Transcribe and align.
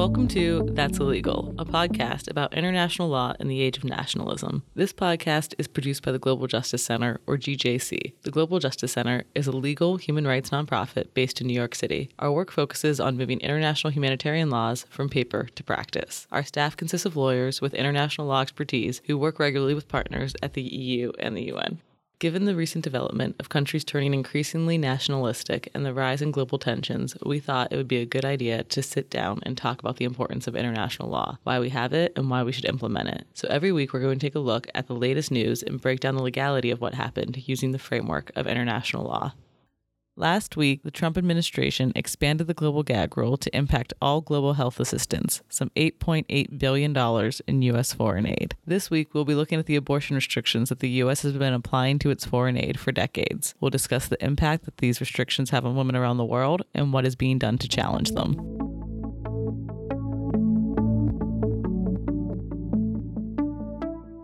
Welcome 0.00 0.28
to 0.28 0.66
That's 0.72 0.98
Illegal, 0.98 1.54
a 1.58 1.64
podcast 1.66 2.30
about 2.30 2.54
international 2.54 3.10
law 3.10 3.34
in 3.38 3.48
the 3.48 3.60
age 3.60 3.76
of 3.76 3.84
nationalism. 3.84 4.62
This 4.74 4.94
podcast 4.94 5.52
is 5.58 5.68
produced 5.68 6.02
by 6.02 6.10
the 6.10 6.18
Global 6.18 6.46
Justice 6.46 6.82
Center, 6.82 7.20
or 7.26 7.36
GJC. 7.36 8.14
The 8.22 8.30
Global 8.30 8.60
Justice 8.60 8.92
Center 8.92 9.24
is 9.34 9.46
a 9.46 9.52
legal 9.52 9.98
human 9.98 10.26
rights 10.26 10.48
nonprofit 10.48 11.12
based 11.12 11.42
in 11.42 11.48
New 11.48 11.52
York 11.52 11.74
City. 11.74 12.08
Our 12.18 12.32
work 12.32 12.50
focuses 12.50 12.98
on 12.98 13.18
moving 13.18 13.40
international 13.40 13.90
humanitarian 13.90 14.48
laws 14.48 14.86
from 14.88 15.10
paper 15.10 15.48
to 15.54 15.62
practice. 15.62 16.26
Our 16.32 16.44
staff 16.44 16.78
consists 16.78 17.04
of 17.04 17.18
lawyers 17.18 17.60
with 17.60 17.74
international 17.74 18.26
law 18.26 18.40
expertise 18.40 19.02
who 19.04 19.18
work 19.18 19.38
regularly 19.38 19.74
with 19.74 19.86
partners 19.86 20.34
at 20.42 20.54
the 20.54 20.62
EU 20.62 21.12
and 21.18 21.36
the 21.36 21.52
UN. 21.52 21.82
Given 22.20 22.44
the 22.44 22.54
recent 22.54 22.84
development 22.84 23.36
of 23.40 23.48
countries 23.48 23.82
turning 23.82 24.12
increasingly 24.12 24.76
nationalistic 24.76 25.70
and 25.72 25.86
the 25.86 25.94
rise 25.94 26.20
in 26.20 26.32
global 26.32 26.58
tensions, 26.58 27.16
we 27.24 27.40
thought 27.40 27.72
it 27.72 27.76
would 27.76 27.88
be 27.88 27.96
a 27.96 28.04
good 28.04 28.26
idea 28.26 28.62
to 28.62 28.82
sit 28.82 29.08
down 29.08 29.40
and 29.44 29.56
talk 29.56 29.80
about 29.80 29.96
the 29.96 30.04
importance 30.04 30.46
of 30.46 30.54
international 30.54 31.08
law, 31.08 31.38
why 31.44 31.58
we 31.58 31.70
have 31.70 31.94
it, 31.94 32.12
and 32.16 32.28
why 32.28 32.42
we 32.42 32.52
should 32.52 32.66
implement 32.66 33.08
it. 33.08 33.26
So 33.32 33.48
every 33.48 33.72
week, 33.72 33.94
we're 33.94 34.00
going 34.00 34.18
to 34.18 34.26
take 34.26 34.34
a 34.34 34.38
look 34.38 34.66
at 34.74 34.86
the 34.86 34.94
latest 34.94 35.30
news 35.30 35.62
and 35.62 35.80
break 35.80 36.00
down 36.00 36.14
the 36.14 36.22
legality 36.22 36.70
of 36.70 36.82
what 36.82 36.92
happened 36.92 37.48
using 37.48 37.72
the 37.72 37.78
framework 37.78 38.30
of 38.36 38.46
international 38.46 39.04
law. 39.04 39.32
Last 40.16 40.56
week, 40.56 40.82
the 40.82 40.90
Trump 40.90 41.16
administration 41.16 41.92
expanded 41.94 42.46
the 42.46 42.54
global 42.54 42.82
gag 42.82 43.16
rule 43.16 43.36
to 43.36 43.56
impact 43.56 43.94
all 44.02 44.20
global 44.20 44.54
health 44.54 44.80
assistance, 44.80 45.40
some 45.48 45.70
$8.8 45.76 46.58
billion 46.58 47.32
in 47.46 47.62
U.S. 47.62 47.92
foreign 47.92 48.26
aid. 48.26 48.56
This 48.66 48.90
week, 48.90 49.14
we'll 49.14 49.24
be 49.24 49.34
looking 49.34 49.58
at 49.58 49.66
the 49.66 49.76
abortion 49.76 50.16
restrictions 50.16 50.68
that 50.68 50.80
the 50.80 50.90
U.S. 50.90 51.22
has 51.22 51.34
been 51.34 51.54
applying 51.54 51.98
to 52.00 52.10
its 52.10 52.26
foreign 52.26 52.58
aid 52.58 52.78
for 52.78 52.92
decades. 52.92 53.54
We'll 53.60 53.70
discuss 53.70 54.08
the 54.08 54.22
impact 54.22 54.64
that 54.64 54.78
these 54.78 55.00
restrictions 55.00 55.50
have 55.50 55.64
on 55.64 55.76
women 55.76 55.96
around 55.96 56.16
the 56.16 56.24
world 56.24 56.62
and 56.74 56.92
what 56.92 57.06
is 57.06 57.16
being 57.16 57.38
done 57.38 57.56
to 57.58 57.68
challenge 57.68 58.10
them. 58.10 58.79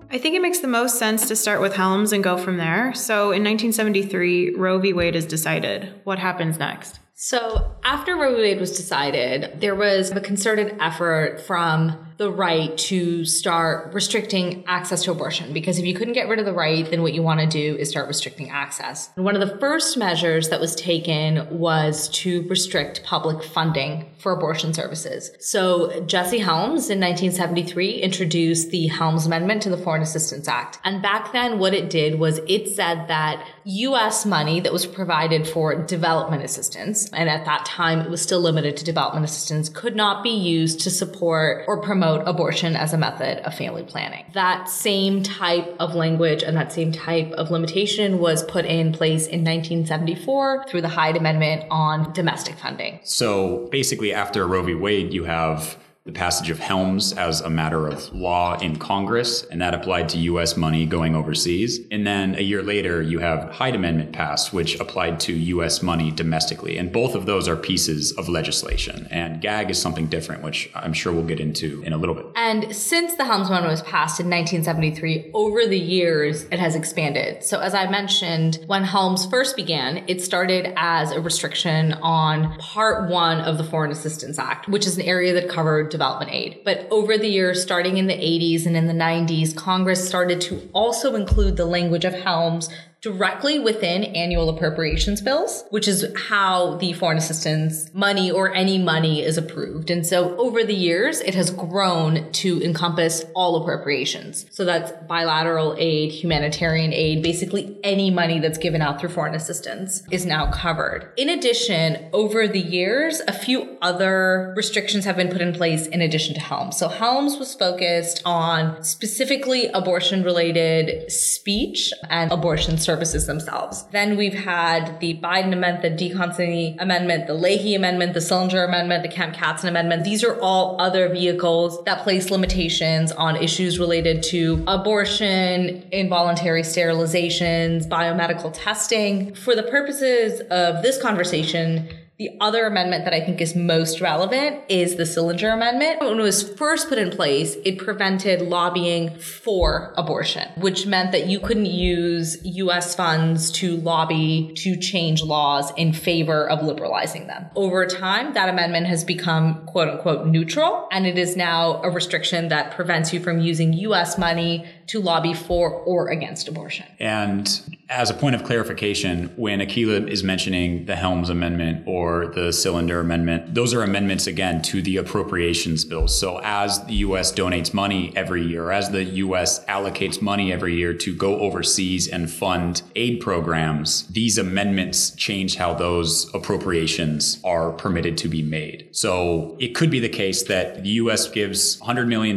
I 0.09 0.19
think 0.19 0.37
it 0.37 0.43
makes 0.43 0.61
the 0.61 0.69
most 0.69 0.99
sense 0.99 1.27
to 1.29 1.37
start 1.37 1.61
with 1.61 1.75
Helms 1.75 2.12
and 2.12 2.23
go 2.23 2.37
from 2.39 2.59
there. 2.59 2.95
So 2.95 3.33
in 3.33 3.43
1973, 3.43 4.55
Roe 4.55 4.79
v. 4.79 4.93
Wade 4.93 5.17
is 5.17 5.27
decided. 5.27 5.93
What 6.05 6.19
happens 6.19 6.59
next? 6.59 7.01
So 7.15 7.73
after 7.83 8.15
Roe 8.15 8.37
v. 8.37 8.43
Wade 8.43 8.61
was 8.61 8.77
decided, 8.77 9.61
there 9.61 9.75
was 9.75 10.12
a 10.12 10.21
concerted 10.21 10.77
effort 10.81 11.41
from 11.41 12.06
the 12.19 12.31
right 12.31 12.77
to 12.78 13.25
start 13.25 13.92
restricting 13.92 14.64
access 14.67 15.05
to 15.05 15.11
abortion 15.11 15.53
because 15.53 15.78
if 15.78 15.84
you 15.84 15.95
couldn't 15.95 16.14
get 16.14 16.28
rid 16.28 16.39
of 16.39 16.47
the 16.47 16.53
right, 16.53 16.91
then 16.91 17.03
what 17.03 17.12
you 17.12 17.22
want 17.22 17.41
to 17.41 17.47
do 17.47 17.77
is 17.77 17.91
start 17.91 18.09
restricting 18.09 18.50
access. 18.50 19.11
And 19.17 19.25
one 19.25 19.36
of 19.36 19.47
the 19.47 19.59
first 19.59 19.98
measures 19.98 20.48
that 20.48 20.61
was 20.61 20.75
taken 20.75 21.59
was 21.59 22.09
to 22.09 22.48
restrict 22.48 23.05
public 23.05 23.42
funding 23.42 24.06
for 24.19 24.33
abortion 24.33 24.72
services. 24.72 25.31
So 25.41 26.00
Jesse 26.03 26.39
Helms 26.39 26.89
in 26.89 27.00
1973 27.00 28.00
introduced 28.00 28.70
the 28.70 28.87
Helms 28.87 29.27
Amendment 29.27 29.62
to 29.62 29.70
the 29.70 29.77
Foreign 29.77 30.03
Assistance 30.03 30.48
Act. 30.48 30.78
And 30.84 31.03
back 31.03 31.33
then, 31.33 31.59
what 31.59 31.75
it 31.75 31.91
did 31.91 32.19
was 32.19 32.41
it 32.48 32.69
said 32.69 33.09
that 33.09 33.47
US 33.64 34.25
money 34.25 34.61
that 34.61 34.72
was 34.72 34.87
provided 34.87 35.47
for 35.47 35.75
development 35.75 36.42
assistance, 36.42 37.11
and 37.11 37.28
at 37.28 37.44
that 37.44 37.67
time 37.67 38.00
it 38.00 38.11
was 38.11 38.22
still 38.22 38.41
limited 38.41 38.77
to 38.78 38.84
development 38.84 39.25
assistance, 39.25 39.69
could 39.69 39.94
not 39.94 40.22
be 40.22 40.31
used 40.31 40.81
to 40.81 40.91
support 40.91 41.64
or 41.69 41.81
promote 41.81 42.06
promote 42.07 42.29
abortion 42.29 42.77
as 42.77 42.93
a 42.93 42.99
method 42.99 43.39
of 43.47 43.55
family 43.55 43.83
planning. 43.83 44.25
That 44.33 44.69
same 44.69 45.23
type 45.23 45.75
of 45.81 45.95
language 45.95 46.43
and 46.43 46.57
that 46.57 46.73
same 46.73 46.93
type 46.93 47.33
of 47.33 47.51
limitation 47.51 48.19
was 48.19 48.45
put 48.45 48.65
in 48.65 48.93
place 48.93 49.27
in 49.27 49.45
1974 49.45 50.67
through 50.69 50.83
the 50.83 50.89
Hyde 50.89 51.17
Amendment 51.17 51.65
on 51.71 52.12
domestic 52.12 52.57
funding. 52.57 53.01
So 53.03 53.69
basically, 53.71 54.12
after 54.12 54.47
Roe 54.47 54.62
v. 54.62 54.75
Wade, 54.75 55.12
you 55.12 55.25
have 55.25 55.77
the 56.07 56.12
passage 56.12 56.51
of 56.51 56.61
Helms 56.61 57.12
as 57.15 57.41
a 57.41 57.51
matter 57.51 57.89
of 57.89 58.15
law 58.15 58.57
in 58.61 58.77
Congress, 58.77 59.43
and 59.51 59.61
that 59.61 59.75
applied 59.75 60.09
to 60.11 60.19
U.S. 60.19 60.56
money 60.56 60.87
going 60.87 61.17
overseas. 61.17 61.81
And 61.91 62.06
then 62.06 62.37
a 62.37 62.43
year 62.43 62.62
later, 62.62 63.03
you 63.03 63.19
have 63.19 63.50
Hyde 63.50 63.75
Amendment 63.75 64.12
passed, 64.12 64.53
which 64.53 64.78
applied 64.78 65.19
to 65.21 65.33
U.S. 65.33 65.83
money 65.83 66.12
domestically. 66.12 66.78
And 66.78 66.93
both 66.93 67.16
of 67.16 67.27
those 67.27 67.49
are 67.49 67.56
pieces 67.56 68.12
of 68.12 68.28
legislation. 68.28 69.09
And 69.11 69.41
GAG 69.41 69.69
is 69.69 69.83
something 69.83 70.06
different, 70.06 70.45
which 70.45 70.71
I'm 70.77 70.93
sure 70.93 71.12
we'll 71.12 71.25
get 71.25 71.41
into 71.41 71.83
in 71.83 71.93
a 71.93 71.97
little 71.97 72.15
bit. 72.15 72.27
And 72.37 72.75
since 72.75 73.16
the 73.16 73.25
Helms 73.25 73.49
Amendment 73.49 73.72
was 73.72 73.83
passed 73.83 74.21
in 74.21 74.31
1973, 74.31 75.33
over 75.34 75.66
the 75.66 75.78
years, 75.78 76.45
it 76.53 76.61
has 76.61 76.77
expanded. 76.77 77.43
So 77.43 77.59
as 77.59 77.75
I 77.75 77.91
mentioned, 77.91 78.61
when 78.66 78.84
Helms 78.84 79.27
first 79.27 79.56
began, 79.56 80.05
it 80.06 80.22
started 80.22 80.72
as 80.77 81.11
a 81.11 81.21
restriction 81.21 81.95
on 81.95 82.56
Part 82.59 83.11
1 83.11 83.41
of 83.41 83.59
the 83.59 83.65
Foreign 83.65 83.91
Assistance 83.91 84.39
Act, 84.39 84.69
which 84.69 84.87
is 84.87 84.97
an 84.97 85.03
area 85.03 85.34
that 85.34 85.49
covered 85.49 85.96
development 85.97 86.31
aid. 86.33 86.61
But 86.65 86.87
over 86.91 87.17
the 87.17 87.29
years, 87.29 87.62
starting 87.62 87.97
in 87.97 88.07
the 88.07 88.15
80s 88.15 88.67
and 88.67 88.77
in 88.77 88.87
the 88.87 88.93
90s, 88.93 89.57
Congress 89.57 90.07
started 90.07 90.41
to 90.43 90.69
also 90.73 91.15
include 91.15 91.57
the 91.57 91.65
language 91.65 92.05
of 92.05 92.12
Helms 92.12 92.69
directly 93.06 93.61
within 93.61 94.03
annual 94.03 94.49
appropriations 94.49 95.21
bills, 95.21 95.65
which 95.71 95.87
is 95.87 96.05
how 96.28 96.75
the 96.78 96.93
foreign 96.94 97.17
assistance 97.17 97.89
money 97.94 98.33
or 98.33 98.53
any 98.53 98.78
money 98.78 99.22
is 99.22 99.39
approved. 99.39 99.91
And 99.91 100.05
so 100.05 100.37
over 100.39 100.65
the 100.65 100.75
years, 100.75 101.21
it 101.21 101.37
has 101.37 101.53
grown 101.53 102.33
to 102.33 102.61
encompass 102.65 103.25
all 103.33 103.62
appropriations. 103.62 104.47
So 104.50 104.65
that's 104.65 104.91
bilateral 105.06 105.77
aid, 105.78 106.11
humanitarian 106.11 106.93
aid, 106.93 107.22
basically 107.22 107.78
any 107.84 108.11
money 108.11 108.41
that's 108.41 108.59
given 108.59 108.83
out 108.83 109.00
through 109.00 109.11
foreign 109.11 109.37
assistance 109.37 110.03
is 110.11 110.27
now 110.27 110.50
covered. 110.50 111.12
In 111.16 111.28
addition, 111.28 112.09
over 112.12 112.49
the 112.49 112.59
years, 112.59 113.22
a 113.28 113.33
few 113.33 113.78
other 113.83 114.53
restrictions 114.56 115.05
have 115.05 115.15
been 115.15 115.28
put 115.28 115.41
in 115.41 115.53
place 115.53 115.87
in 115.87 116.03
addition 116.03 116.34
to 116.34 116.41
Helms. 116.41 116.77
So 116.77 116.89
Helms 116.89 117.39
was 117.39 117.55
focused 117.55 118.21
on 118.25 118.83
specifically 118.83 119.69
abortion 119.69 120.25
related 120.25 121.12
speech 121.12 121.93
and 122.11 122.33
abortion 122.33 122.78
services 122.78 122.96
themselves. 122.97 123.84
Then 123.93 124.17
we've 124.17 124.34
had 124.34 125.01
the 125.01 125.19
Biden 125.21 125.53
amendment, 125.53 125.83
the 125.83 125.91
DeConcini 125.91 126.81
amendment, 126.81 127.27
the 127.27 127.34
Leahy 127.34 127.75
amendment, 127.75 128.15
the 128.15 128.21
Siljander 128.21 128.67
amendment, 128.67 129.03
the 129.03 129.09
Kemp 129.09 129.34
Kasten 129.34 129.69
amendment. 129.69 130.05
These 130.05 130.25
are 130.25 130.39
all 130.41 130.81
other 130.81 131.09
vehicles 131.09 131.83
that 131.84 132.03
place 132.03 132.31
limitations 132.31 133.12
on 133.12 133.37
issues 133.37 133.79
related 133.79 134.23
to 134.25 134.65
abortion, 134.67 135.87
involuntary 135.93 136.62
sterilizations, 136.62 137.89
biomedical 137.89 138.53
testing. 138.53 139.34
For 139.34 139.55
the 139.55 139.63
purposes 139.65 140.41
of 140.51 140.83
this 140.83 141.01
conversation, 141.01 141.89
the 142.19 142.31
other 142.41 142.65
amendment 142.65 143.04
that 143.04 143.12
I 143.12 143.21
think 143.21 143.43
is 143.43 143.54
most 143.54 144.00
relevant 144.00 144.62
is 144.71 144.97
the 144.97 145.03
Siljander 145.03 145.53
Amendment. 145.53 146.00
When 146.00 146.19
it 146.19 146.22
was 146.22 146.49
first 146.56 146.88
put 146.88 146.97
in 146.97 147.10
place, 147.10 147.56
it 147.62 147.77
prevented 147.77 148.41
lobbying 148.41 149.19
for 149.19 149.93
abortion, 149.99 150.49
which 150.56 150.87
meant 150.87 151.12
that 151.12 151.27
you 151.27 151.41
couldn't 151.41 151.66
use 151.66 152.38
US 152.43 152.94
funds 152.94 153.50
to 153.53 153.77
lobby 153.77 154.50
to 154.56 154.77
change 154.77 155.22
laws 155.22 155.71
in 155.77 155.93
favor 155.93 156.49
of 156.49 156.62
liberalizing 156.65 157.27
them. 157.27 157.50
Over 157.54 157.87
time, 157.87 158.33
that 158.33 158.48
amendment 158.48 158.87
has 158.87 159.04
become 159.04 159.66
quote 159.66 159.88
unquote 159.88 160.27
neutral, 160.27 160.88
and 160.91 161.06
it 161.06 161.19
is 161.19 161.37
now 161.37 161.83
a 161.83 161.91
restriction 161.91 162.48
that 162.48 162.75
prevents 162.75 163.12
you 163.12 163.21
from 163.21 163.41
using 163.41 163.75
US 163.75 164.16
money 164.16 164.65
to 164.88 165.00
lobby 165.00 165.34
for 165.34 165.70
or 165.70 166.08
against 166.08 166.48
abortion. 166.48 166.86
And 166.98 167.78
as 167.88 168.10
a 168.10 168.14
point 168.14 168.34
of 168.34 168.42
clarification, 168.42 169.32
when 169.36 169.60
Akilah 169.60 170.08
is 170.08 170.24
mentioning 170.24 170.86
the 170.86 170.97
Helms 170.97 171.30
Amendment 171.30 171.84
or 171.86 172.26
the 172.26 172.48
Siljander 172.48 173.00
Amendment, 173.00 173.54
those 173.54 173.72
are 173.74 173.82
amendments 173.82 174.26
again 174.26 174.60
to 174.62 174.82
the 174.82 174.97
appropriations 174.97 175.84
bills. 175.84 176.19
So 176.19 176.41
as 176.42 176.84
the 176.86 176.94
U.S. 176.94 177.32
donates 177.32 177.72
money 177.72 178.12
every 178.16 178.44
year, 178.44 178.72
as 178.72 178.91
the 178.91 179.04
U.S. 179.04 179.64
allocates 179.66 180.20
money 180.20 180.52
every 180.52 180.74
year 180.74 180.94
to 180.94 181.14
go 181.14 181.38
overseas 181.38 182.08
and 182.08 182.28
fund 182.28 182.82
aid 182.97 183.20
programs, 183.20 184.06
these 184.08 184.36
amendments 184.36 185.10
change 185.10 185.56
how 185.56 185.74
those 185.74 186.32
appropriations 186.34 187.38
are 187.44 187.70
permitted 187.72 188.18
to 188.18 188.28
be 188.28 188.42
made. 188.42 188.89
So 188.91 189.56
it 189.60 189.74
could 189.74 189.91
be 189.91 190.00
the 190.00 190.09
case 190.09 190.42
that 190.44 190.82
the 190.82 190.91
U.S. 190.91 191.28
gives 191.28 191.80
$100 191.80 192.09
million 192.09 192.36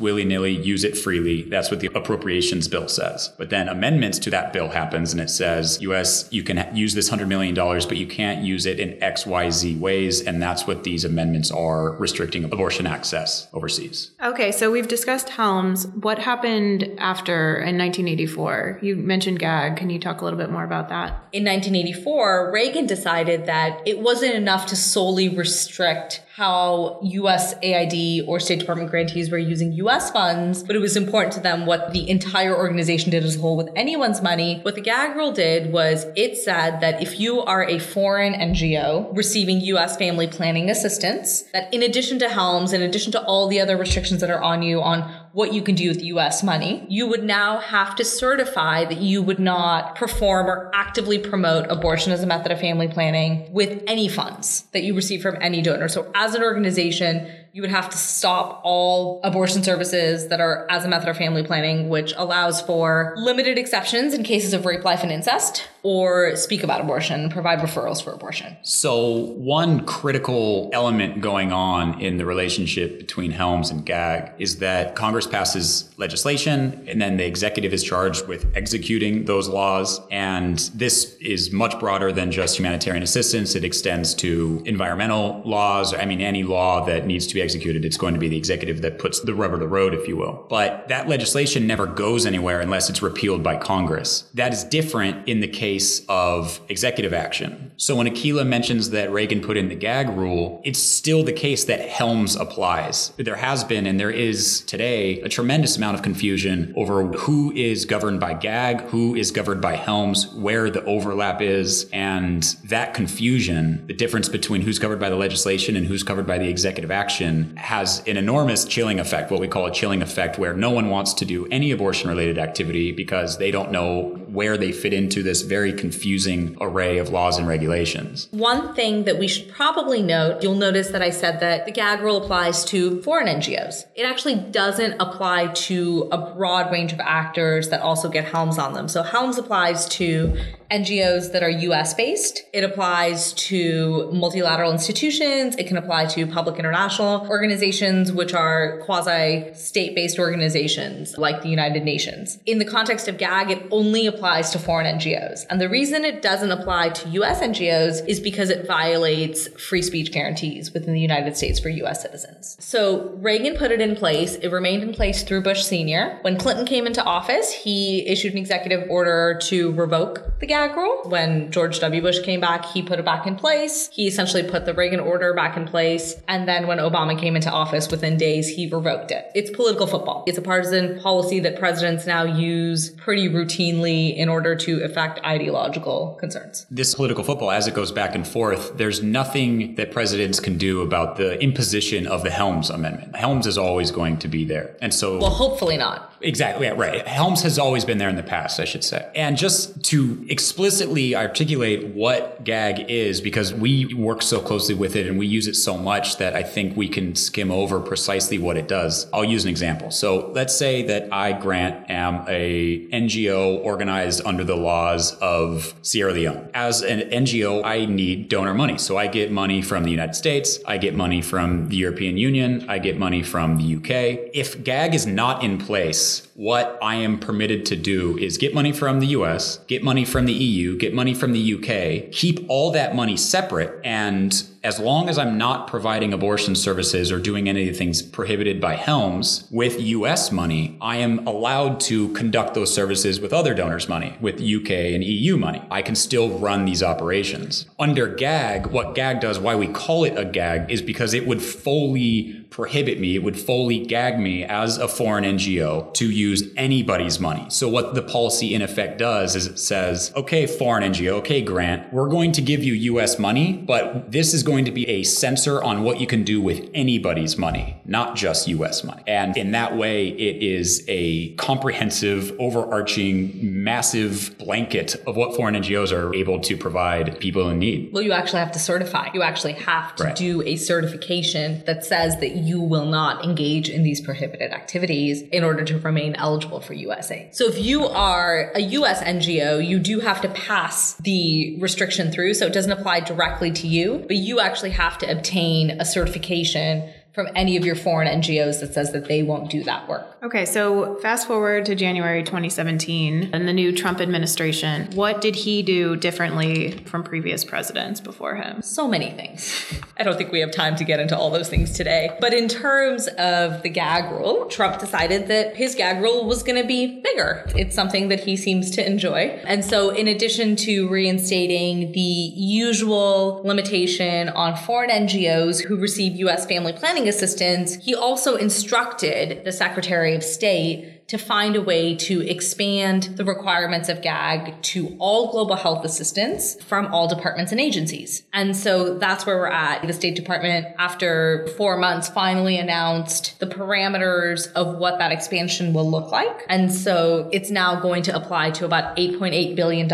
willy 0.00 0.24
nilly, 0.24 0.52
use 0.52 0.84
it 0.84 0.96
freely. 0.96 1.42
That's 1.42 1.70
what 1.70 1.80
the 1.80 1.85
appropriations 1.94 2.68
bill 2.68 2.88
says. 2.88 3.32
But 3.38 3.50
then 3.50 3.68
amendments 3.68 4.18
to 4.20 4.30
that 4.30 4.52
bill 4.52 4.68
happens 4.68 5.12
and 5.12 5.20
it 5.20 5.30
says, 5.30 5.80
US, 5.82 6.28
you 6.32 6.42
can 6.42 6.74
use 6.74 6.94
this 6.94 7.10
$100 7.10 7.28
million, 7.28 7.54
but 7.54 7.96
you 7.96 8.06
can't 8.06 8.44
use 8.44 8.66
it 8.66 8.80
in 8.80 9.02
X, 9.02 9.26
Y, 9.26 9.50
Z 9.50 9.76
ways. 9.76 10.20
And 10.20 10.42
that's 10.42 10.66
what 10.66 10.84
these 10.84 11.04
amendments 11.04 11.50
are 11.50 11.92
restricting 11.92 12.44
abortion 12.44 12.86
access 12.86 13.48
overseas. 13.52 14.10
Okay, 14.22 14.52
so 14.52 14.70
we've 14.70 14.88
discussed 14.88 15.30
Helms. 15.30 15.86
What 15.88 16.18
happened 16.18 16.84
after 16.98 17.56
in 17.56 17.78
1984? 17.78 18.80
You 18.82 18.96
mentioned 18.96 19.38
GAG. 19.38 19.76
Can 19.76 19.90
you 19.90 19.98
talk 19.98 20.20
a 20.20 20.24
little 20.24 20.38
bit 20.38 20.50
more 20.50 20.64
about 20.64 20.88
that? 20.88 21.10
In 21.32 21.44
1984, 21.44 22.50
Reagan 22.52 22.86
decided 22.86 23.46
that 23.46 23.80
it 23.86 24.00
wasn't 24.00 24.34
enough 24.34 24.66
to 24.66 24.76
solely 24.76 25.28
restrict 25.28 26.22
how 26.36 27.00
USAID 27.02 28.28
or 28.28 28.38
State 28.38 28.58
Department 28.58 28.90
grantees 28.90 29.30
were 29.30 29.38
using 29.38 29.72
US 29.72 30.10
funds, 30.10 30.62
but 30.62 30.76
it 30.76 30.80
was 30.80 30.96
important 30.96 31.32
to 31.32 31.40
them 31.40 31.64
what 31.64 31.75
the 31.92 32.08
entire 32.08 32.56
organization 32.56 33.10
did 33.10 33.24
as 33.24 33.36
a 33.36 33.40
whole 33.40 33.56
with 33.56 33.68
anyone's 33.76 34.22
money. 34.22 34.60
What 34.62 34.74
the 34.74 34.80
gag 34.80 35.16
rule 35.16 35.32
did 35.32 35.72
was 35.72 36.06
it 36.16 36.36
said 36.36 36.80
that 36.80 37.02
if 37.02 37.20
you 37.20 37.42
are 37.42 37.64
a 37.64 37.78
foreign 37.78 38.34
NGO 38.34 39.16
receiving 39.16 39.60
US 39.60 39.96
family 39.96 40.26
planning 40.26 40.70
assistance, 40.70 41.42
that 41.52 41.72
in 41.72 41.82
addition 41.82 42.18
to 42.20 42.28
Helms, 42.28 42.72
in 42.72 42.82
addition 42.82 43.12
to 43.12 43.22
all 43.22 43.48
the 43.48 43.60
other 43.60 43.76
restrictions 43.76 44.20
that 44.20 44.30
are 44.30 44.42
on 44.42 44.62
you 44.62 44.80
on 44.82 45.10
what 45.36 45.52
you 45.52 45.60
can 45.60 45.74
do 45.74 45.88
with 45.88 46.02
US 46.02 46.42
money, 46.42 46.86
you 46.88 47.06
would 47.06 47.22
now 47.22 47.58
have 47.58 47.94
to 47.96 48.06
certify 48.06 48.86
that 48.86 49.02
you 49.02 49.20
would 49.20 49.38
not 49.38 49.94
perform 49.94 50.46
or 50.46 50.70
actively 50.72 51.18
promote 51.18 51.66
abortion 51.70 52.10
as 52.10 52.22
a 52.22 52.26
method 52.26 52.50
of 52.50 52.58
family 52.58 52.88
planning 52.88 53.46
with 53.52 53.82
any 53.86 54.08
funds 54.08 54.64
that 54.72 54.82
you 54.82 54.94
receive 54.94 55.20
from 55.20 55.36
any 55.42 55.60
donor. 55.60 55.88
So 55.88 56.10
as 56.14 56.34
an 56.34 56.42
organization, 56.42 57.30
you 57.52 57.60
would 57.60 57.70
have 57.70 57.90
to 57.90 57.98
stop 57.98 58.62
all 58.64 59.20
abortion 59.24 59.62
services 59.62 60.28
that 60.28 60.40
are 60.40 60.66
as 60.70 60.86
a 60.86 60.88
method 60.88 61.10
of 61.10 61.18
family 61.18 61.42
planning, 61.42 61.90
which 61.90 62.14
allows 62.16 62.62
for 62.62 63.14
limited 63.18 63.58
exceptions 63.58 64.14
in 64.14 64.22
cases 64.22 64.54
of 64.54 64.64
rape, 64.64 64.84
life, 64.84 65.02
and 65.02 65.12
incest, 65.12 65.68
or 65.86 66.34
speak 66.34 66.64
about 66.64 66.80
abortion, 66.80 67.30
provide 67.30 67.60
referrals 67.60 68.02
for 68.02 68.12
abortion. 68.12 68.56
So, 68.62 69.06
one 69.36 69.86
critical 69.86 70.68
element 70.72 71.20
going 71.20 71.52
on 71.52 72.00
in 72.00 72.16
the 72.16 72.26
relationship 72.26 72.98
between 72.98 73.30
Helms 73.30 73.70
and 73.70 73.86
GAG 73.86 74.32
is 74.36 74.58
that 74.58 74.96
Congress 74.96 75.28
passes 75.28 75.88
legislation 75.96 76.84
and 76.88 77.00
then 77.00 77.18
the 77.18 77.24
executive 77.24 77.72
is 77.72 77.84
charged 77.84 78.26
with 78.26 78.50
executing 78.56 79.26
those 79.26 79.48
laws. 79.48 80.00
And 80.10 80.58
this 80.74 81.14
is 81.20 81.52
much 81.52 81.78
broader 81.78 82.10
than 82.10 82.32
just 82.32 82.58
humanitarian 82.58 83.04
assistance. 83.04 83.54
It 83.54 83.62
extends 83.62 84.12
to 84.16 84.64
environmental 84.66 85.40
laws. 85.44 85.94
I 85.94 86.04
mean, 86.04 86.20
any 86.20 86.42
law 86.42 86.84
that 86.86 87.06
needs 87.06 87.28
to 87.28 87.34
be 87.34 87.40
executed, 87.40 87.84
it's 87.84 87.96
going 87.96 88.14
to 88.14 88.20
be 88.20 88.28
the 88.28 88.36
executive 88.36 88.82
that 88.82 88.98
puts 88.98 89.20
the 89.20 89.36
rubber 89.36 89.54
to 89.54 89.60
the 89.60 89.68
road, 89.68 89.94
if 89.94 90.08
you 90.08 90.16
will. 90.16 90.46
But 90.48 90.88
that 90.88 91.08
legislation 91.08 91.64
never 91.68 91.86
goes 91.86 92.26
anywhere 92.26 92.60
unless 92.60 92.90
it's 92.90 93.02
repealed 93.02 93.44
by 93.44 93.56
Congress. 93.56 94.24
That 94.34 94.52
is 94.52 94.64
different 94.64 95.28
in 95.28 95.38
the 95.38 95.46
case 95.46 95.75
of 96.08 96.60
executive 96.68 97.12
action. 97.12 97.72
So 97.76 97.94
when 97.96 98.06
Akilah 98.06 98.46
mentions 98.46 98.90
that 98.90 99.10
Reagan 99.12 99.40
put 99.40 99.56
in 99.56 99.68
the 99.68 99.74
gag 99.74 100.08
rule, 100.08 100.60
it's 100.64 100.78
still 100.78 101.22
the 101.22 101.32
case 101.32 101.64
that 101.64 101.80
Helms 101.80 102.36
applies. 102.36 103.12
There 103.16 103.36
has 103.36 103.64
been 103.64 103.86
and 103.86 104.00
there 104.00 104.10
is 104.10 104.62
today 104.62 105.20
a 105.20 105.28
tremendous 105.28 105.76
amount 105.76 105.96
of 105.96 106.02
confusion 106.02 106.72
over 106.76 107.04
who 107.04 107.52
is 107.52 107.84
governed 107.84 108.20
by 108.20 108.34
gag, 108.34 108.80
who 108.82 109.14
is 109.14 109.30
governed 109.30 109.60
by 109.60 109.76
Helms, 109.76 110.28
where 110.34 110.70
the 110.70 110.84
overlap 110.84 111.42
is, 111.42 111.88
and 111.92 112.42
that 112.64 112.94
confusion, 112.94 113.86
the 113.86 113.94
difference 113.94 114.28
between 114.28 114.62
who's 114.62 114.78
covered 114.78 114.98
by 114.98 115.10
the 115.10 115.16
legislation 115.16 115.76
and 115.76 115.86
who's 115.86 116.02
covered 116.02 116.26
by 116.26 116.38
the 116.38 116.48
executive 116.48 116.90
action 116.90 117.54
has 117.56 118.02
an 118.06 118.16
enormous 118.16 118.64
chilling 118.64 118.98
effect, 118.98 119.30
what 119.30 119.40
we 119.40 119.48
call 119.48 119.66
a 119.66 119.72
chilling 119.72 120.02
effect, 120.02 120.38
where 120.38 120.54
no 120.54 120.70
one 120.70 120.88
wants 120.88 121.12
to 121.14 121.24
do 121.24 121.46
any 121.46 121.70
abortion 121.70 122.08
related 122.08 122.38
activity 122.38 122.92
because 122.92 123.38
they 123.38 123.50
don't 123.50 123.70
know 123.70 124.20
where 124.36 124.58
they 124.58 124.70
fit 124.70 124.92
into 124.92 125.22
this 125.22 125.40
very 125.40 125.72
confusing 125.72 126.54
array 126.60 126.98
of 126.98 127.08
laws 127.08 127.38
and 127.38 127.48
regulations. 127.48 128.28
One 128.32 128.74
thing 128.74 129.04
that 129.04 129.18
we 129.18 129.28
should 129.28 129.48
probably 129.48 130.02
note 130.02 130.42
you'll 130.42 130.56
notice 130.56 130.88
that 130.88 131.00
I 131.00 131.08
said 131.08 131.40
that 131.40 131.64
the 131.64 131.72
gag 131.72 132.02
rule 132.02 132.22
applies 132.22 132.62
to 132.66 133.00
foreign 133.00 133.28
NGOs. 133.28 133.84
It 133.94 134.04
actually 134.04 134.34
doesn't 134.34 135.00
apply 135.00 135.46
to 135.68 136.10
a 136.12 136.34
broad 136.34 136.70
range 136.70 136.92
of 136.92 137.00
actors 137.00 137.70
that 137.70 137.80
also 137.80 138.10
get 138.10 138.26
Helms 138.26 138.58
on 138.58 138.74
them. 138.74 138.88
So 138.88 139.02
Helms 139.02 139.38
applies 139.38 139.88
to 140.00 140.36
NGOs 140.70 141.32
that 141.32 141.42
are 141.42 141.50
US 141.50 141.94
based. 141.94 142.42
It 142.52 142.64
applies 142.64 143.32
to 143.34 144.10
multilateral 144.12 144.72
institutions. 144.72 145.54
It 145.56 145.66
can 145.66 145.76
apply 145.76 146.06
to 146.06 146.26
public 146.26 146.58
international 146.58 147.26
organizations, 147.28 148.12
which 148.12 148.34
are 148.34 148.80
quasi 148.84 149.52
state 149.54 149.94
based 149.94 150.18
organizations 150.18 151.16
like 151.16 151.42
the 151.42 151.48
United 151.48 151.84
Nations. 151.84 152.38
In 152.46 152.58
the 152.58 152.64
context 152.64 153.06
of 153.08 153.18
GAG, 153.18 153.50
it 153.50 153.66
only 153.70 154.06
applies 154.06 154.50
to 154.50 154.58
foreign 154.58 154.98
NGOs. 154.98 155.46
And 155.48 155.60
the 155.60 155.68
reason 155.68 156.04
it 156.04 156.22
doesn't 156.22 156.50
apply 156.50 156.90
to 156.90 157.08
US 157.10 157.40
NGOs 157.40 158.06
is 158.08 158.18
because 158.18 158.50
it 158.50 158.66
violates 158.66 159.48
free 159.60 159.82
speech 159.82 160.10
guarantees 160.12 160.72
within 160.72 160.92
the 160.92 161.00
United 161.00 161.36
States 161.36 161.60
for 161.60 161.68
US 161.68 162.02
citizens. 162.02 162.56
So 162.58 163.12
Reagan 163.16 163.56
put 163.56 163.70
it 163.70 163.80
in 163.80 163.94
place. 163.94 164.34
It 164.36 164.48
remained 164.48 164.82
in 164.82 164.92
place 164.92 165.22
through 165.22 165.42
Bush 165.42 165.62
Sr. 165.62 166.18
When 166.22 166.36
Clinton 166.36 166.66
came 166.66 166.86
into 166.86 167.02
office, 167.04 167.52
he 167.52 168.06
issued 168.06 168.32
an 168.32 168.38
executive 168.38 168.90
order 168.90 169.38
to 169.44 169.72
revoke 169.72 170.40
the 170.40 170.46
gag 170.46 170.55
rule. 170.64 171.02
When 171.04 171.50
George 171.50 171.78
W. 171.80 172.02
Bush 172.02 172.20
came 172.20 172.40
back, 172.40 172.64
he 172.66 172.82
put 172.82 172.98
it 172.98 173.04
back 173.04 173.26
in 173.26 173.36
place. 173.36 173.88
He 173.92 174.06
essentially 174.06 174.42
put 174.42 174.64
the 174.64 174.74
Reagan 174.74 175.00
order 175.00 175.34
back 175.34 175.56
in 175.56 175.66
place. 175.66 176.14
And 176.28 176.48
then 176.48 176.66
when 176.66 176.78
Obama 176.78 177.18
came 177.18 177.36
into 177.36 177.50
office, 177.50 177.90
within 177.90 178.16
days, 178.16 178.48
he 178.48 178.68
revoked 178.68 179.10
it. 179.10 179.30
It's 179.34 179.50
political 179.50 179.86
football. 179.86 180.24
It's 180.26 180.38
a 180.38 180.42
partisan 180.42 181.00
policy 181.00 181.40
that 181.40 181.58
presidents 181.58 182.06
now 182.06 182.24
use 182.24 182.90
pretty 182.90 183.28
routinely 183.28 184.16
in 184.16 184.28
order 184.28 184.56
to 184.56 184.82
affect 184.82 185.24
ideological 185.24 186.16
concerns. 186.20 186.66
This 186.70 186.94
political 186.94 187.24
football, 187.24 187.50
as 187.50 187.66
it 187.66 187.74
goes 187.74 187.92
back 187.92 188.14
and 188.14 188.26
forth, 188.26 188.76
there's 188.76 189.02
nothing 189.02 189.74
that 189.76 189.92
presidents 189.92 190.40
can 190.40 190.56
do 190.58 190.82
about 190.82 191.16
the 191.16 191.40
imposition 191.42 192.06
of 192.06 192.22
the 192.22 192.30
Helms 192.30 192.70
Amendment. 192.70 193.14
Helms 193.16 193.46
is 193.46 193.58
always 193.58 193.90
going 193.90 194.18
to 194.18 194.28
be 194.28 194.44
there. 194.44 194.76
And 194.80 194.92
so. 194.92 195.18
Well, 195.18 195.30
hopefully 195.30 195.76
not. 195.76 196.12
Exactly, 196.22 196.66
yeah, 196.66 196.72
right. 196.72 197.06
Helms 197.06 197.42
has 197.42 197.58
always 197.58 197.84
been 197.84 197.98
there 197.98 198.08
in 198.08 198.16
the 198.16 198.22
past, 198.22 198.58
I 198.58 198.64
should 198.64 198.82
say. 198.82 199.10
And 199.14 199.36
just 199.36 199.84
to 199.84 200.24
explicitly 200.46 201.16
articulate 201.16 201.88
what 201.88 202.44
GAG 202.44 202.88
is, 202.88 203.20
because 203.20 203.52
we 203.52 203.92
work 203.94 204.22
so 204.22 204.38
closely 204.38 204.76
with 204.76 204.94
it 204.94 205.08
and 205.08 205.18
we 205.18 205.26
use 205.26 205.48
it 205.48 205.56
so 205.56 205.76
much 205.76 206.18
that 206.18 206.36
I 206.36 206.44
think 206.44 206.76
we 206.76 206.88
can 206.88 207.16
skim 207.16 207.50
over 207.50 207.80
precisely 207.80 208.38
what 208.38 208.56
it 208.56 208.68
does. 208.68 209.08
I'll 209.12 209.24
use 209.24 209.42
an 209.42 209.50
example. 209.50 209.90
So 209.90 210.30
let's 210.36 210.56
say 210.56 210.82
that 210.84 211.12
I, 211.12 211.32
Grant, 211.32 211.90
am 211.90 212.24
a 212.28 212.86
NGO 212.92 213.58
organized 213.64 214.22
under 214.24 214.44
the 214.44 214.54
laws 214.54 215.16
of 215.16 215.74
Sierra 215.82 216.12
Leone. 216.12 216.48
As 216.54 216.80
an 216.80 217.00
NGO, 217.10 217.64
I 217.64 217.86
need 217.86 218.28
donor 218.28 218.54
money. 218.54 218.78
So 218.78 218.96
I 218.96 219.08
get 219.08 219.32
money 219.32 219.62
from 219.62 219.82
the 219.82 219.90
United 219.90 220.14
States, 220.14 220.60
I 220.64 220.78
get 220.78 220.94
money 220.94 221.22
from 221.22 221.70
the 221.70 221.76
European 221.76 222.16
Union, 222.18 222.64
I 222.68 222.78
get 222.78 222.96
money 222.96 223.24
from 223.24 223.56
the 223.56 223.76
UK. 223.78 224.30
If 224.32 224.62
GAG 224.62 224.94
is 224.94 225.08
not 225.08 225.42
in 225.42 225.58
place, 225.58 226.25
what 226.36 226.78
I 226.82 226.96
am 226.96 227.18
permitted 227.18 227.64
to 227.66 227.76
do 227.76 228.18
is 228.18 228.36
get 228.36 228.54
money 228.54 228.70
from 228.70 229.00
the 229.00 229.06
US, 229.08 229.58
get 229.68 229.82
money 229.82 230.04
from 230.04 230.26
the 230.26 230.34
EU, 230.34 230.76
get 230.76 230.92
money 230.92 231.14
from 231.14 231.32
the 231.32 231.54
UK, 231.54 232.12
keep 232.12 232.44
all 232.48 232.70
that 232.72 232.94
money 232.94 233.16
separate 233.16 233.80
and 233.82 234.46
as 234.66 234.80
long 234.80 235.08
as 235.08 235.16
I'm 235.16 235.38
not 235.38 235.68
providing 235.68 236.12
abortion 236.12 236.56
services 236.56 237.12
or 237.12 237.20
doing 237.20 237.48
any 237.48 237.68
of 237.68 237.72
the 237.72 237.78
things 237.78 238.02
prohibited 238.02 238.60
by 238.60 238.74
Helms 238.74 239.46
with 239.52 239.80
US 239.80 240.32
money, 240.32 240.76
I 240.80 240.96
am 240.96 241.24
allowed 241.24 241.78
to 241.82 242.08
conduct 242.14 242.54
those 242.54 242.74
services 242.74 243.20
with 243.20 243.32
other 243.32 243.54
donors' 243.54 243.88
money, 243.88 244.16
with 244.20 244.42
UK 244.42 244.70
and 244.92 245.04
EU 245.04 245.36
money. 245.36 245.62
I 245.70 245.82
can 245.82 245.94
still 245.94 246.36
run 246.40 246.64
these 246.64 246.82
operations. 246.82 247.66
Under 247.78 248.08
GAG, 248.08 248.66
what 248.66 248.96
GAG 248.96 249.20
does, 249.20 249.38
why 249.38 249.54
we 249.54 249.68
call 249.68 250.02
it 250.02 250.18
a 250.18 250.24
GAG, 250.24 250.68
is 250.68 250.82
because 250.82 251.14
it 251.14 251.28
would 251.28 251.42
fully 251.42 252.44
prohibit 252.56 252.98
me, 252.98 253.14
it 253.14 253.22
would 253.22 253.38
fully 253.38 253.84
gag 253.84 254.18
me 254.18 254.42
as 254.42 254.78
a 254.78 254.88
foreign 254.88 255.24
NGO 255.24 255.92
to 255.92 256.10
use 256.10 256.44
anybody's 256.56 257.20
money. 257.20 257.44
So 257.50 257.68
what 257.68 257.94
the 257.94 258.00
policy 258.00 258.54
in 258.54 258.62
effect 258.62 258.98
does 258.98 259.36
is 259.36 259.46
it 259.46 259.58
says, 259.58 260.10
okay, 260.16 260.46
foreign 260.46 260.90
NGO, 260.90 261.12
okay, 261.18 261.42
Grant, 261.42 261.92
we're 261.92 262.08
going 262.08 262.32
to 262.32 262.40
give 262.40 262.64
you 262.64 262.72
US 262.94 263.18
money, 263.18 263.52
but 263.52 264.10
this 264.10 264.32
is 264.32 264.42
going 264.42 264.55
to 264.64 264.70
be 264.70 264.88
a 264.88 265.02
censor 265.02 265.62
on 265.62 265.82
what 265.82 266.00
you 266.00 266.06
can 266.06 266.24
do 266.24 266.40
with 266.40 266.68
anybody's 266.74 267.36
money, 267.36 267.80
not 267.84 268.16
just 268.16 268.48
US 268.48 268.82
money. 268.82 269.02
And 269.06 269.36
in 269.36 269.52
that 269.52 269.76
way, 269.76 270.08
it 270.08 270.42
is 270.42 270.84
a 270.88 271.34
comprehensive, 271.34 272.34
overarching, 272.38 273.62
massive 273.62 274.36
blanket 274.38 274.96
of 275.06 275.16
what 275.16 275.36
foreign 275.36 275.54
NGOs 275.54 275.92
are 275.92 276.14
able 276.14 276.40
to 276.40 276.56
provide 276.56 277.18
people 277.20 277.48
in 277.48 277.58
need. 277.58 277.92
Well, 277.92 278.02
you 278.02 278.12
actually 278.12 278.40
have 278.40 278.52
to 278.52 278.58
certify. 278.58 279.08
You 279.12 279.22
actually 279.22 279.54
have 279.54 279.94
to 279.96 280.04
right. 280.04 280.16
do 280.16 280.42
a 280.42 280.56
certification 280.56 281.62
that 281.66 281.84
says 281.84 282.18
that 282.20 282.36
you 282.36 282.60
will 282.60 282.86
not 282.86 283.24
engage 283.24 283.68
in 283.68 283.82
these 283.82 284.00
prohibited 284.00 284.52
activities 284.52 285.22
in 285.22 285.44
order 285.44 285.64
to 285.64 285.78
remain 285.78 286.14
eligible 286.16 286.60
for 286.60 286.74
USA. 286.74 287.28
So 287.32 287.46
if 287.46 287.58
you 287.58 287.86
are 287.86 288.52
a 288.54 288.60
US 288.60 289.02
NGO, 289.02 289.64
you 289.66 289.78
do 289.78 290.00
have 290.00 290.20
to 290.22 290.28
pass 290.28 290.94
the 290.94 291.56
restriction 291.60 292.10
through. 292.10 292.34
So 292.34 292.46
it 292.46 292.52
doesn't 292.52 292.72
apply 292.72 293.00
directly 293.00 293.50
to 293.52 293.66
you, 293.66 294.04
but 294.06 294.16
you 294.16 294.38
actually 294.46 294.70
have 294.70 294.96
to 294.98 295.10
obtain 295.10 295.80
a 295.80 295.84
certification 295.84 296.88
from 297.16 297.28
any 297.34 297.56
of 297.56 297.64
your 297.64 297.74
foreign 297.74 298.06
NGOs 298.20 298.60
that 298.60 298.74
says 298.74 298.92
that 298.92 299.06
they 299.08 299.22
won't 299.22 299.48
do 299.48 299.64
that 299.64 299.88
work. 299.88 300.18
Okay, 300.22 300.44
so 300.44 300.96
fast 300.96 301.26
forward 301.26 301.64
to 301.64 301.74
January 301.74 302.22
2017 302.22 303.30
and 303.32 303.48
the 303.48 303.54
new 303.54 303.72
Trump 303.72 304.02
administration. 304.02 304.90
What 304.94 305.22
did 305.22 305.34
he 305.34 305.62
do 305.62 305.96
differently 305.96 306.72
from 306.84 307.02
previous 307.02 307.42
presidents 307.42 308.02
before 308.02 308.34
him? 308.34 308.60
So 308.60 308.86
many 308.86 309.12
things. 309.12 309.72
I 309.96 310.02
don't 310.02 310.18
think 310.18 310.30
we 310.30 310.40
have 310.40 310.52
time 310.52 310.76
to 310.76 310.84
get 310.84 311.00
into 311.00 311.16
all 311.16 311.30
those 311.30 311.48
things 311.48 311.72
today. 311.72 312.10
But 312.20 312.34
in 312.34 312.48
terms 312.48 313.06
of 313.08 313.62
the 313.62 313.70
gag 313.70 314.12
rule, 314.12 314.44
Trump 314.50 314.78
decided 314.78 315.28
that 315.28 315.56
his 315.56 315.74
gag 315.74 316.02
rule 316.02 316.26
was 316.26 316.42
going 316.42 316.60
to 316.60 316.68
be 316.68 317.00
bigger. 317.00 317.46
It's 317.56 317.74
something 317.74 318.08
that 318.08 318.20
he 318.20 318.36
seems 318.36 318.70
to 318.72 318.86
enjoy. 318.86 319.40
And 319.46 319.64
so, 319.64 319.88
in 319.88 320.06
addition 320.06 320.54
to 320.56 320.86
reinstating 320.88 321.92
the 321.92 322.00
usual 322.00 323.40
limitation 323.42 324.28
on 324.28 324.54
foreign 324.54 324.90
NGOs 324.90 325.64
who 325.64 325.78
receive 325.78 326.16
U.S. 326.16 326.44
family 326.44 326.74
planning 326.74 327.05
assistance, 327.08 327.76
he 327.76 327.94
also 327.94 328.36
instructed 328.36 329.44
the 329.44 329.52
Secretary 329.52 330.14
of 330.14 330.22
State 330.22 330.95
to 331.08 331.18
find 331.18 331.54
a 331.54 331.60
way 331.60 331.94
to 331.94 332.20
expand 332.28 333.04
the 333.16 333.24
requirements 333.24 333.88
of 333.88 334.02
GAG 334.02 334.60
to 334.60 334.96
all 334.98 335.30
global 335.30 335.54
health 335.54 335.84
assistance 335.84 336.60
from 336.64 336.86
all 336.92 337.06
departments 337.06 337.52
and 337.52 337.60
agencies. 337.60 338.24
And 338.32 338.56
so 338.56 338.98
that's 338.98 339.24
where 339.24 339.36
we're 339.36 339.46
at. 339.46 339.86
The 339.86 339.92
State 339.92 340.16
Department, 340.16 340.66
after 340.78 341.46
four 341.56 341.76
months, 341.76 342.08
finally 342.08 342.58
announced 342.58 343.38
the 343.38 343.46
parameters 343.46 344.52
of 344.54 344.78
what 344.78 344.98
that 344.98 345.12
expansion 345.12 345.72
will 345.72 345.88
look 345.88 346.10
like. 346.10 346.44
And 346.48 346.72
so 346.72 347.28
it's 347.32 347.50
now 347.50 347.78
going 347.78 348.02
to 348.04 348.16
apply 348.16 348.50
to 348.52 348.64
about 348.64 348.96
$8.8 348.96 349.54
billion 349.54 349.88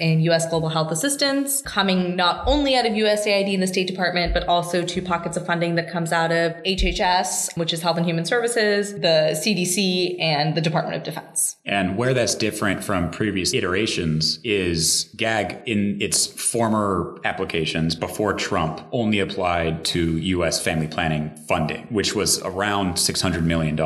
in 0.00 0.20
US 0.30 0.48
global 0.50 0.68
health 0.68 0.92
assistance, 0.92 1.62
coming 1.62 2.16
not 2.16 2.46
only 2.46 2.76
out 2.76 2.84
of 2.84 2.92
USAID 2.92 3.54
and 3.54 3.62
the 3.62 3.66
State 3.66 3.86
Department, 3.86 4.34
but 4.34 4.46
also 4.46 4.84
to 4.84 5.00
pockets 5.00 5.38
of 5.38 5.46
funding 5.46 5.76
that 5.76 5.90
comes 5.90 6.12
out 6.12 6.32
of 6.32 6.52
HHS, 6.64 7.56
which 7.56 7.72
is 7.72 7.80
Health 7.80 7.96
and 7.96 8.04
Human 8.04 8.26
Services, 8.26 8.92
the 8.92 9.34
CDC, 9.34 10.20
and 10.20 10.33
and 10.34 10.54
the 10.54 10.60
Department 10.60 10.96
of 10.96 11.02
Defense. 11.02 11.56
And 11.64 11.96
where 11.96 12.14
that's 12.14 12.34
different 12.34 12.82
from 12.82 13.10
previous 13.10 13.54
iterations 13.54 14.38
is 14.44 15.10
GAG 15.16 15.62
in 15.66 16.00
its 16.00 16.26
former 16.26 17.18
applications 17.24 17.94
before 17.94 18.34
Trump 18.34 18.80
only 18.92 19.20
applied 19.20 19.84
to 19.86 20.18
US 20.18 20.62
family 20.62 20.88
planning 20.88 21.34
funding, 21.48 21.86
which 21.90 22.14
was 22.14 22.40
around 22.42 22.94
$600 22.94 23.42
million. 23.42 23.76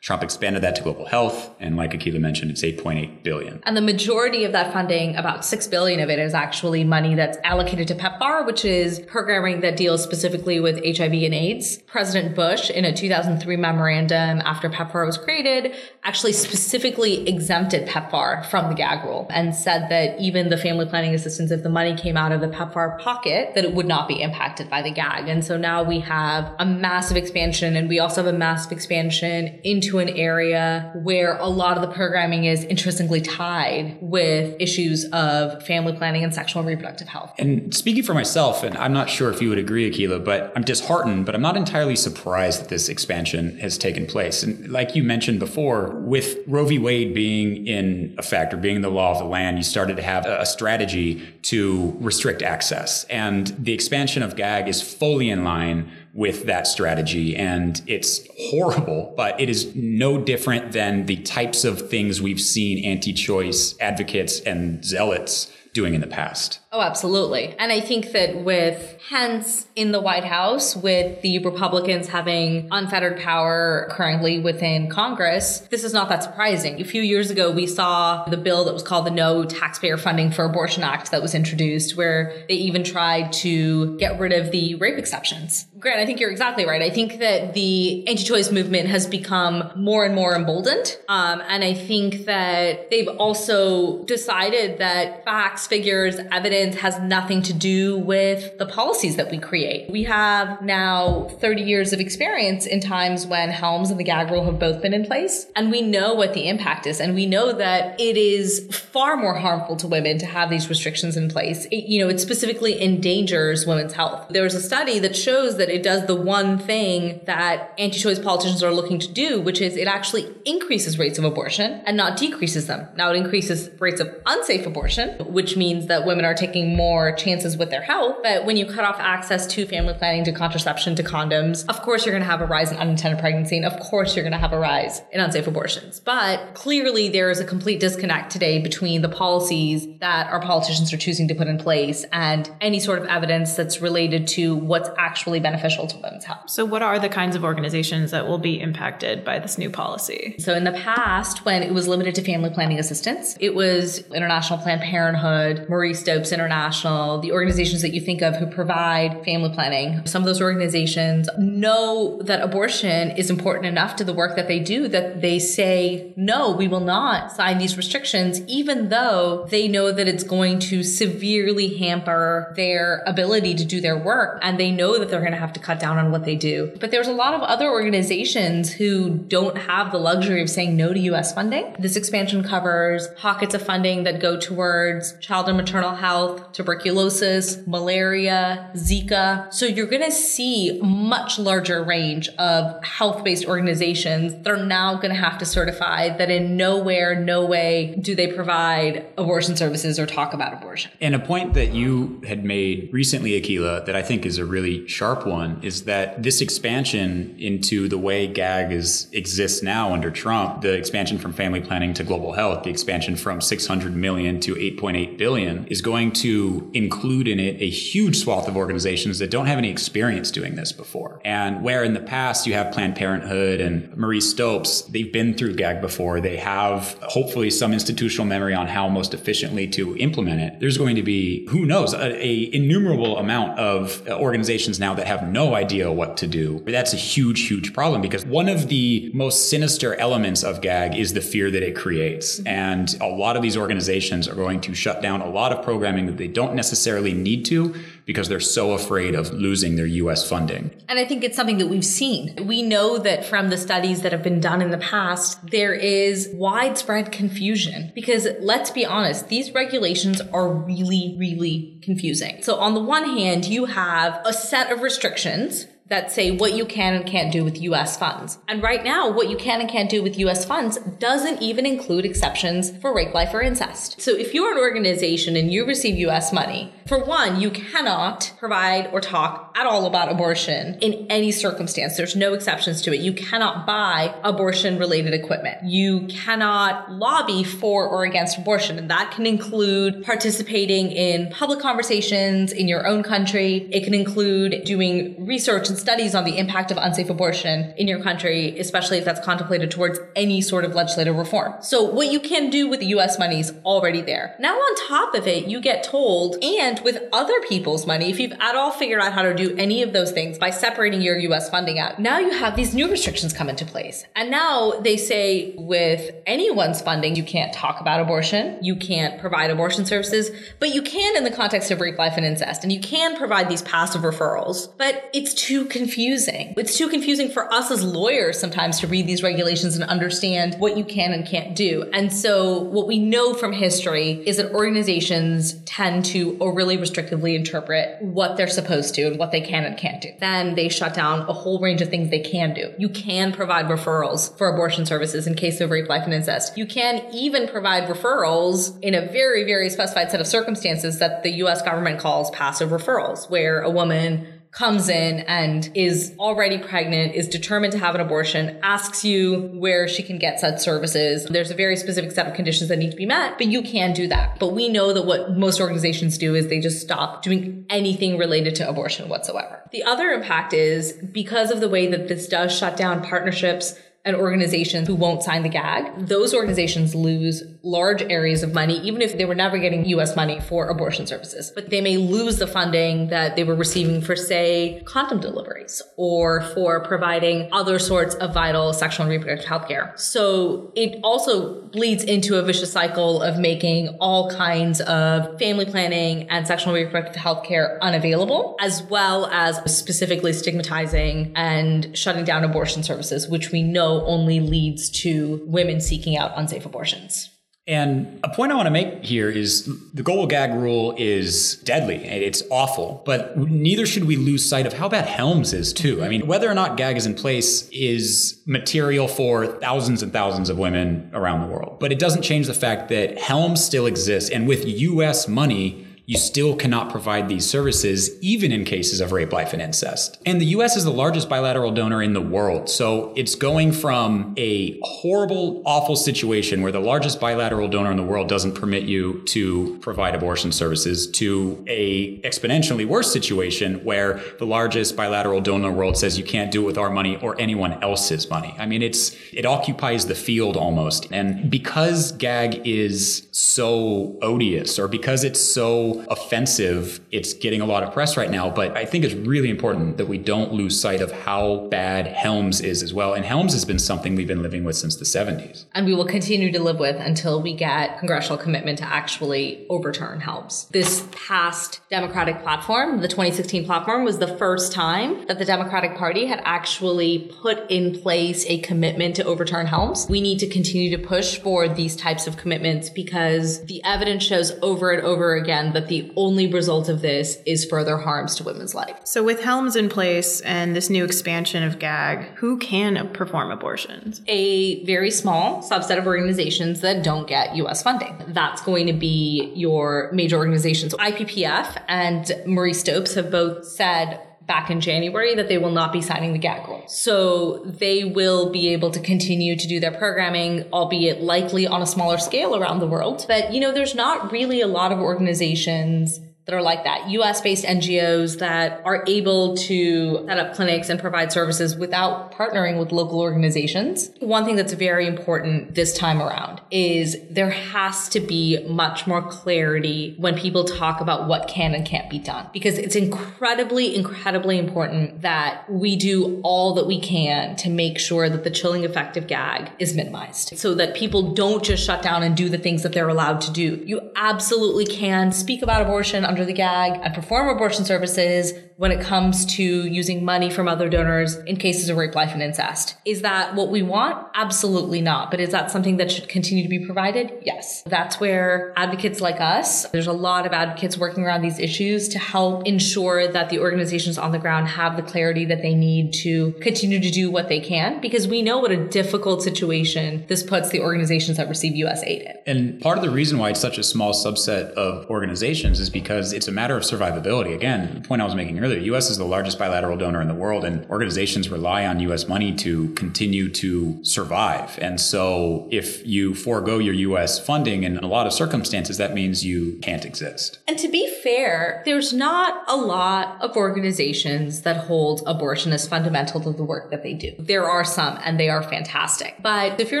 Trump 0.00 0.22
expanded 0.22 0.62
that 0.62 0.76
to 0.76 0.82
global 0.82 1.04
health, 1.04 1.54
and 1.60 1.76
like 1.76 1.92
Akilah 1.92 2.20
mentioned, 2.20 2.50
it's 2.50 2.62
8.8 2.62 3.22
billion. 3.22 3.60
And 3.64 3.76
the 3.76 3.82
majority 3.82 4.44
of 4.44 4.52
that 4.52 4.72
funding, 4.72 5.14
about 5.16 5.44
6 5.44 5.66
billion 5.66 6.00
of 6.00 6.08
it, 6.08 6.18
is 6.18 6.32
actually 6.32 6.84
money 6.84 7.14
that's 7.14 7.36
allocated 7.44 7.86
to 7.88 7.94
PEPFAR, 7.94 8.46
which 8.46 8.64
is 8.64 8.98
programming 9.00 9.60
that 9.60 9.76
deals 9.76 10.02
specifically 10.02 10.58
with 10.58 10.76
HIV 10.76 11.12
and 11.12 11.34
AIDS. 11.34 11.78
President 11.86 12.34
Bush, 12.34 12.70
in 12.70 12.86
a 12.86 12.94
2003 12.94 13.56
memorandum 13.56 14.40
after 14.40 14.70
PEPFAR 14.70 15.04
was 15.04 15.18
created, 15.18 15.74
actually 16.02 16.32
specifically 16.32 17.28
exempted 17.28 17.86
PEPFAR 17.86 18.46
from 18.46 18.68
the 18.68 18.74
gag 18.74 19.04
rule 19.04 19.26
and 19.30 19.54
said 19.54 19.88
that 19.90 20.18
even 20.18 20.48
the 20.48 20.56
family 20.56 20.86
planning 20.86 21.14
assistance, 21.14 21.50
if 21.50 21.62
the 21.62 21.68
money 21.68 21.94
came 21.94 22.16
out 22.16 22.32
of 22.32 22.40
the 22.40 22.48
PEPFAR 22.48 22.98
pocket, 22.98 23.54
that 23.54 23.64
it 23.64 23.74
would 23.74 23.86
not 23.86 24.08
be 24.08 24.22
impacted 24.22 24.70
by 24.70 24.80
the 24.80 24.90
gag. 24.90 25.28
And 25.28 25.44
so 25.44 25.58
now 25.58 25.82
we 25.82 26.00
have 26.00 26.54
a 26.58 26.64
massive 26.64 27.16
expansion, 27.16 27.76
and 27.76 27.88
we 27.88 27.98
also 27.98 28.24
have 28.24 28.34
a 28.34 28.36
massive 28.36 28.72
expansion 28.72 29.60
into 29.62 29.98
an 29.98 30.08
area 30.08 30.90
where 31.02 31.36
a 31.36 31.48
lot 31.48 31.76
of 31.76 31.82
the 31.82 31.94
programming 31.94 32.44
is 32.44 32.64
intrinsically 32.64 33.20
tied 33.20 33.98
with 34.00 34.56
issues 34.58 35.04
of 35.12 35.62
family 35.66 35.92
planning 35.92 36.24
and 36.24 36.34
sexual 36.34 36.60
and 36.60 36.68
reproductive 36.68 37.08
health. 37.08 37.32
And 37.38 37.74
speaking 37.74 38.02
for 38.02 38.14
myself, 38.14 38.62
and 38.62 38.76
I'm 38.78 38.92
not 38.92 39.10
sure 39.10 39.30
if 39.30 39.42
you 39.42 39.50
would 39.50 39.58
agree, 39.58 39.90
Akilah, 39.90 40.24
but 40.24 40.52
I'm 40.56 40.62
disheartened, 40.64 41.26
but 41.26 41.34
I'm 41.34 41.42
not 41.42 41.56
entirely 41.56 41.96
surprised 41.96 42.62
that 42.62 42.68
this 42.68 42.88
expansion 42.88 43.58
has 43.58 43.76
taken 43.76 44.06
place. 44.06 44.42
And 44.42 44.70
like 44.70 44.94
you 44.94 45.02
mentioned 45.02 45.38
before, 45.38 45.69
with 45.78 46.38
Roe 46.46 46.64
v. 46.64 46.78
Wade 46.78 47.14
being 47.14 47.66
in 47.66 48.14
effect 48.18 48.52
or 48.52 48.56
being 48.56 48.80
the 48.80 48.90
law 48.90 49.12
of 49.12 49.18
the 49.18 49.24
land, 49.24 49.56
you 49.56 49.62
started 49.62 49.96
to 49.96 50.02
have 50.02 50.26
a 50.26 50.46
strategy 50.46 51.26
to 51.42 51.96
restrict 52.00 52.42
access. 52.42 53.04
And 53.04 53.48
the 53.58 53.72
expansion 53.72 54.22
of 54.22 54.36
GAG 54.36 54.68
is 54.68 54.82
fully 54.82 55.30
in 55.30 55.44
line 55.44 55.90
with 56.12 56.46
that 56.46 56.66
strategy. 56.66 57.36
And 57.36 57.80
it's 57.86 58.20
horrible, 58.50 59.14
but 59.16 59.40
it 59.40 59.48
is 59.48 59.74
no 59.74 60.18
different 60.18 60.72
than 60.72 61.06
the 61.06 61.16
types 61.16 61.64
of 61.64 61.88
things 61.88 62.20
we've 62.20 62.40
seen 62.40 62.84
anti 62.84 63.12
choice 63.12 63.74
advocates 63.80 64.40
and 64.40 64.84
zealots 64.84 65.52
doing 65.72 65.94
in 65.94 66.00
the 66.00 66.06
past. 66.06 66.58
Oh, 66.72 66.82
absolutely. 66.82 67.56
And 67.58 67.72
I 67.72 67.80
think 67.80 68.12
that 68.12 68.44
with 68.44 68.96
Pence 69.08 69.66
in 69.74 69.90
the 69.90 70.00
White 70.00 70.22
House, 70.22 70.76
with 70.76 71.20
the 71.20 71.40
Republicans 71.40 72.06
having 72.06 72.68
unfettered 72.70 73.18
power 73.18 73.88
currently 73.90 74.38
within 74.38 74.88
Congress, 74.88 75.58
this 75.70 75.82
is 75.82 75.92
not 75.92 76.08
that 76.10 76.22
surprising. 76.22 76.80
A 76.80 76.84
few 76.84 77.02
years 77.02 77.28
ago, 77.28 77.50
we 77.50 77.66
saw 77.66 78.24
the 78.26 78.36
bill 78.36 78.64
that 78.66 78.72
was 78.72 78.84
called 78.84 79.04
the 79.04 79.10
No 79.10 79.44
Taxpayer 79.44 79.96
Funding 79.96 80.30
for 80.30 80.44
Abortion 80.44 80.84
Act 80.84 81.10
that 81.10 81.20
was 81.20 81.34
introduced, 81.34 81.96
where 81.96 82.44
they 82.46 82.54
even 82.54 82.84
tried 82.84 83.32
to 83.32 83.98
get 83.98 84.20
rid 84.20 84.32
of 84.32 84.52
the 84.52 84.76
rape 84.76 84.96
exceptions. 84.96 85.66
Grant, 85.80 85.98
I 85.98 86.06
think 86.06 86.20
you're 86.20 86.30
exactly 86.30 86.66
right. 86.66 86.82
I 86.82 86.90
think 86.90 87.18
that 87.18 87.54
the 87.54 88.06
anti-choice 88.06 88.52
movement 88.52 88.86
has 88.86 89.08
become 89.08 89.72
more 89.74 90.04
and 90.04 90.14
more 90.14 90.36
emboldened. 90.36 90.98
Um, 91.08 91.42
and 91.48 91.64
I 91.64 91.74
think 91.74 92.26
that 92.26 92.90
they've 92.90 93.08
also 93.08 94.04
decided 94.04 94.78
that 94.78 95.24
facts, 95.24 95.66
figures, 95.66 96.20
evidence, 96.30 96.59
has 96.68 96.98
nothing 97.00 97.42
to 97.42 97.52
do 97.52 97.98
with 97.98 98.58
the 98.58 98.66
policies 98.66 99.16
that 99.16 99.30
we 99.30 99.38
create. 99.38 99.90
We 99.90 100.04
have 100.04 100.62
now 100.62 101.28
30 101.40 101.62
years 101.62 101.92
of 101.92 102.00
experience 102.00 102.66
in 102.66 102.80
times 102.80 103.26
when 103.26 103.50
Helms 103.50 103.90
and 103.90 103.98
the 103.98 104.04
gag 104.04 104.30
rule 104.30 104.44
have 104.44 104.58
both 104.58 104.82
been 104.82 104.94
in 104.94 105.04
place. 105.04 105.46
And 105.56 105.70
we 105.70 105.82
know 105.82 106.14
what 106.14 106.34
the 106.34 106.48
impact 106.48 106.86
is. 106.86 107.00
And 107.00 107.14
we 107.14 107.26
know 107.26 107.52
that 107.52 108.00
it 108.00 108.16
is 108.16 108.66
far 108.70 109.16
more 109.16 109.34
harmful 109.34 109.76
to 109.76 109.88
women 109.88 110.18
to 110.18 110.26
have 110.26 110.50
these 110.50 110.68
restrictions 110.68 111.16
in 111.16 111.28
place. 111.28 111.66
It, 111.66 111.88
you 111.88 112.00
know, 112.00 112.08
it 112.08 112.20
specifically 112.20 112.82
endangers 112.82 113.66
women's 113.66 113.92
health. 113.92 114.26
There 114.30 114.42
was 114.42 114.54
a 114.54 114.62
study 114.62 114.98
that 115.00 115.16
shows 115.16 115.56
that 115.56 115.68
it 115.68 115.82
does 115.82 116.06
the 116.06 116.16
one 116.16 116.58
thing 116.58 117.20
that 117.26 117.74
anti-choice 117.78 118.18
politicians 118.18 118.62
are 118.62 118.72
looking 118.72 118.98
to 118.98 119.08
do, 119.08 119.40
which 119.40 119.60
is 119.60 119.76
it 119.76 119.88
actually 119.88 120.32
increases 120.44 120.98
rates 120.98 121.18
of 121.18 121.24
abortion 121.24 121.80
and 121.86 121.96
not 121.96 122.16
decreases 122.16 122.66
them. 122.66 122.88
Now 122.96 123.10
it 123.12 123.16
increases 123.16 123.70
rates 123.78 124.00
of 124.00 124.08
unsafe 124.26 124.66
abortion, 124.66 125.24
which 125.26 125.56
means 125.56 125.86
that 125.86 126.06
women 126.06 126.24
are 126.24 126.34
taking 126.34 126.49
taking 126.50 126.76
more 126.76 127.12
chances 127.12 127.56
with 127.56 127.70
their 127.70 127.82
health. 127.82 128.16
But 128.22 128.44
when 128.44 128.56
you 128.56 128.66
cut 128.66 128.84
off 128.84 128.96
access 128.98 129.46
to 129.48 129.66
family 129.66 129.94
planning, 129.94 130.24
to 130.24 130.32
contraception, 130.32 130.94
to 130.96 131.02
condoms, 131.02 131.64
of 131.68 131.80
course 131.82 132.04
you're 132.04 132.12
going 132.12 132.22
to 132.22 132.28
have 132.28 132.40
a 132.40 132.46
rise 132.46 132.72
in 132.72 132.78
unintended 132.78 133.20
pregnancy. 133.20 133.56
And 133.56 133.66
of 133.66 133.78
course 133.80 134.16
you're 134.16 134.24
going 134.24 134.32
to 134.32 134.38
have 134.38 134.52
a 134.52 134.58
rise 134.58 135.02
in 135.12 135.20
unsafe 135.20 135.46
abortions. 135.46 136.00
But 136.00 136.54
clearly 136.54 137.08
there 137.08 137.30
is 137.30 137.40
a 137.40 137.44
complete 137.44 137.80
disconnect 137.80 138.30
today 138.32 138.60
between 138.60 139.02
the 139.02 139.08
policies 139.08 139.86
that 140.00 140.30
our 140.30 140.40
politicians 140.40 140.92
are 140.92 140.96
choosing 140.96 141.28
to 141.28 141.34
put 141.34 141.46
in 141.46 141.58
place 141.58 142.04
and 142.12 142.50
any 142.60 142.80
sort 142.80 142.98
of 142.98 143.06
evidence 143.06 143.54
that's 143.54 143.80
related 143.80 144.26
to 144.28 144.56
what's 144.56 144.88
actually 144.98 145.40
beneficial 145.40 145.86
to 145.86 145.96
women's 145.98 146.24
health. 146.24 146.50
So 146.50 146.64
what 146.64 146.82
are 146.82 146.98
the 146.98 147.08
kinds 147.08 147.36
of 147.36 147.44
organizations 147.44 148.10
that 148.10 148.26
will 148.26 148.38
be 148.38 148.60
impacted 148.60 149.24
by 149.24 149.38
this 149.38 149.58
new 149.58 149.70
policy? 149.70 150.34
So 150.38 150.54
in 150.54 150.64
the 150.64 150.72
past, 150.72 151.44
when 151.44 151.62
it 151.62 151.72
was 151.72 151.86
limited 151.86 152.14
to 152.16 152.22
family 152.22 152.50
planning 152.50 152.78
assistance, 152.78 153.36
it 153.40 153.54
was 153.54 153.98
International 154.08 154.58
Planned 154.58 154.82
Parenthood, 154.82 155.68
Marie 155.68 155.94
Stopes 155.94 156.32
International, 156.40 157.20
the 157.20 157.32
organizations 157.32 157.82
that 157.82 157.94
you 157.94 158.00
think 158.00 158.22
of 158.22 158.36
who 158.36 158.46
provide 158.46 159.24
family 159.24 159.50
planning, 159.50 160.04
some 160.06 160.22
of 160.22 160.26
those 160.26 160.40
organizations 160.40 161.28
know 161.38 162.20
that 162.22 162.40
abortion 162.40 163.10
is 163.12 163.30
important 163.30 163.66
enough 163.66 163.96
to 163.96 164.04
the 164.04 164.12
work 164.12 164.36
that 164.36 164.48
they 164.48 164.58
do 164.58 164.88
that 164.88 165.20
they 165.20 165.38
say, 165.38 166.12
no, 166.16 166.50
we 166.50 166.66
will 166.66 166.80
not 166.80 167.32
sign 167.32 167.58
these 167.58 167.76
restrictions, 167.76 168.40
even 168.46 168.88
though 168.88 169.46
they 169.50 169.68
know 169.68 169.92
that 169.92 170.08
it's 170.08 170.24
going 170.24 170.58
to 170.58 170.82
severely 170.82 171.76
hamper 171.76 172.52
their 172.56 173.02
ability 173.06 173.54
to 173.54 173.64
do 173.64 173.80
their 173.80 173.98
work. 173.98 174.38
And 174.42 174.58
they 174.58 174.70
know 174.70 174.98
that 174.98 175.10
they're 175.10 175.20
going 175.20 175.32
to 175.32 175.38
have 175.38 175.52
to 175.54 175.60
cut 175.60 175.78
down 175.78 175.98
on 175.98 176.10
what 176.10 176.24
they 176.24 176.36
do. 176.36 176.72
But 176.80 176.90
there's 176.90 177.08
a 177.08 177.12
lot 177.12 177.34
of 177.34 177.42
other 177.42 177.68
organizations 177.70 178.72
who 178.72 179.10
don't 179.10 179.58
have 179.58 179.92
the 179.92 179.98
luxury 179.98 180.40
of 180.40 180.48
saying 180.48 180.76
no 180.76 180.92
to 180.92 181.00
US 181.00 181.34
funding. 181.34 181.74
This 181.78 181.96
expansion 181.96 182.42
covers 182.42 183.08
pockets 183.16 183.54
of 183.54 183.62
funding 183.62 184.04
that 184.04 184.20
go 184.20 184.38
towards 184.38 185.18
child 185.18 185.48
and 185.48 185.56
maternal 185.56 185.94
health 185.94 186.29
health, 186.30 186.52
tuberculosis, 186.52 187.58
malaria, 187.66 188.70
Zika. 188.74 189.52
So 189.52 189.66
you're 189.66 189.86
going 189.86 190.02
to 190.02 190.12
see 190.12 190.78
much 190.82 191.38
larger 191.38 191.82
range 191.82 192.28
of 192.38 192.82
health-based 192.84 193.46
organizations 193.46 194.34
that 194.42 194.48
are 194.48 194.64
now 194.64 194.96
going 194.96 195.10
to 195.10 195.20
have 195.20 195.38
to 195.38 195.44
certify 195.44 196.16
that 196.16 196.30
in 196.30 196.56
nowhere, 196.56 197.18
no 197.18 197.44
way 197.44 197.96
do 198.00 198.14
they 198.14 198.32
provide 198.32 199.06
abortion 199.16 199.56
services 199.56 199.98
or 199.98 200.06
talk 200.06 200.32
about 200.34 200.52
abortion. 200.52 200.90
And 201.00 201.14
a 201.14 201.18
point 201.18 201.54
that 201.54 201.72
you 201.72 202.20
had 202.26 202.44
made 202.44 202.90
recently, 202.92 203.40
Akilah, 203.40 203.86
that 203.86 203.96
I 203.96 204.02
think 204.02 204.26
is 204.26 204.38
a 204.38 204.44
really 204.44 204.86
sharp 204.88 205.26
one 205.26 205.60
is 205.62 205.84
that 205.84 206.22
this 206.22 206.40
expansion 206.40 207.34
into 207.38 207.88
the 207.88 207.98
way 207.98 208.26
GAG 208.26 208.72
is 208.72 209.08
exists 209.12 209.62
now 209.62 209.92
under 209.92 210.10
Trump, 210.10 210.62
the 210.62 210.72
expansion 210.72 211.18
from 211.18 211.32
family 211.32 211.60
planning 211.60 211.94
to 211.94 212.04
global 212.04 212.32
health, 212.32 212.64
the 212.64 212.70
expansion 212.70 213.16
from 213.16 213.40
600 213.40 213.94
million 213.94 214.40
to 214.40 214.54
8.8 214.54 215.16
billion 215.16 215.66
is 215.66 215.80
going 215.80 216.12
to 216.22 216.70
include 216.74 217.28
in 217.28 217.40
it 217.40 217.60
a 217.60 217.68
huge 217.68 218.16
swath 218.16 218.48
of 218.48 218.56
organizations 218.56 219.18
that 219.18 219.30
don't 219.30 219.46
have 219.46 219.58
any 219.58 219.70
experience 219.70 220.30
doing 220.30 220.54
this 220.54 220.72
before. 220.72 221.20
And 221.24 221.62
where 221.62 221.84
in 221.84 221.94
the 221.94 222.00
past 222.00 222.46
you 222.46 222.54
have 222.54 222.72
Planned 222.72 222.96
Parenthood 222.96 223.60
and 223.60 223.96
Marie 223.96 224.20
Stopes, 224.20 224.82
they've 224.82 225.12
been 225.12 225.34
through 225.34 225.54
GAG 225.54 225.80
before. 225.80 226.20
They 226.20 226.36
have 226.36 226.98
hopefully 227.02 227.50
some 227.50 227.72
institutional 227.72 228.26
memory 228.26 228.54
on 228.54 228.66
how 228.66 228.88
most 228.88 229.14
efficiently 229.14 229.66
to 229.68 229.96
implement 229.96 230.40
it. 230.40 230.60
There's 230.60 230.78
going 230.78 230.96
to 230.96 231.02
be, 231.02 231.46
who 231.48 231.66
knows, 231.66 231.94
a, 231.94 232.24
a 232.24 232.54
innumerable 232.54 233.18
amount 233.18 233.58
of 233.58 234.06
organizations 234.08 234.78
now 234.78 234.94
that 234.94 235.06
have 235.06 235.28
no 235.28 235.54
idea 235.54 235.90
what 235.90 236.16
to 236.18 236.26
do. 236.26 236.62
That's 236.66 236.92
a 236.92 236.96
huge, 236.96 237.48
huge 237.48 237.72
problem 237.72 238.00
because 238.02 238.24
one 238.24 238.48
of 238.48 238.68
the 238.68 239.10
most 239.14 239.50
sinister 239.50 239.94
elements 239.96 240.44
of 240.44 240.60
GAG 240.60 240.96
is 240.96 241.14
the 241.14 241.20
fear 241.20 241.50
that 241.50 241.62
it 241.62 241.76
creates. 241.76 242.40
And 242.40 242.96
a 243.00 243.06
lot 243.06 243.36
of 243.36 243.42
these 243.42 243.56
organizations 243.56 244.28
are 244.28 244.34
going 244.34 244.60
to 244.62 244.74
shut 244.74 245.02
down 245.02 245.20
a 245.20 245.28
lot 245.28 245.52
of 245.52 245.64
programming 245.64 246.06
that 246.10 246.18
they 246.18 246.28
don't 246.28 246.54
necessarily 246.54 247.14
need 247.14 247.44
to 247.46 247.74
because 248.04 248.28
they're 248.28 248.40
so 248.40 248.72
afraid 248.72 249.14
of 249.14 249.32
losing 249.32 249.76
their 249.76 249.86
US 249.86 250.28
funding. 250.28 250.70
And 250.88 250.98
I 250.98 251.04
think 251.04 251.22
it's 251.22 251.36
something 251.36 251.58
that 251.58 251.68
we've 251.68 251.84
seen. 251.84 252.46
We 252.46 252.62
know 252.62 252.98
that 252.98 253.24
from 253.24 253.50
the 253.50 253.56
studies 253.56 254.02
that 254.02 254.12
have 254.12 254.22
been 254.22 254.40
done 254.40 254.60
in 254.60 254.70
the 254.70 254.78
past, 254.78 255.50
there 255.50 255.72
is 255.72 256.28
widespread 256.32 257.12
confusion 257.12 257.92
because 257.94 258.26
let's 258.40 258.70
be 258.70 258.84
honest, 258.84 259.28
these 259.28 259.52
regulations 259.52 260.20
are 260.32 260.48
really, 260.48 261.14
really 261.18 261.78
confusing. 261.82 262.42
So 262.42 262.56
on 262.56 262.74
the 262.74 262.80
one 262.80 263.04
hand, 263.04 263.46
you 263.46 263.66
have 263.66 264.20
a 264.24 264.32
set 264.32 264.72
of 264.72 264.82
restrictions 264.82 265.66
that 265.90 266.12
say 266.12 266.30
what 266.30 266.54
you 266.54 266.64
can 266.64 266.94
and 266.94 267.04
can't 267.04 267.32
do 267.32 267.44
with 267.44 267.60
US 267.60 267.96
funds. 267.96 268.38
And 268.48 268.62
right 268.62 268.82
now, 268.84 269.10
what 269.10 269.28
you 269.28 269.36
can 269.36 269.60
and 269.60 269.68
can't 269.68 269.90
do 269.90 270.02
with 270.02 270.18
US 270.20 270.44
funds 270.44 270.78
doesn't 270.98 271.42
even 271.42 271.66
include 271.66 272.04
exceptions 272.04 272.70
for 272.78 272.94
rape, 272.94 273.12
life, 273.12 273.34
or 273.34 273.42
incest. 273.42 274.00
So 274.00 274.12
if 274.12 274.32
you're 274.32 274.52
an 274.52 274.58
organization 274.58 275.36
and 275.36 275.52
you 275.52 275.66
receive 275.66 275.96
US 275.96 276.32
money, 276.32 276.72
for 276.86 277.04
one, 277.04 277.40
you 277.40 277.50
cannot 277.50 278.32
provide 278.38 278.88
or 278.92 279.00
talk 279.00 279.52
at 279.56 279.66
all 279.66 279.86
about 279.86 280.10
abortion 280.10 280.78
in 280.80 281.06
any 281.10 281.32
circumstance. 281.32 281.96
There's 281.96 282.16
no 282.16 282.34
exceptions 282.34 282.82
to 282.82 282.94
it. 282.94 283.00
You 283.00 283.12
cannot 283.12 283.66
buy 283.66 284.14
abortion 284.22 284.78
related 284.78 285.12
equipment. 285.12 285.64
You 285.64 286.06
cannot 286.06 286.90
lobby 286.90 287.42
for 287.44 287.86
or 287.86 288.04
against 288.04 288.38
abortion. 288.38 288.78
And 288.78 288.90
that 288.90 289.12
can 289.12 289.26
include 289.26 290.04
participating 290.04 290.92
in 290.92 291.30
public 291.30 291.60
conversations 291.60 292.52
in 292.52 292.68
your 292.68 292.86
own 292.86 293.02
country. 293.02 293.68
It 293.72 293.84
can 293.84 293.94
include 293.94 294.64
doing 294.64 295.26
research 295.26 295.68
and 295.68 295.79
studies 295.80 296.14
on 296.14 296.24
the 296.24 296.38
impact 296.38 296.70
of 296.70 296.76
unsafe 296.76 297.10
abortion 297.10 297.74
in 297.76 297.88
your 297.88 298.02
country, 298.02 298.58
especially 298.58 298.98
if 298.98 299.04
that's 299.04 299.24
contemplated 299.24 299.70
towards 299.70 299.98
any 300.14 300.40
sort 300.40 300.64
of 300.64 300.74
legislative 300.74 301.16
reform. 301.16 301.54
So 301.62 301.82
what 301.82 302.12
you 302.12 302.20
can 302.20 302.50
do 302.50 302.68
with 302.68 302.80
the 302.80 302.86
US 302.86 303.18
money 303.18 303.40
is 303.40 303.52
already 303.64 304.00
there. 304.02 304.36
Now 304.38 304.54
on 304.54 304.88
top 304.88 305.14
of 305.14 305.26
it, 305.26 305.46
you 305.46 305.60
get 305.60 305.82
told, 305.82 306.42
and 306.44 306.80
with 306.80 307.02
other 307.12 307.40
people's 307.48 307.86
money, 307.86 308.10
if 308.10 308.20
you've 308.20 308.32
at 308.32 308.54
all 308.54 308.70
figured 308.70 309.00
out 309.00 309.12
how 309.12 309.22
to 309.22 309.34
do 309.34 309.56
any 309.56 309.82
of 309.82 309.92
those 309.92 310.12
things 310.12 310.38
by 310.38 310.50
separating 310.50 311.00
your 311.00 311.18
US 311.18 311.50
funding 311.50 311.78
out, 311.78 311.98
now 311.98 312.18
you 312.18 312.30
have 312.30 312.56
these 312.56 312.74
new 312.74 312.90
restrictions 312.90 313.32
come 313.32 313.48
into 313.48 313.64
place. 313.64 314.04
And 314.14 314.30
now 314.30 314.72
they 314.80 314.96
say 314.96 315.54
with 315.56 316.14
anyone's 316.26 316.80
funding, 316.82 317.16
you 317.16 317.24
can't 317.24 317.52
talk 317.52 317.80
about 317.80 318.00
abortion, 318.00 318.58
you 318.62 318.76
can't 318.76 319.20
provide 319.20 319.50
abortion 319.50 319.86
services, 319.86 320.30
but 320.58 320.74
you 320.74 320.82
can 320.82 321.16
in 321.16 321.24
the 321.24 321.30
context 321.30 321.70
of 321.70 321.80
rape, 321.80 321.98
life, 321.98 322.14
and 322.16 322.26
incest, 322.26 322.62
and 322.62 322.72
you 322.72 322.80
can 322.80 323.16
provide 323.16 323.48
these 323.48 323.62
passive 323.62 324.02
referrals, 324.02 324.68
but 324.76 325.10
it's 325.14 325.34
too 325.34 325.64
confusing. 325.70 326.54
It's 326.56 326.76
too 326.76 326.88
confusing 326.88 327.30
for 327.30 327.52
us 327.52 327.70
as 327.70 327.82
lawyers 327.82 328.38
sometimes 328.38 328.80
to 328.80 328.86
read 328.86 329.06
these 329.06 329.22
regulations 329.22 329.76
and 329.76 329.84
understand 329.84 330.56
what 330.58 330.76
you 330.76 330.84
can 330.84 331.12
and 331.12 331.26
can't 331.26 331.56
do. 331.56 331.88
And 331.92 332.12
so 332.12 332.58
what 332.58 332.86
we 332.86 332.98
know 332.98 333.34
from 333.34 333.52
history 333.52 334.22
is 334.26 334.36
that 334.36 334.52
organizations 334.52 335.54
tend 335.64 336.04
to 336.06 336.36
overly 336.40 336.76
restrictively 336.76 337.34
interpret 337.34 338.02
what 338.02 338.36
they're 338.36 338.48
supposed 338.48 338.94
to 338.96 339.02
and 339.02 339.18
what 339.18 339.32
they 339.32 339.40
can 339.40 339.64
and 339.64 339.78
can't 339.78 340.02
do. 340.02 340.10
Then 340.18 340.54
they 340.54 340.68
shut 340.68 340.94
down 340.94 341.20
a 341.20 341.32
whole 341.32 341.60
range 341.60 341.80
of 341.80 341.88
things 341.88 342.10
they 342.10 342.20
can 342.20 342.52
do. 342.52 342.72
You 342.78 342.88
can 342.88 343.32
provide 343.32 343.66
referrals 343.66 344.36
for 344.36 344.48
abortion 344.48 344.84
services 344.84 345.26
in 345.26 345.34
case 345.34 345.60
of 345.60 345.70
rape, 345.70 345.88
life, 345.88 346.04
and 346.04 346.12
incest. 346.12 346.58
You 346.58 346.66
can 346.66 347.02
even 347.12 347.48
provide 347.48 347.88
referrals 347.88 348.78
in 348.82 348.94
a 348.94 349.06
very, 349.06 349.44
very 349.44 349.70
specified 349.70 350.10
set 350.10 350.20
of 350.20 350.26
circumstances 350.26 350.98
that 350.98 351.22
the 351.22 351.30
US 351.44 351.62
government 351.62 352.00
calls 352.00 352.30
passive 352.30 352.70
referrals, 352.70 353.30
where 353.30 353.60
a 353.62 353.70
woman 353.70 354.26
comes 354.52 354.88
in 354.88 355.20
and 355.20 355.70
is 355.74 356.12
already 356.18 356.58
pregnant, 356.58 357.14
is 357.14 357.28
determined 357.28 357.72
to 357.72 357.78
have 357.78 357.94
an 357.94 358.00
abortion, 358.00 358.58
asks 358.62 359.04
you 359.04 359.50
where 359.54 359.86
she 359.86 360.02
can 360.02 360.18
get 360.18 360.40
such 360.40 360.58
services. 360.58 361.24
There's 361.26 361.52
a 361.52 361.54
very 361.54 361.76
specific 361.76 362.10
set 362.10 362.26
of 362.26 362.34
conditions 362.34 362.68
that 362.68 362.78
need 362.78 362.90
to 362.90 362.96
be 362.96 363.06
met, 363.06 363.38
but 363.38 363.46
you 363.46 363.62
can 363.62 363.92
do 363.92 364.08
that. 364.08 364.40
But 364.40 364.52
we 364.52 364.68
know 364.68 364.92
that 364.92 365.06
what 365.06 365.36
most 365.36 365.60
organizations 365.60 366.18
do 366.18 366.34
is 366.34 366.48
they 366.48 366.58
just 366.58 366.80
stop 366.80 367.22
doing 367.22 367.64
anything 367.70 368.18
related 368.18 368.56
to 368.56 368.68
abortion 368.68 369.08
whatsoever. 369.08 369.62
The 369.70 369.84
other 369.84 370.10
impact 370.10 370.52
is 370.52 370.92
because 370.92 371.52
of 371.52 371.60
the 371.60 371.68
way 371.68 371.86
that 371.86 372.08
this 372.08 372.26
does 372.26 372.56
shut 372.56 372.76
down 372.76 373.04
partnerships 373.04 373.78
and 374.04 374.16
organizations 374.16 374.88
who 374.88 374.94
won't 374.94 375.22
sign 375.22 375.42
the 375.42 375.48
gag, 375.48 376.06
those 376.06 376.32
organizations 376.32 376.94
lose 376.94 377.42
large 377.62 378.00
areas 378.02 378.42
of 378.42 378.54
money, 378.54 378.80
even 378.80 379.02
if 379.02 379.18
they 379.18 379.26
were 379.26 379.34
never 379.34 379.58
getting 379.58 379.84
US 379.86 380.16
money 380.16 380.40
for 380.40 380.68
abortion 380.68 381.06
services. 381.06 381.52
But 381.54 381.68
they 381.68 381.82
may 381.82 381.98
lose 381.98 382.38
the 382.38 382.46
funding 382.46 383.08
that 383.08 383.36
they 383.36 383.44
were 383.44 383.54
receiving 383.54 384.00
for, 384.00 384.16
say, 384.16 384.82
condom 384.86 385.20
deliveries 385.20 385.82
or 385.98 386.40
for 386.54 386.80
providing 386.80 387.50
other 387.52 387.78
sorts 387.78 388.14
of 388.14 388.32
vital 388.32 388.72
sexual 388.72 389.04
and 389.04 389.10
reproductive 389.10 389.46
health 389.46 389.68
care. 389.68 389.92
So 389.96 390.72
it 390.74 390.98
also 391.02 391.62
bleeds 391.68 392.02
into 392.02 392.38
a 392.38 392.42
vicious 392.42 392.72
cycle 392.72 393.22
of 393.22 393.38
making 393.38 393.88
all 394.00 394.30
kinds 394.30 394.80
of 394.80 395.38
family 395.38 395.66
planning 395.66 396.28
and 396.30 396.46
sexual 396.46 396.74
and 396.74 396.84
reproductive 396.84 397.20
health 397.20 397.44
care 397.44 397.78
unavailable, 397.82 398.56
as 398.60 398.82
well 398.84 399.26
as 399.26 399.56
specifically 399.70 400.32
stigmatizing 400.32 401.32
and 401.36 401.96
shutting 401.96 402.24
down 402.24 402.44
abortion 402.44 402.82
services, 402.82 403.28
which 403.28 403.50
we 403.50 403.62
know 403.62 403.89
only 403.90 404.40
leads 404.40 404.88
to 405.02 405.42
women 405.46 405.80
seeking 405.80 406.16
out 406.16 406.32
unsafe 406.36 406.64
abortions. 406.64 407.30
And 407.66 408.18
a 408.24 408.28
point 408.28 408.50
I 408.50 408.56
want 408.56 408.66
to 408.66 408.72
make 408.72 409.04
here 409.04 409.30
is 409.30 409.70
the 409.94 410.02
global 410.02 410.26
gag 410.26 410.52
rule 410.54 410.92
is 410.98 411.56
deadly. 411.58 411.96
It's 412.04 412.42
awful, 412.50 413.02
but 413.06 413.36
neither 413.38 413.86
should 413.86 414.04
we 414.04 414.16
lose 414.16 414.48
sight 414.48 414.66
of 414.66 414.72
how 414.72 414.88
bad 414.88 415.06
Helms 415.06 415.52
is 415.52 415.72
too. 415.72 416.02
I 416.02 416.08
mean, 416.08 416.26
whether 416.26 416.50
or 416.50 416.54
not 416.54 416.76
gag 416.76 416.96
is 416.96 417.06
in 417.06 417.14
place 417.14 417.68
is 417.68 418.42
material 418.44 419.06
for 419.06 419.46
thousands 419.46 420.02
and 420.02 420.12
thousands 420.12 420.48
of 420.48 420.58
women 420.58 421.10
around 421.12 421.42
the 421.42 421.54
world. 421.54 421.78
But 421.78 421.92
it 421.92 422.00
doesn't 422.00 422.22
change 422.22 422.48
the 422.48 422.54
fact 422.54 422.88
that 422.88 423.18
Helms 423.18 423.62
still 423.62 423.86
exists. 423.86 424.30
And 424.30 424.48
with 424.48 424.66
US 424.66 425.28
money, 425.28 425.86
you 426.10 426.18
still 426.18 426.56
cannot 426.56 426.90
provide 426.90 427.28
these 427.28 427.48
services, 427.48 428.20
even 428.20 428.50
in 428.50 428.64
cases 428.64 429.00
of 429.00 429.12
rape, 429.12 429.32
life, 429.32 429.52
and 429.52 429.62
incest. 429.62 430.20
And 430.26 430.40
the 430.40 430.46
US 430.46 430.74
is 430.76 430.82
the 430.82 430.90
largest 430.90 431.28
bilateral 431.28 431.70
donor 431.70 432.02
in 432.02 432.14
the 432.14 432.20
world. 432.20 432.68
So 432.68 433.12
it's 433.14 433.36
going 433.36 433.70
from 433.70 434.34
a 434.36 434.76
horrible, 434.82 435.62
awful 435.64 435.94
situation 435.94 436.62
where 436.62 436.72
the 436.72 436.80
largest 436.80 437.20
bilateral 437.20 437.68
donor 437.68 437.92
in 437.92 437.96
the 437.96 438.02
world 438.02 438.28
doesn't 438.28 438.56
permit 438.56 438.82
you 438.82 439.22
to 439.26 439.78
provide 439.82 440.16
abortion 440.16 440.50
services 440.50 441.08
to 441.12 441.64
a 441.68 442.20
exponentially 442.22 442.84
worse 442.84 443.12
situation 443.12 443.76
where 443.84 444.20
the 444.40 444.46
largest 444.46 444.96
bilateral 444.96 445.40
donor 445.40 445.68
in 445.68 445.74
the 445.74 445.78
world 445.78 445.96
says 445.96 446.18
you 446.18 446.24
can't 446.24 446.50
do 446.50 446.62
it 446.62 446.66
with 446.66 446.76
our 446.76 446.90
money 446.90 447.18
or 447.18 447.40
anyone 447.40 447.80
else's 447.84 448.28
money. 448.28 448.52
I 448.58 448.66
mean, 448.66 448.82
it's, 448.82 449.16
it 449.32 449.46
occupies 449.46 450.06
the 450.06 450.16
field 450.16 450.56
almost. 450.56 451.06
And 451.12 451.48
because 451.48 452.10
gag 452.10 452.66
is 452.66 453.28
so 453.30 454.18
odious 454.22 454.76
or 454.76 454.88
because 454.88 455.22
it's 455.22 455.40
so 455.40 455.99
offensive. 456.08 457.00
It's 457.10 457.34
getting 457.34 457.60
a 457.60 457.66
lot 457.66 457.82
of 457.82 457.92
press 457.92 458.16
right 458.16 458.30
now, 458.30 458.50
but 458.50 458.76
I 458.76 458.84
think 458.84 459.04
it's 459.04 459.14
really 459.14 459.50
important 459.50 459.96
that 459.96 460.06
we 460.06 460.18
don't 460.18 460.52
lose 460.52 460.80
sight 460.80 461.00
of 461.00 461.10
how 461.12 461.68
bad 461.70 462.06
Helms 462.06 462.60
is 462.60 462.82
as 462.82 462.94
well. 462.94 463.14
And 463.14 463.24
Helms 463.24 463.52
has 463.52 463.64
been 463.64 463.78
something 463.78 464.14
we've 464.14 464.28
been 464.28 464.42
living 464.42 464.64
with 464.64 464.76
since 464.76 464.96
the 464.96 465.04
70s. 465.04 465.64
And 465.74 465.86
we 465.86 465.94
will 465.94 466.06
continue 466.06 466.52
to 466.52 466.62
live 466.62 466.78
with 466.78 466.96
until 466.96 467.42
we 467.42 467.54
get 467.54 467.98
congressional 467.98 468.38
commitment 468.38 468.78
to 468.78 468.84
actually 468.84 469.66
overturn 469.68 470.20
Helms. 470.20 470.66
This 470.70 471.06
past 471.12 471.80
Democratic 471.90 472.42
platform, 472.42 473.00
the 473.00 473.08
2016 473.08 473.64
platform, 473.64 474.04
was 474.04 474.18
the 474.18 474.36
first 474.38 474.72
time 474.72 475.26
that 475.26 475.38
the 475.38 475.44
Democratic 475.44 475.96
Party 475.96 476.26
had 476.26 476.40
actually 476.44 477.30
put 477.40 477.70
in 477.70 478.00
place 478.00 478.44
a 478.46 478.58
commitment 478.60 479.16
to 479.16 479.24
overturn 479.24 479.66
Helms. 479.66 480.06
We 480.08 480.20
need 480.20 480.38
to 480.40 480.48
continue 480.48 480.96
to 480.96 481.02
push 481.02 481.38
for 481.38 481.68
these 481.68 481.96
types 481.96 482.26
of 482.26 482.36
commitments 482.36 482.90
because 482.90 483.64
the 483.66 483.82
evidence 483.84 484.22
shows 484.22 484.52
over 484.62 484.90
and 484.90 485.02
over 485.02 485.34
again 485.34 485.72
that 485.80 485.88
the 485.88 486.12
only 486.16 486.46
result 486.46 486.88
of 486.88 487.00
this 487.00 487.38
is 487.46 487.64
further 487.64 487.96
harms 487.96 488.34
to 488.36 488.44
women's 488.44 488.74
life. 488.74 489.00
So, 489.04 489.22
with 489.22 489.42
Helms 489.42 489.76
in 489.76 489.88
place 489.88 490.40
and 490.42 490.76
this 490.76 490.90
new 490.90 491.04
expansion 491.04 491.62
of 491.62 491.78
GAG, 491.78 492.24
who 492.36 492.58
can 492.58 493.08
perform 493.12 493.50
abortions? 493.50 494.20
A 494.26 494.84
very 494.84 495.10
small 495.10 495.62
subset 495.62 495.98
of 495.98 496.06
organizations 496.06 496.80
that 496.82 497.02
don't 497.02 497.26
get 497.26 497.56
US 497.56 497.82
funding. 497.82 498.22
That's 498.28 498.62
going 498.62 498.86
to 498.86 498.92
be 498.92 499.52
your 499.54 500.10
major 500.12 500.36
organizations. 500.36 500.94
IPPF 500.94 501.82
and 501.88 502.30
Marie 502.46 502.74
Stopes 502.74 503.14
have 503.14 503.30
both 503.30 503.64
said 503.64 504.20
back 504.50 504.68
in 504.68 504.80
January 504.80 505.36
that 505.36 505.46
they 505.46 505.58
will 505.58 505.70
not 505.70 505.92
be 505.92 506.02
signing 506.02 506.32
the 506.32 506.38
gag 506.38 506.66
rule. 506.66 506.82
So 506.88 507.62
they 507.64 508.02
will 508.02 508.50
be 508.50 508.72
able 508.72 508.90
to 508.90 508.98
continue 508.98 509.54
to 509.54 509.68
do 509.68 509.78
their 509.78 509.92
programming, 509.92 510.64
albeit 510.72 511.22
likely 511.22 511.68
on 511.68 511.82
a 511.82 511.86
smaller 511.86 512.18
scale 512.18 512.56
around 512.56 512.80
the 512.80 512.88
world. 512.88 513.26
But, 513.28 513.52
you 513.52 513.60
know, 513.60 513.72
there's 513.72 513.94
not 513.94 514.32
really 514.32 514.60
a 514.60 514.66
lot 514.66 514.90
of 514.90 514.98
organizations 514.98 516.18
that 516.50 516.56
are 516.56 516.62
like 516.62 516.82
that. 516.82 517.08
US 517.10 517.40
based 517.40 517.64
NGOs 517.64 518.38
that 518.40 518.82
are 518.84 519.04
able 519.06 519.56
to 519.56 520.26
set 520.26 520.38
up 520.38 520.54
clinics 520.54 520.88
and 520.88 520.98
provide 520.98 521.30
services 521.30 521.76
without 521.76 522.32
partnering 522.32 522.78
with 522.78 522.90
local 522.90 523.20
organizations. 523.20 524.10
One 524.18 524.44
thing 524.44 524.56
that's 524.56 524.72
very 524.72 525.06
important 525.06 525.76
this 525.76 525.96
time 525.96 526.20
around 526.20 526.60
is 526.72 527.16
there 527.30 527.50
has 527.50 528.08
to 528.10 528.20
be 528.20 528.64
much 528.66 529.06
more 529.06 529.22
clarity 529.22 530.16
when 530.18 530.36
people 530.36 530.64
talk 530.64 531.00
about 531.00 531.28
what 531.28 531.46
can 531.46 531.72
and 531.72 531.86
can't 531.86 532.10
be 532.10 532.18
done 532.18 532.48
because 532.52 532.76
it's 532.78 532.96
incredibly, 532.96 533.94
incredibly 533.94 534.58
important 534.58 535.22
that 535.22 535.70
we 535.70 535.94
do 535.94 536.40
all 536.42 536.74
that 536.74 536.86
we 536.86 537.00
can 537.00 537.54
to 537.56 537.70
make 537.70 537.98
sure 537.98 538.28
that 538.28 538.42
the 538.42 538.50
chilling 538.50 538.84
effect 538.84 539.16
of 539.16 539.28
gag 539.28 539.70
is 539.78 539.94
minimized 539.94 540.58
so 540.58 540.74
that 540.74 540.96
people 540.96 541.32
don't 541.32 541.62
just 541.62 541.84
shut 541.84 542.02
down 542.02 542.24
and 542.24 542.36
do 542.36 542.48
the 542.48 542.58
things 542.58 542.82
that 542.82 542.92
they're 542.92 543.08
allowed 543.08 543.40
to 543.40 543.52
do. 543.52 543.80
You 543.86 544.10
absolutely 544.16 544.86
can 544.86 545.30
speak 545.30 545.62
about 545.62 545.82
abortion 545.82 546.24
under 546.24 546.39
the 546.44 546.52
gag 546.52 547.00
and 547.02 547.14
perform 547.14 547.48
abortion 547.48 547.84
services 547.84 548.52
when 548.80 548.90
it 548.90 549.02
comes 549.02 549.44
to 549.44 549.62
using 549.62 550.24
money 550.24 550.48
from 550.48 550.66
other 550.66 550.88
donors 550.88 551.36
in 551.40 551.54
cases 551.54 551.90
of 551.90 551.98
rape, 551.98 552.14
life, 552.14 552.32
and 552.32 552.40
incest. 552.40 552.96
Is 553.04 553.20
that 553.20 553.54
what 553.54 553.68
we 553.68 553.82
want? 553.82 554.26
Absolutely 554.34 555.02
not. 555.02 555.30
But 555.30 555.38
is 555.38 555.50
that 555.50 555.70
something 555.70 555.98
that 555.98 556.10
should 556.10 556.30
continue 556.30 556.62
to 556.62 556.68
be 556.70 556.86
provided? 556.86 557.30
Yes. 557.42 557.82
That's 557.82 558.18
where 558.18 558.72
advocates 558.76 559.20
like 559.20 559.38
us, 559.38 559.84
there's 559.90 560.06
a 560.06 560.14
lot 560.14 560.46
of 560.46 560.54
advocates 560.54 560.96
working 560.96 561.24
around 561.24 561.42
these 561.42 561.58
issues 561.58 562.08
to 562.08 562.18
help 562.18 562.66
ensure 562.66 563.28
that 563.28 563.50
the 563.50 563.58
organizations 563.58 564.16
on 564.16 564.32
the 564.32 564.38
ground 564.38 564.68
have 564.68 564.96
the 564.96 565.02
clarity 565.02 565.44
that 565.44 565.60
they 565.60 565.74
need 565.74 566.14
to 566.14 566.52
continue 566.62 567.00
to 567.00 567.10
do 567.10 567.30
what 567.30 567.50
they 567.50 567.60
can 567.60 568.00
because 568.00 568.26
we 568.26 568.40
know 568.40 568.60
what 568.60 568.72
a 568.72 568.88
difficult 568.88 569.42
situation 569.42 570.24
this 570.28 570.42
puts 570.42 570.70
the 570.70 570.80
organizations 570.80 571.36
that 571.36 571.50
receive 571.50 571.76
US 571.76 572.02
aid 572.04 572.22
in. 572.22 572.38
And 572.46 572.80
part 572.80 572.96
of 572.96 573.04
the 573.04 573.10
reason 573.10 573.36
why 573.36 573.50
it's 573.50 573.60
such 573.60 573.76
a 573.76 573.82
small 573.82 574.14
subset 574.14 574.70
of 574.70 575.04
organizations 575.10 575.80
is 575.80 575.90
because 575.90 576.32
it's 576.32 576.48
a 576.48 576.52
matter 576.52 576.78
of 576.78 576.84
survivability. 576.84 577.54
Again, 577.54 578.00
the 578.00 578.08
point 578.08 578.22
I 578.22 578.24
was 578.24 578.34
making 578.34 578.58
earlier, 578.58 578.69
the 578.70 578.80
US 578.92 579.10
is 579.10 579.18
the 579.18 579.24
largest 579.24 579.58
bilateral 579.58 579.96
donor 579.96 580.22
in 580.22 580.28
the 580.28 580.34
world, 580.34 580.64
and 580.64 580.88
organizations 580.88 581.48
rely 581.48 581.84
on 581.84 582.00
US 582.00 582.28
money 582.28 582.54
to 582.56 582.88
continue 582.94 583.48
to 583.50 584.02
survive. 584.04 584.78
And 584.80 585.00
so 585.00 585.68
if 585.70 586.06
you 586.06 586.34
forego 586.34 586.78
your 586.78 586.94
US 586.94 587.44
funding 587.44 587.82
in 587.82 587.98
a 587.98 588.06
lot 588.06 588.26
of 588.26 588.32
circumstances, 588.32 588.96
that 588.98 589.12
means 589.12 589.44
you 589.44 589.78
can't 589.82 590.04
exist. 590.04 590.58
And 590.68 590.78
to 590.78 590.88
be 590.88 591.12
fair, 591.22 591.82
there's 591.84 592.12
not 592.12 592.62
a 592.68 592.76
lot 592.76 593.40
of 593.40 593.56
organizations 593.56 594.62
that 594.62 594.84
hold 594.84 595.22
abortion 595.26 595.72
as 595.72 595.88
fundamental 595.88 596.40
to 596.40 596.52
the 596.52 596.64
work 596.64 596.90
that 596.90 597.02
they 597.02 597.14
do. 597.14 597.34
There 597.38 597.68
are 597.68 597.84
some, 597.84 598.18
and 598.24 598.38
they 598.38 598.48
are 598.48 598.62
fantastic. 598.62 599.36
But 599.42 599.80
if 599.80 599.90
you're 599.90 600.00